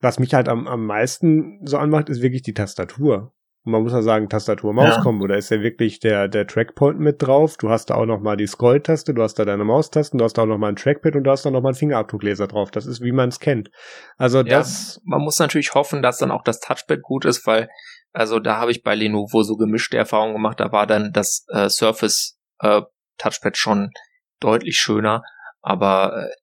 [0.00, 3.32] was mich halt am, am meisten so anmacht, ist wirklich die Tastatur.
[3.64, 5.32] Und man muss ja sagen, Tastatur-Maus-Kombo, ja.
[5.32, 7.56] da ist ja wirklich der, der Trackpoint mit drauf.
[7.56, 10.38] Du hast da auch noch mal die Scroll-Taste, du hast da deine Maustasten, du hast
[10.38, 12.70] da auch noch mal ein Trackpad und du hast da noch mal einen Fingerabdruckleser drauf.
[12.70, 13.70] Das ist, wie man es kennt.
[14.16, 15.00] Also ja, das.
[15.04, 17.68] Man muss natürlich hoffen, dass dann auch das Touchpad gut ist, weil,
[18.12, 20.60] also da habe ich bei Lenovo so gemischte Erfahrungen gemacht.
[20.60, 22.82] Da war dann das äh, Surface äh,
[23.18, 23.90] Touchpad schon
[24.40, 25.22] deutlich schöner.
[25.60, 26.34] Aber äh,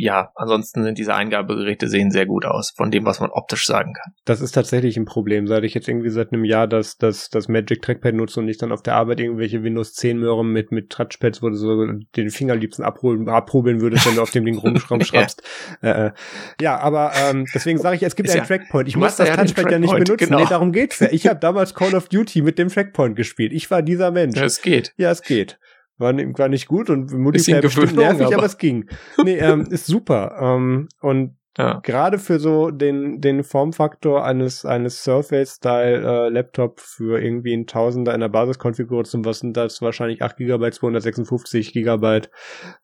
[0.00, 3.94] ja, ansonsten sind diese Eingabegeräte sehen sehr gut aus, von dem, was man optisch sagen
[3.94, 4.14] kann.
[4.24, 5.48] Das ist tatsächlich ein Problem.
[5.48, 8.58] Seit ich jetzt irgendwie seit einem Jahr das, das, das Magic Trackpad nutze und ich
[8.58, 11.84] dann auf der Arbeit irgendwelche Windows 10 Möhren mit, mit Touchpads, wo du so
[12.16, 15.42] den Finger liebsten abholen, abhobeln würdest, wenn du auf dem Ding rumschraubst.
[15.82, 15.88] ja.
[15.90, 16.12] Äh, äh,
[16.60, 18.86] ja, aber ähm, deswegen sage ich, es gibt einen ja, Trackpoint.
[18.86, 20.16] Ich muss das ja Touchpad ja nicht benutzen.
[20.16, 20.38] Genau.
[20.38, 21.08] Nee, darum geht's ja.
[21.10, 23.52] Ich habe damals Call of Duty mit dem Trackpoint gespielt.
[23.52, 24.36] Ich war dieser Mensch.
[24.36, 24.94] Ja, es geht.
[24.96, 25.58] Ja, es geht.
[25.98, 28.36] War, war nicht gut und Multiplayer bestimmt nervig, aber.
[28.36, 28.88] aber es ging.
[29.24, 30.36] Nee, ähm, ist super.
[30.40, 31.80] Ähm, und ja.
[31.82, 38.20] gerade für so den, den Formfaktor eines, eines Surface-Style-Laptop äh, für irgendwie ein Tausender in
[38.20, 42.20] der Basiskonfiguration, was sind das wahrscheinlich 8 GB, 256 GB,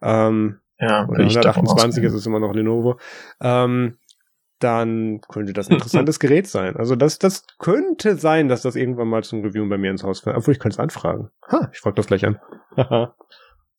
[0.02, 2.98] ähm, ja, oder 128 ist es immer noch Lenovo.
[3.40, 3.96] Ähm,
[4.58, 6.76] dann könnte das ein interessantes Gerät sein.
[6.76, 10.20] Also das, das könnte sein, dass das irgendwann mal zum Review bei mir ins Haus
[10.20, 10.36] fällt.
[10.36, 11.30] Obwohl, ich könnte es anfragen.
[11.50, 12.40] Ha, ich frage das gleich an.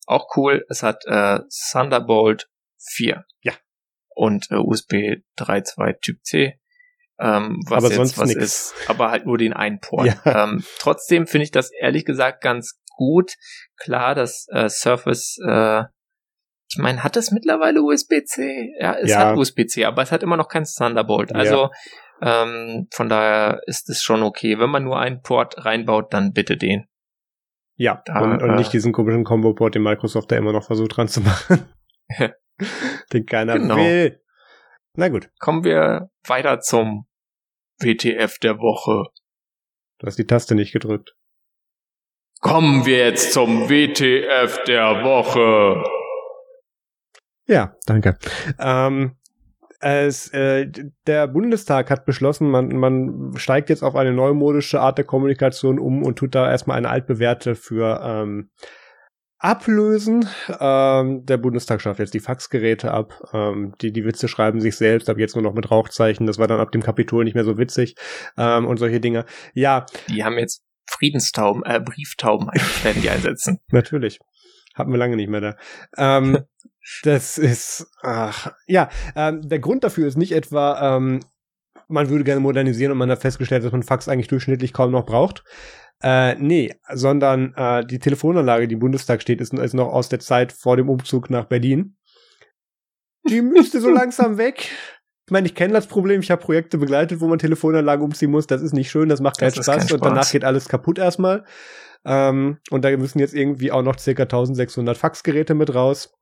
[0.06, 1.40] Auch cool, es hat äh,
[1.72, 2.48] Thunderbolt
[2.78, 3.24] 4.
[3.40, 3.52] Ja.
[4.14, 6.60] Und äh, USB 3.2 Typ C.
[7.18, 8.42] Ähm, was aber jetzt was nix.
[8.42, 10.06] ist, aber halt nur den einen Port.
[10.06, 10.44] Ja.
[10.44, 13.34] Ähm, trotzdem finde ich das ehrlich gesagt ganz gut.
[13.76, 15.84] Klar, das äh, Surface äh,
[16.68, 18.74] ich meine, hat es mittlerweile USB-C?
[18.80, 19.18] Ja, es ja.
[19.20, 21.34] hat USB-C, aber es hat immer noch kein Thunderbolt.
[21.34, 21.70] Also
[22.20, 22.42] ja.
[22.42, 24.58] ähm, von daher ist es schon okay.
[24.58, 26.86] Wenn man nur einen Port reinbaut, dann bitte den.
[27.76, 30.96] Ja, da, und, und, nicht äh, diesen komischen Combo-Port, den Microsoft da immer noch versucht
[30.96, 31.68] dran zu machen.
[33.12, 33.76] den keiner genau.
[33.76, 34.20] will.
[34.94, 35.30] Na gut.
[35.38, 37.06] Kommen wir weiter zum
[37.80, 39.10] WTF der Woche.
[39.98, 41.14] Du hast die Taste nicht gedrückt.
[42.40, 45.82] Kommen wir jetzt zum WTF der Woche.
[47.46, 48.16] Ja, danke.
[48.58, 49.16] Ähm,
[49.80, 50.70] es, äh,
[51.06, 56.02] der Bundestag hat beschlossen, man, man steigt jetzt auf eine neumodische Art der Kommunikation um
[56.02, 58.50] und tut da erstmal eine altbewährte für ähm,
[59.38, 60.28] ablösen.
[60.60, 63.30] Ähm, der Bundestag schafft jetzt die Faxgeräte ab.
[63.32, 66.26] Ähm, die, die Witze schreiben sich selbst, ab jetzt nur noch mit Rauchzeichen.
[66.26, 67.96] Das war dann ab dem Kapitol nicht mehr so witzig
[68.38, 69.24] ähm, und solche Dinge.
[69.54, 69.86] Ja.
[70.08, 72.48] Die haben jetzt Friedenstauben, äh, Brieftauben
[72.82, 73.60] werden die einsetzen.
[73.70, 74.20] Natürlich.
[74.76, 75.56] Hatten wir lange nicht mehr da.
[75.96, 76.38] Ähm,
[77.02, 81.20] das ist, ach, ja, ähm, der Grund dafür ist nicht etwa, ähm,
[81.88, 85.06] man würde gerne modernisieren und man hat festgestellt, dass man Fax eigentlich durchschnittlich kaum noch
[85.06, 85.44] braucht.
[86.02, 90.20] Äh, nee, sondern äh, die Telefonanlage, die im Bundestag steht, ist, ist noch aus der
[90.20, 91.96] Zeit vor dem Umzug nach Berlin.
[93.28, 94.68] Die müsste so langsam weg.
[95.26, 98.46] Ich meine, ich kenne das Problem, ich habe Projekte begleitet, wo man Telefonanlagen umziehen muss.
[98.46, 100.98] Das ist nicht schön, das macht keinen Spaß, kein Spaß, und danach geht alles kaputt
[100.98, 101.44] erstmal.
[102.06, 106.14] Ähm, und da müssen jetzt irgendwie auch noch circa 1600 Faxgeräte mit raus.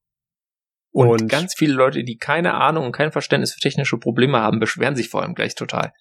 [0.92, 4.60] Und, und, ganz viele Leute, die keine Ahnung und kein Verständnis für technische Probleme haben,
[4.60, 5.92] beschweren sich vor allem gleich total.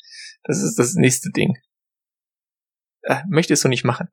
[0.43, 1.57] Das ist das nächste Ding.
[3.01, 4.07] Äh, möchtest du nicht machen.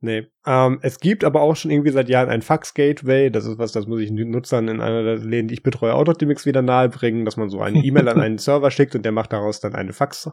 [0.00, 0.26] Nee.
[0.46, 3.30] Ähm, es gibt aber auch schon irgendwie seit Jahren ein Fax-Gateway.
[3.30, 6.46] Das ist was, das muss ich Nutzern in einer der Läden, die ich betreue, Autodemix
[6.46, 9.60] wieder nahebringen, dass man so eine E-Mail an einen Server schickt und der macht daraus
[9.60, 10.30] dann eine Fax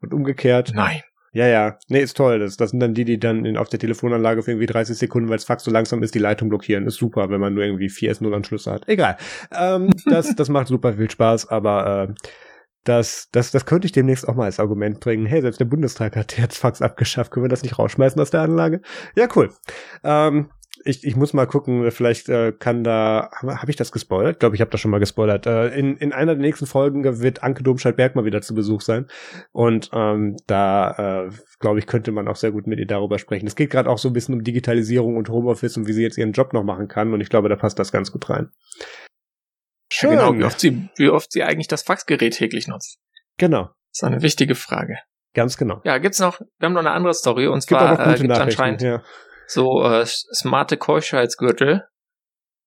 [0.00, 0.72] und umgekehrt.
[0.74, 1.00] Nein.
[1.34, 1.78] Ja, ja.
[1.88, 2.38] Nee, ist toll.
[2.38, 5.28] Das, das sind dann die, die dann in, auf der Telefonanlage für irgendwie 30 Sekunden,
[5.28, 6.86] weil das Fax so langsam ist, die Leitung blockieren.
[6.86, 8.88] Ist super, wenn man nur irgendwie vier S0-Anschlüsse hat.
[8.88, 9.16] Egal.
[9.52, 12.14] Ähm, das, das macht super viel Spaß, aber äh,
[12.84, 15.26] das, das, das könnte ich demnächst auch mal als Argument bringen.
[15.26, 17.32] Hey, selbst der Bundestag hat jetzt Fax abgeschafft.
[17.32, 18.80] Können wir das nicht rausschmeißen aus der Anlage?
[19.16, 19.50] Ja, cool.
[20.04, 20.50] Ähm,
[20.84, 24.34] ich, ich muss mal gucken, vielleicht äh, kann da, habe hab ich das gespoilert?
[24.34, 25.46] Ich glaube, ich habe das schon mal gespoilert.
[25.46, 29.06] Äh, in, in einer der nächsten Folgen wird Anke Domscheit-Berg mal wieder zu Besuch sein.
[29.52, 31.30] Und ähm, da, äh,
[31.60, 33.46] glaube ich, könnte man auch sehr gut mit ihr darüber sprechen.
[33.46, 36.18] Es geht gerade auch so ein bisschen um Digitalisierung und Homeoffice und wie sie jetzt
[36.18, 37.12] ihren Job noch machen kann.
[37.12, 38.50] Und ich glaube, da passt das ganz gut rein.
[39.92, 40.14] Schön.
[40.14, 42.98] Ja, genau, wie oft, sie, wie oft sie eigentlich das Faxgerät täglich nutzt.
[43.38, 43.70] Genau.
[43.90, 44.96] Das ist eine wichtige Frage.
[45.34, 45.80] Ganz genau.
[45.84, 49.02] Ja, gibt's noch, wir haben noch eine andere Story und zwar äh, gibt's anscheinend ja.
[49.46, 51.86] So äh, smarte Keuschheitsgürtel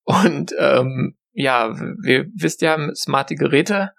[0.04, 3.92] und ähm, ja, wir wisst ja, smarte Geräte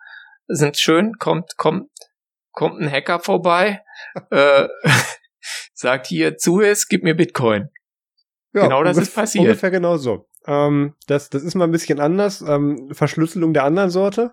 [0.49, 1.91] sind schön, kommt, kommt,
[2.53, 3.83] kommt ein Hacker vorbei,
[4.31, 4.69] äh,
[5.75, 7.69] sagt hier zu es, gib mir Bitcoin.
[8.55, 9.45] Ja, genau das ist passiert.
[9.45, 10.27] Ungefähr genau so.
[10.49, 12.43] Ähm, das, das ist mal ein bisschen anders.
[12.43, 14.33] Ähm, Verschlüsselung der anderen Sorte.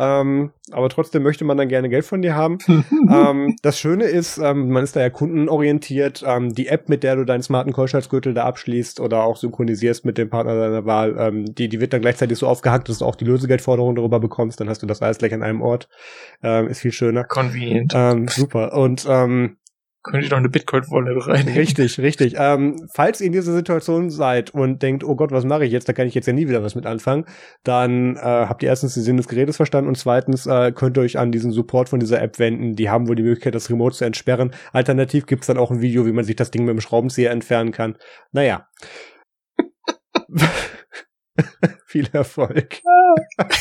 [0.00, 2.58] Ähm, aber trotzdem möchte man dann gerne Geld von dir haben.
[3.10, 6.22] ähm, das Schöne ist, ähm, man ist da ja kundenorientiert.
[6.24, 10.16] Ähm, die App, mit der du deinen smarten Keuschheitsgürtel da abschließt oder auch synchronisierst mit
[10.16, 13.16] dem Partner deiner Wahl, ähm, die, die wird dann gleichzeitig so aufgehackt, dass du auch
[13.16, 14.60] die Lösegeldforderung darüber bekommst.
[14.60, 15.88] Dann hast du das alles gleich an einem Ort.
[16.44, 17.24] Ähm, ist viel schöner.
[17.24, 17.92] Convenient.
[17.96, 18.74] Ähm, super.
[18.74, 19.56] Und ähm,
[20.08, 21.48] könnt ihr doch eine Bitcoin-Wallet rein.
[21.48, 22.34] Richtig, richtig.
[22.36, 25.88] Ähm, falls ihr in dieser Situation seid und denkt, oh Gott, was mache ich jetzt?
[25.88, 27.24] Da kann ich jetzt ja nie wieder was mit anfangen,
[27.64, 31.02] dann äh, habt ihr erstens den Sinn des Gerätes verstanden und zweitens äh, könnt ihr
[31.02, 32.74] euch an diesen Support von dieser App wenden.
[32.74, 34.52] Die haben wohl die Möglichkeit, das Remote zu entsperren.
[34.72, 37.72] Alternativ gibt's dann auch ein Video, wie man sich das Ding mit dem Schraubenzieher entfernen
[37.72, 37.96] kann.
[38.32, 38.66] Naja.
[41.86, 42.80] Viel Erfolg.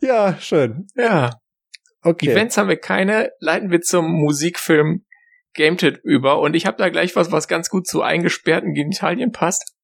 [0.00, 0.86] ja, schön.
[0.94, 1.41] Ja.
[2.02, 2.30] Okay.
[2.30, 5.04] Events haben wir keine, leiten wir zum Musikfilm
[5.54, 9.74] GameTit über und ich habe da gleich was, was ganz gut zu eingesperrten Genitalien passt.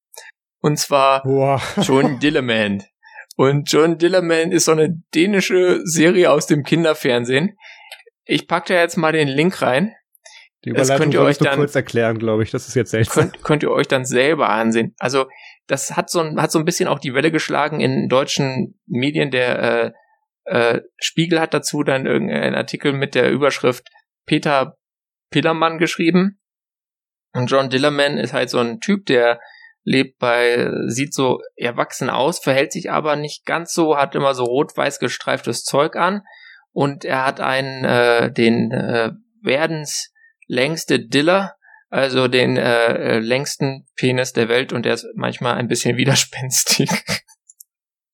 [0.60, 1.62] Und zwar wow.
[1.82, 2.82] John Dillerman.
[3.36, 7.56] Und John Dillerman ist so eine dänische Serie aus dem Kinderfernsehen.
[8.24, 9.94] Ich pack da jetzt mal den Link rein.
[10.64, 12.50] Die Überleitung das könnt ihr euch dann kurz erklären, glaube ich.
[12.50, 13.30] Das ist jetzt seltsam.
[13.30, 14.94] Könnt, könnt ihr euch dann selber ansehen.
[14.98, 15.26] Also
[15.68, 19.30] das hat so ein, hat so ein bisschen auch die Welle geschlagen in deutschen Medien.
[19.30, 19.92] Der äh,
[20.48, 23.88] äh, Spiegel hat dazu dann irgendeinen Artikel mit der Überschrift
[24.26, 24.76] Peter
[25.30, 26.40] Pillermann geschrieben.
[27.32, 29.40] Und John Dillerman ist halt so ein Typ, der
[29.84, 34.44] lebt bei, sieht so erwachsen aus, verhält sich aber nicht ganz so, hat immer so
[34.44, 36.22] rot-weiß gestreiftes Zeug an
[36.72, 39.12] und er hat einen, äh, den äh,
[39.42, 40.12] Werdens
[40.46, 41.54] längste Diller,
[41.90, 46.90] also den äh, äh längsten Penis der Welt und der ist manchmal ein bisschen widerspenstig.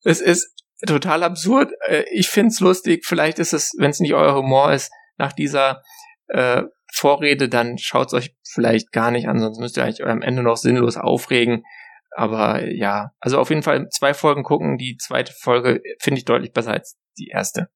[0.03, 0.53] es ist
[0.85, 1.71] total absurd.
[1.87, 3.05] Äh, ich find's lustig.
[3.05, 5.81] Vielleicht ist es, wenn es nicht euer Humor ist, nach dieser
[6.27, 10.43] äh, Vorrede, dann schaut's euch vielleicht gar nicht an, sonst müsst ihr eigentlich am Ende
[10.43, 11.63] noch sinnlos aufregen.
[12.11, 14.77] Aber ja, also auf jeden Fall zwei Folgen gucken.
[14.77, 17.69] Die zweite Folge finde ich deutlich besser als die erste.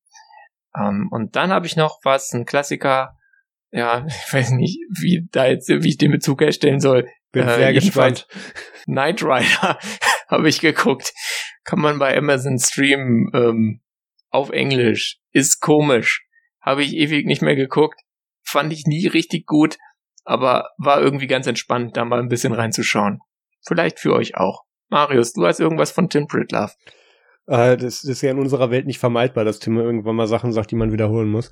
[0.78, 3.18] Ähm, und dann habe ich noch was, ein Klassiker.
[3.72, 7.10] Ja, ich weiß nicht, wie da jetzt, wie ich den Bezug herstellen soll.
[7.32, 8.28] Bin äh, sehr gespannt.
[8.86, 9.78] Knight Rider
[10.32, 11.14] habe ich geguckt
[11.70, 13.82] kann man bei Amazon streamen ähm,
[14.32, 15.20] auf Englisch.
[15.32, 16.26] Ist komisch.
[16.62, 18.02] Habe ich ewig nicht mehr geguckt.
[18.44, 19.78] Fand ich nie richtig gut,
[20.24, 23.20] aber war irgendwie ganz entspannt, da mal ein bisschen reinzuschauen.
[23.68, 24.64] Vielleicht für euch auch.
[24.90, 26.74] Marius, du hast irgendwas von Tim Pritlove.
[27.46, 30.52] Äh, das, das ist ja in unserer Welt nicht vermeidbar, dass Tim irgendwann mal Sachen
[30.52, 31.52] sagt, die man wiederholen muss.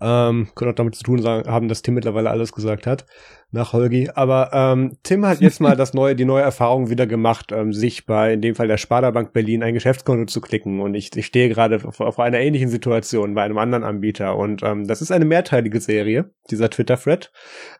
[0.00, 3.06] Ähm, könnte auch damit zu tun haben, dass Tim mittlerweile alles gesagt hat
[3.54, 4.10] nach Holgi.
[4.14, 8.04] Aber ähm, Tim hat jetzt mal das neue, die neue Erfahrung wieder gemacht, ähm, sich
[8.04, 10.80] bei in dem Fall der Sparda Bank Berlin ein Geschäftskonto zu klicken.
[10.80, 14.36] Und ich, ich stehe gerade auf, auf, einer ähnlichen Situation bei einem anderen Anbieter.
[14.36, 17.32] Und ähm, das ist eine mehrteilige Serie, dieser Twitter-Thread.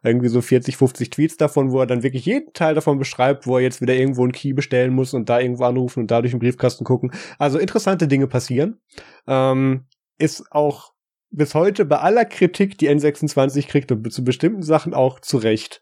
[0.03, 3.59] Irgendwie so 40, 50 Tweets davon, wo er dann wirklich jeden Teil davon beschreibt, wo
[3.59, 6.33] er jetzt wieder irgendwo einen Key bestellen muss und da irgendwo anrufen und da durch
[6.33, 7.13] den Briefkasten gucken.
[7.39, 8.81] Also interessante Dinge passieren.
[9.27, 9.85] Ähm,
[10.17, 10.94] ist auch
[11.37, 15.81] bis heute bei aller Kritik, die N26 kriegt und zu bestimmten Sachen auch zurecht.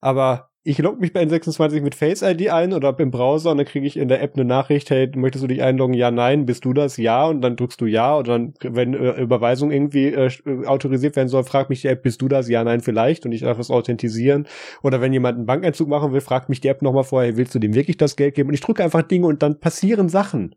[0.00, 3.66] Aber ich logge mich bei N26 mit Face ID ein oder im Browser und dann
[3.66, 5.94] kriege ich in der App eine Nachricht, hey, möchtest du dich einloggen?
[5.94, 6.98] Ja, nein, bist du das?
[6.98, 10.30] Ja, und dann drückst du ja und dann, wenn äh, Überweisung irgendwie äh,
[10.66, 12.48] autorisiert werden soll, fragt mich die App, bist du das?
[12.48, 14.46] Ja, nein, vielleicht und ich darf es authentisieren.
[14.82, 17.58] Oder wenn jemand einen Bankeinzug machen will, fragt mich die App nochmal vorher, willst du
[17.58, 18.50] dem wirklich das Geld geben?
[18.50, 20.54] Und ich drücke einfach Dinge und dann passieren Sachen.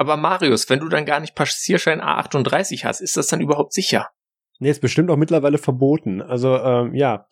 [0.00, 4.08] Aber Marius, wenn du dann gar nicht Passierschein A38 hast, ist das dann überhaupt sicher?
[4.58, 6.22] Nee, ist bestimmt auch mittlerweile verboten.
[6.22, 7.26] Also ähm, ja,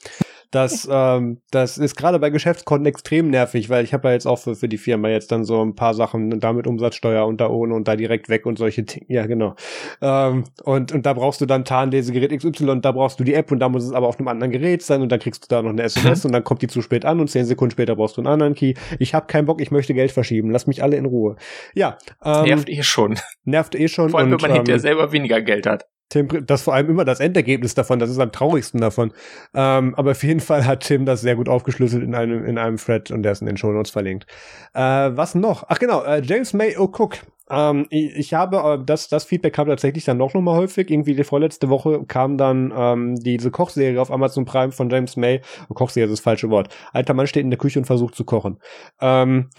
[0.50, 4.38] das, ähm, das ist gerade bei Geschäftskonten extrem nervig, weil ich habe ja jetzt auch
[4.38, 7.74] für, für die Firma jetzt dann so ein paar Sachen, damit Umsatzsteuer und da ohne
[7.74, 9.04] und da direkt weg und solche Dinge.
[9.08, 9.54] Ja, genau.
[10.00, 13.52] Ähm, und, und da brauchst du dann Tarnlesegerät XY und da brauchst du die App
[13.52, 15.60] und da muss es aber auf einem anderen Gerät sein und dann kriegst du da
[15.60, 18.16] noch eine SMS und dann kommt die zu spät an und zehn Sekunden später brauchst
[18.16, 18.74] du einen anderen Key.
[18.98, 20.50] Ich habe keinen Bock, ich möchte Geld verschieben.
[20.50, 21.36] Lass mich alle in Ruhe.
[21.74, 21.98] Ja.
[22.24, 23.18] Ähm, nervt eh schon.
[23.44, 24.10] Nervt eh schon.
[24.10, 25.86] Vor allem, und, wenn man hinterher ähm, selber weniger Geld hat.
[26.08, 29.12] Tim, das vor allem immer das Endergebnis davon, das ist am traurigsten davon.
[29.54, 32.78] Ähm, aber auf jeden Fall hat Tim das sehr gut aufgeschlüsselt in einem, in einem
[32.78, 34.26] Thread und der ist in den Show Notes verlinkt.
[34.74, 35.64] Äh, was noch?
[35.68, 37.18] Ach genau, äh, James May O'Cook.
[37.50, 40.90] Ähm, ich, ich habe, äh, das, das Feedback kam tatsächlich dann noch mal häufig.
[40.90, 45.40] Irgendwie die vorletzte Woche kam dann ähm, diese Kochserie auf Amazon Prime von James May.
[45.72, 46.74] Kochserie ist das falsche Wort.
[46.92, 48.58] Alter Mann steht in der Küche und versucht zu kochen.
[49.00, 49.50] Ähm,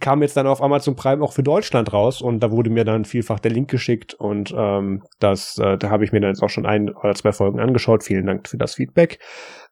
[0.00, 3.04] kam jetzt dann auf Amazon Prime auch für Deutschland raus und da wurde mir dann
[3.04, 6.50] vielfach der Link geschickt und ähm, das, äh, da habe ich mir dann jetzt auch
[6.50, 8.04] schon ein oder zwei Folgen angeschaut.
[8.04, 9.18] Vielen Dank für das Feedback.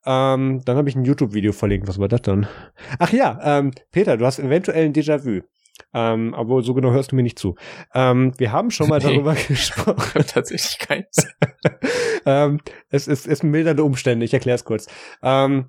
[0.06, 1.86] Ähm, dann habe ich ein YouTube-Video verlinkt.
[1.86, 2.48] Was war das dann?
[2.98, 5.42] Ach ja, ähm, Peter, du hast eventuell ein Déjà-vu.
[5.92, 7.56] Ähm, aber so genau hörst du mir nicht zu.
[7.94, 10.24] Ähm, wir haben schon mal nee, darüber gesprochen.
[10.26, 11.28] Tatsächlich keins.
[12.26, 14.86] ähm, es ist, ist mildernde Umstände, ich erkläre es kurz.
[15.22, 15.66] Ähm,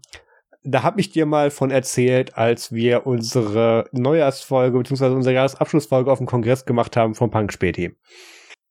[0.63, 5.07] da habe ich dir mal von erzählt, als wir unsere Neujahrsfolge bzw.
[5.07, 7.95] unsere Jahresabschlussfolge auf dem Kongress gemacht haben vom Punk Späti.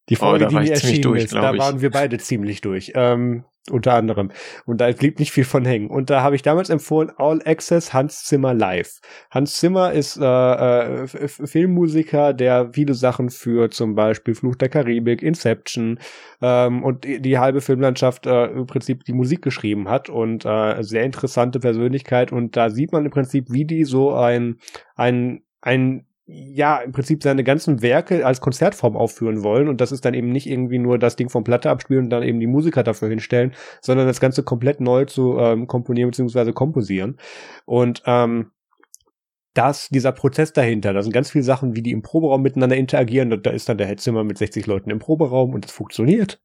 [0.09, 2.93] Die oh, Folge, oh, die mir erschienen durch, ist, da waren wir beide ziemlich durch.
[2.95, 4.31] Ähm, unter anderem.
[4.65, 5.91] Und da blieb nicht viel von hängen.
[5.91, 9.01] Und da habe ich damals empfohlen All Access Hans Zimmer Live.
[9.31, 15.23] Hans Zimmer ist äh, äh, Filmmusiker, der viele Sachen für zum Beispiel Fluch der Karibik,
[15.23, 15.99] Inception
[16.41, 20.83] ähm, und die, die, halbe Filmlandschaft äh, im Prinzip die Musik geschrieben hat und äh,
[20.83, 22.33] sehr interessante Persönlichkeit.
[22.33, 24.59] Und da sieht man im Prinzip, wie die so ein
[24.97, 30.05] ein ein ja, im Prinzip seine ganzen Werke als Konzertform aufführen wollen und das ist
[30.05, 32.83] dann eben nicht irgendwie nur das Ding vom Platte abspielen und dann eben die Musiker
[32.83, 36.53] dafür hinstellen, sondern das Ganze komplett neu zu ähm, komponieren bzw.
[36.53, 37.19] komposieren.
[37.65, 38.51] Und ähm,
[39.61, 43.43] das, dieser Prozess dahinter, da sind ganz viele Sachen, wie die im Proberaum miteinander interagieren.
[43.43, 46.41] Da ist dann der Headzimmer mit 60 Leuten im Proberaum und es funktioniert.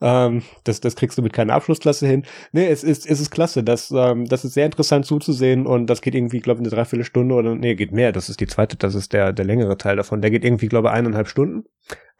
[0.00, 2.22] Ähm, das, das kriegst du mit keiner Abschlussklasse hin.
[2.52, 3.64] Nee, es ist, es ist klasse.
[3.64, 7.34] Das, ähm, das ist sehr interessant zuzusehen und das geht irgendwie, glaube ich, eine Dreiviertelstunde
[7.34, 8.12] oder, nee, geht mehr.
[8.12, 10.22] Das ist die zweite, das ist der, der längere Teil davon.
[10.22, 11.64] Der geht irgendwie, glaube ich, eineinhalb Stunden.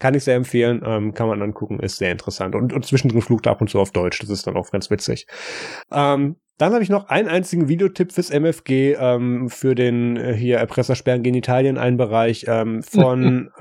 [0.00, 2.56] Kann ich sehr empfehlen, ähm, kann man angucken, ist sehr interessant.
[2.56, 4.18] Und, und zwischendrin flucht er ab und zu auf Deutsch.
[4.18, 5.28] Das ist dann auch ganz witzig.
[5.92, 10.58] Ähm, dann habe ich noch einen einzigen Videotipp fürs MFG ähm, für den äh, hier
[10.58, 13.60] Erpressersperren Genitalien, einen Bereich ähm, von äh,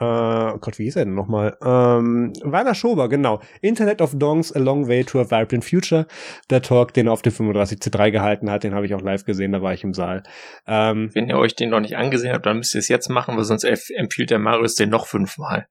[0.60, 1.58] Gott, wie hieß er denn nochmal?
[1.64, 3.42] Ähm, Werner Schober, genau.
[3.62, 6.06] Internet of Dongs, A Long Way to a Vibrant Future.
[6.52, 9.54] Der Talk, den er auf dem 35C3 gehalten hat, den habe ich auch live gesehen,
[9.54, 10.22] da war ich im Saal.
[10.68, 13.36] Ähm, Wenn ihr euch den noch nicht angesehen habt, dann müsst ihr es jetzt machen,
[13.36, 15.66] weil sonst empfiehlt der Marius den noch fünfmal.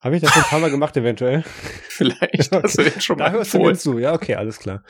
[0.00, 1.42] Habe ich das schon ein paar Mal gemacht, eventuell?
[1.88, 4.82] Vielleicht hast du den schon mal Da hörst du zu, ja, okay, alles klar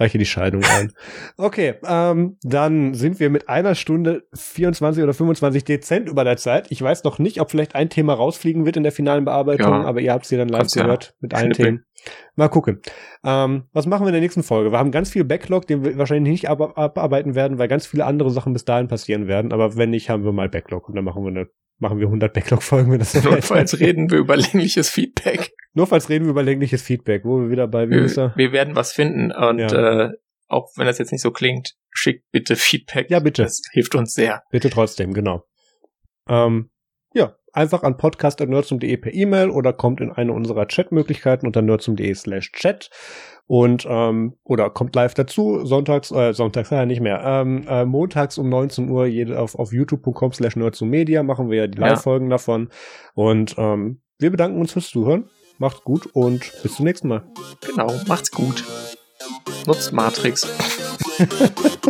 [0.00, 0.92] reiche die Scheidung ein.
[1.36, 6.66] Okay, ähm, dann sind wir mit einer Stunde 24 oder 25 dezent über der Zeit.
[6.70, 9.84] Ich weiß noch nicht, ob vielleicht ein Thema rausfliegen wird in der finalen Bearbeitung, ja.
[9.84, 11.12] aber ihr habt sie dann live Kannst gehört ja.
[11.20, 11.84] mit allen Themen.
[12.34, 12.80] Mal gucken.
[13.24, 14.72] Ähm, was machen wir in der nächsten Folge?
[14.72, 18.06] Wir haben ganz viel Backlog, den wir wahrscheinlich nicht ab abarbeiten werden, weil ganz viele
[18.06, 19.52] andere Sachen bis dahin passieren werden.
[19.52, 21.48] Aber wenn nicht, haben wir mal Backlog und dann machen wir eine
[21.80, 25.52] machen wir 100 Backlog-Folgen, wenn das so Notfalls reden wir über längliches Feedback.
[25.72, 28.92] Notfalls reden wir über längliches Feedback, wo wir wieder bei wie wir, wir werden was
[28.92, 30.04] finden und ja.
[30.04, 30.12] äh,
[30.48, 33.08] auch wenn das jetzt nicht so klingt, schickt bitte Feedback.
[33.10, 33.42] Ja, bitte.
[33.44, 34.42] Das hilft uns sehr.
[34.50, 35.44] Bitte trotzdem, genau.
[36.28, 36.70] Ähm,
[37.14, 42.52] ja, einfach an podcast.nerdsum.de per E-Mail oder kommt in eine unserer Chatmöglichkeiten unter nerdsum.de slash
[42.52, 42.90] chat
[43.46, 48.38] und ähm, oder kommt live dazu, sonntags, äh, sonntags ja nicht mehr, ähm, äh, montags
[48.38, 52.36] um 19 Uhr jede, auf, auf youtube.com slash nerdsummedia machen wir ja die Live-Folgen ja.
[52.36, 52.68] davon
[53.14, 55.30] und ähm, wir bedanken uns fürs Zuhören,
[55.60, 57.22] macht's gut und bis zum nächsten Mal.
[57.60, 58.64] Genau, macht's gut.
[59.66, 60.48] Nutzt Matrix.